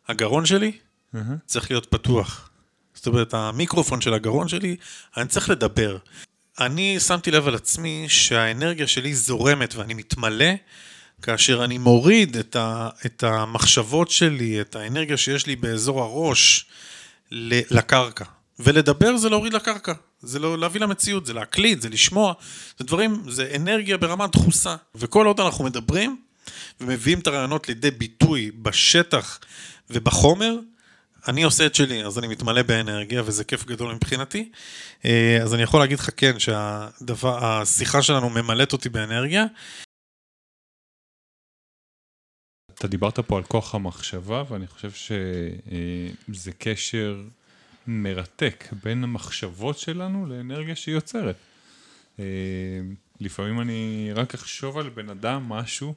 הגרון 0.08 0.46
שלי 0.46 0.72
mm-hmm. 1.14 1.18
צריך 1.46 1.70
להיות 1.70 1.86
פתוח. 1.86 2.50
זאת 2.94 3.06
אומרת, 3.06 3.34
המיקרופון 3.34 4.00
של 4.00 4.14
הגרון 4.14 4.48
שלי, 4.48 4.76
אני 5.16 5.28
צריך 5.28 5.50
לדבר. 5.50 5.96
אני 6.60 7.00
שמתי 7.00 7.30
לב 7.30 7.48
על 7.48 7.54
עצמי 7.54 8.06
שהאנרגיה 8.08 8.86
שלי 8.86 9.14
זורמת 9.14 9.74
ואני 9.74 9.94
מתמלא 9.94 10.54
כאשר 11.22 11.64
אני 11.64 11.78
מוריד 11.78 12.36
את, 12.36 12.56
ה, 12.56 12.88
את 13.06 13.22
המחשבות 13.22 14.10
שלי, 14.10 14.60
את 14.60 14.76
האנרגיה 14.76 15.16
שיש 15.16 15.46
לי 15.46 15.56
באזור 15.56 16.02
הראש 16.02 16.66
לקרקע. 17.30 18.24
ולדבר 18.58 19.16
זה 19.16 19.28
להוריד 19.28 19.52
לקרקע, 19.52 19.92
זה 20.22 20.38
לא 20.38 20.58
להביא 20.58 20.80
למציאות, 20.80 21.26
זה 21.26 21.32
להקליט, 21.32 21.80
זה 21.80 21.88
לשמוע, 21.88 22.32
זה 22.78 22.84
דברים, 22.84 23.22
זה 23.28 23.52
אנרגיה 23.56 23.96
ברמה 23.96 24.26
דחוסה. 24.26 24.76
וכל 24.94 25.26
עוד 25.26 25.40
אנחנו 25.40 25.64
מדברים 25.64 26.16
ומביאים 26.80 27.18
את 27.18 27.26
הרעיונות 27.26 27.68
לידי 27.68 27.90
ביטוי 27.90 28.50
בשטח 28.62 29.38
ובחומר, 29.90 30.56
אני 31.28 31.42
עושה 31.42 31.66
את 31.66 31.74
שלי, 31.74 32.04
אז 32.04 32.18
אני 32.18 32.28
מתמלא 32.28 32.62
באנרגיה, 32.62 33.22
וזה 33.26 33.44
כיף 33.44 33.64
גדול 33.64 33.94
מבחינתי. 33.94 34.50
אה, 35.04 35.38
אז 35.42 35.54
אני 35.54 35.62
יכול 35.62 35.80
להגיד 35.80 35.98
לך 35.98 36.10
כן, 36.16 36.38
שהשיחה 36.38 38.02
שלנו 38.02 38.30
ממלאת 38.30 38.72
אותי 38.72 38.88
באנרגיה. 38.88 39.44
אתה 42.74 42.88
דיברת 42.88 43.18
פה 43.18 43.36
על 43.36 43.44
כוח 43.44 43.74
המחשבה, 43.74 44.44
ואני 44.48 44.66
חושב 44.66 44.90
שזה 44.90 46.52
קשר 46.58 47.22
מרתק 47.86 48.64
בין 48.84 49.04
המחשבות 49.04 49.78
שלנו 49.78 50.26
לאנרגיה 50.26 50.76
שהיא 50.76 50.94
יוצרת. 50.94 51.36
אה, 52.18 52.24
לפעמים 53.20 53.60
אני 53.60 54.10
רק 54.14 54.34
אחשוב 54.34 54.78
על 54.78 54.88
בן 54.88 55.08
אדם 55.08 55.48
משהו, 55.48 55.94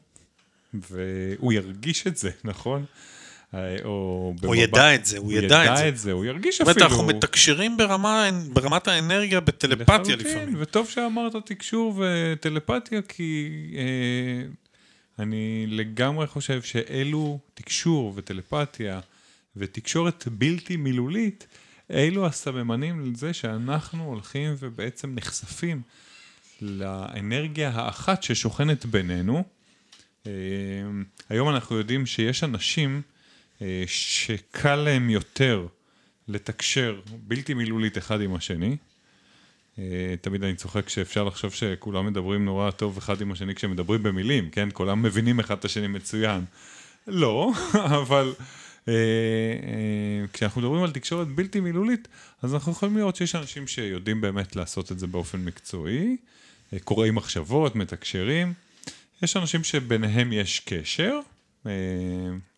והוא 0.73 1.53
ירגיש 1.53 2.07
את 2.07 2.17
זה, 2.17 2.31
נכון? 2.43 2.85
או... 3.83 4.33
הוא 4.43 4.55
ידע 4.55 4.95
את 4.95 5.05
זה, 5.05 5.17
הוא 5.17 5.31
ידע 5.31 5.73
את 5.73 5.77
זה. 5.77 5.87
את 5.87 5.97
זה, 5.97 6.11
הוא 6.11 6.25
ירגיש 6.25 6.61
אפילו. 6.61 6.73
זאת 6.73 6.81
אומרת, 6.81 6.91
אנחנו 6.91 7.07
מתקשרים 7.07 7.77
ברמה, 7.77 8.29
ברמת 8.53 8.87
האנרגיה 8.87 9.39
בטלפתיה 9.39 10.15
לפעמים. 10.15 10.55
וטוב 10.59 10.89
שאמרת 10.89 11.35
תקשור 11.45 11.93
וטלפתיה, 11.97 13.01
כי 13.01 13.51
אה, 13.77 14.47
אני 15.19 15.65
לגמרי 15.67 16.27
חושב 16.27 16.61
שאלו 16.61 17.39
תקשור 17.53 18.13
וטלפתיה 18.15 18.99
ותקשורת 19.55 20.27
בלתי 20.31 20.77
מילולית, 20.77 21.47
אלו 21.91 22.25
הסממנים 22.25 23.13
לזה 23.13 23.33
שאנחנו 23.33 24.03
הולכים 24.03 24.55
ובעצם 24.59 25.15
נחשפים 25.15 25.81
לאנרגיה 26.61 27.69
האחת 27.69 28.23
ששוכנת 28.23 28.85
בינינו. 28.85 29.43
אה, 30.27 30.31
היום 31.29 31.49
אנחנו 31.49 31.77
יודעים 31.77 32.05
שיש 32.05 32.43
אנשים 32.43 33.01
שקל 33.85 34.75
להם 34.75 35.09
יותר 35.09 35.67
לתקשר 36.27 36.99
בלתי 37.27 37.53
מילולית 37.53 37.97
אחד 37.97 38.21
עם 38.21 38.35
השני. 38.35 38.77
אה, 39.79 40.15
תמיד 40.21 40.43
אני 40.43 40.55
צוחק 40.55 40.89
שאפשר 40.89 41.23
לחשוב 41.23 41.53
שכולם 41.53 42.05
מדברים 42.05 42.45
נורא 42.45 42.71
טוב 42.71 42.97
אחד 42.97 43.21
עם 43.21 43.31
השני 43.31 43.55
כשמדברים 43.55 44.03
במילים, 44.03 44.49
כן? 44.49 44.69
כולם 44.73 45.01
מבינים 45.01 45.39
אחד 45.39 45.57
את 45.57 45.65
השני 45.65 45.87
מצוין. 45.87 46.45
לא, 47.07 47.51
אבל 48.01 48.33
אה, 48.87 48.93
אה, 48.93 50.27
כשאנחנו 50.33 50.61
מדברים 50.61 50.83
על 50.83 50.91
תקשורת 50.91 51.27
בלתי 51.27 51.59
מילולית, 51.59 52.07
אז 52.41 52.53
אנחנו 52.53 52.71
יכולים 52.71 52.97
לראות 52.97 53.15
שיש 53.15 53.35
אנשים 53.35 53.67
שיודעים 53.67 54.21
באמת 54.21 54.55
לעשות 54.55 54.91
את 54.91 54.99
זה 54.99 55.07
באופן 55.07 55.39
מקצועי, 55.45 56.17
אה, 56.73 56.79
קוראים 56.79 57.15
מחשבות, 57.15 57.75
מתקשרים. 57.75 58.53
יש 59.21 59.37
אנשים 59.37 59.63
שביניהם 59.63 60.33
יש 60.33 60.59
קשר, 60.59 61.11
אה, 61.13 61.34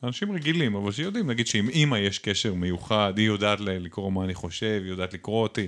אנשים 0.04 0.32
רגילים, 0.32 0.76
אבל 0.76 0.92
שיודעים, 0.92 1.30
נגיד 1.30 1.48
שעם 1.48 1.70
אימא 1.70 1.96
יש 1.96 2.20
קשר 2.20 2.54
מיוחד, 2.54 3.14
היא 3.18 3.28
יודעת 3.28 3.60
לקרוא 3.60 4.12
מה 4.12 4.24
אני 4.24 4.34
חושב, 4.34 4.80
היא 4.84 4.92
יודעת 4.92 5.14
לקרוא 5.14 5.44
אותי. 5.44 5.68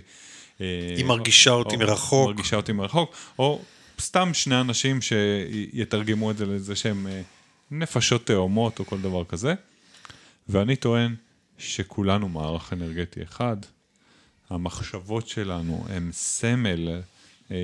אה, 0.61 0.93
היא 0.97 1.05
מרגישה 1.05 1.51
אותי 1.51 1.75
או, 1.75 1.79
מרחוק. 1.79 2.27
מרגישה 2.27 2.55
אותי 2.55 2.71
מרחוק, 2.71 3.15
או 3.39 3.61
סתם 3.99 4.33
שני 4.33 4.61
אנשים 4.61 4.99
שיתרגמו 5.01 6.31
את 6.31 6.37
זה 6.37 6.45
לזה 6.45 6.75
שהם 6.75 7.07
אה, 7.07 7.21
נפשות 7.71 8.25
תאומות 8.25 8.79
או 8.79 8.85
כל 8.85 9.01
דבר 9.01 9.23
כזה, 9.23 9.53
ואני 10.49 10.75
טוען 10.75 11.15
שכולנו 11.57 12.29
מערך 12.29 12.73
אנרגטי 12.73 13.23
אחד, 13.23 13.57
המחשבות 14.49 15.27
שלנו 15.27 15.85
הם 15.89 16.09
סמל 16.13 17.01
אה, 17.51 17.57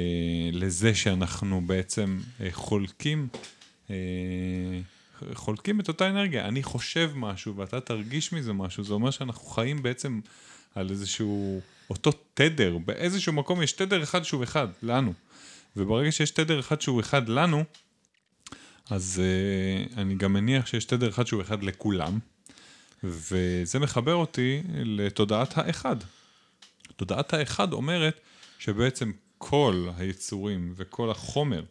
לזה 0.52 0.96
שאנחנו 0.96 1.62
בעצם 1.62 2.20
אה, 2.42 2.48
חולקים, 2.52 3.28
אה, 3.90 3.96
חולקים 5.34 5.80
את 5.80 5.88
אותה 5.88 6.10
אנרגיה. 6.10 6.46
אני 6.48 6.64
חושב 6.64 7.12
משהו 7.16 7.56
ואתה 7.56 7.80
תרגיש 7.80 8.34
מזה 8.34 8.54
משהו, 8.54 8.84
זה 8.84 8.94
אומר 8.94 9.12
שאנחנו 9.12 9.48
חיים 9.48 9.84
בעצם 9.84 10.20
על 10.76 10.90
איזשהו, 10.90 11.62
אותו 11.90 12.12
תדר, 12.34 12.78
באיזשהו 12.78 13.34
מקום 13.34 13.62
יש 13.62 13.72
תדר 13.72 14.04
אחד 14.04 14.24
שהוא 14.24 14.44
אחד, 14.44 14.68
לנו. 14.84 15.14
וברגע 15.78 16.12
שיש 16.12 16.32
תדר 16.32 16.60
אחד 16.60 16.82
שהוא 16.82 17.00
אחד 17.00 17.30
לנו, 17.30 17.64
אז 18.90 19.22
uh, 19.22 19.98
אני 20.00 20.16
גם 20.16 20.34
מניח 20.34 20.66
שיש 20.66 20.86
תדר 20.86 21.10
אחד 21.10 21.28
שהוא 21.28 21.42
אחד 21.42 21.64
לכולם, 21.64 22.20
וזה 23.04 23.80
מחבר 23.80 24.14
אותי 24.14 24.62
לתודעת 24.74 25.58
האחד. 25.58 25.96
תודעת 26.96 27.34
האחד 27.34 27.74
אומרת 27.74 28.20
שבעצם 28.60 29.12
כל 29.38 29.88
היצורים 29.98 30.74
וכל 30.76 31.12
החומר 31.12 31.64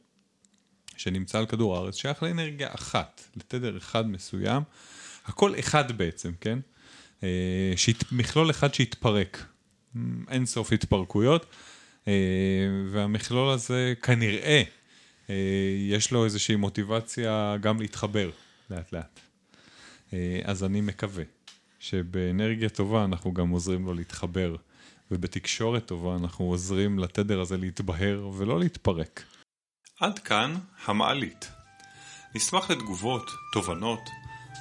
שנמצא 0.96 1.38
על 1.38 1.46
כדור 1.46 1.76
הארץ 1.76 1.96
שייך 1.96 2.22
לאנרגיה 2.22 2.68
אחת, 2.74 3.22
לתדר 3.36 3.76
אחד 3.76 4.08
מסוים, 4.08 4.62
הכל 5.26 5.58
אחד 5.58 5.92
בעצם, 5.92 6.32
כן? 6.40 6.58
אה, 7.22 7.72
שית, 7.76 8.04
מכלול 8.12 8.50
אחד 8.50 8.74
שהתפרק, 8.74 9.44
אין 10.28 10.46
סוף 10.46 10.72
התפרקויות, 10.72 11.46
אה, 12.08 12.12
והמכלול 12.90 13.52
הזה 13.52 13.94
כנראה 14.02 14.62
אה, 15.30 15.34
יש 15.88 16.12
לו 16.12 16.24
איזושהי 16.24 16.56
מוטיבציה 16.56 17.56
גם 17.60 17.80
להתחבר 17.80 18.30
לאט 18.70 18.92
לאט. 18.92 19.20
אז 20.44 20.64
אני 20.64 20.80
מקווה 20.80 21.24
שבאנרגיה 21.78 22.68
טובה 22.68 23.04
אנחנו 23.04 23.34
גם 23.34 23.48
עוזרים 23.48 23.86
לו 23.86 23.94
להתחבר, 23.94 24.56
ובתקשורת 25.10 25.86
טובה 25.86 26.16
אנחנו 26.16 26.44
עוזרים 26.44 26.98
לתדר 26.98 27.40
הזה 27.40 27.56
להתבהר 27.56 28.30
ולא 28.36 28.60
להתפרק. 28.60 29.22
עד 30.04 30.18
כאן 30.18 30.54
המעלית. 30.86 31.52
נשמח 32.34 32.70
לתגובות, 32.70 33.30
תובנות 33.52 34.10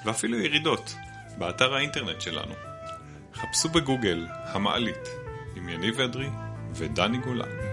ואפילו 0.05 0.39
ירידות 0.39 0.95
באתר 1.37 1.73
האינטרנט 1.73 2.21
שלנו. 2.21 2.53
חפשו 3.33 3.69
בגוגל 3.69 4.27
המעלית 4.29 5.07
עם 5.55 5.69
יניב 5.69 5.99
אדרי 5.99 6.29
ודני 6.73 7.17
גולן. 7.17 7.72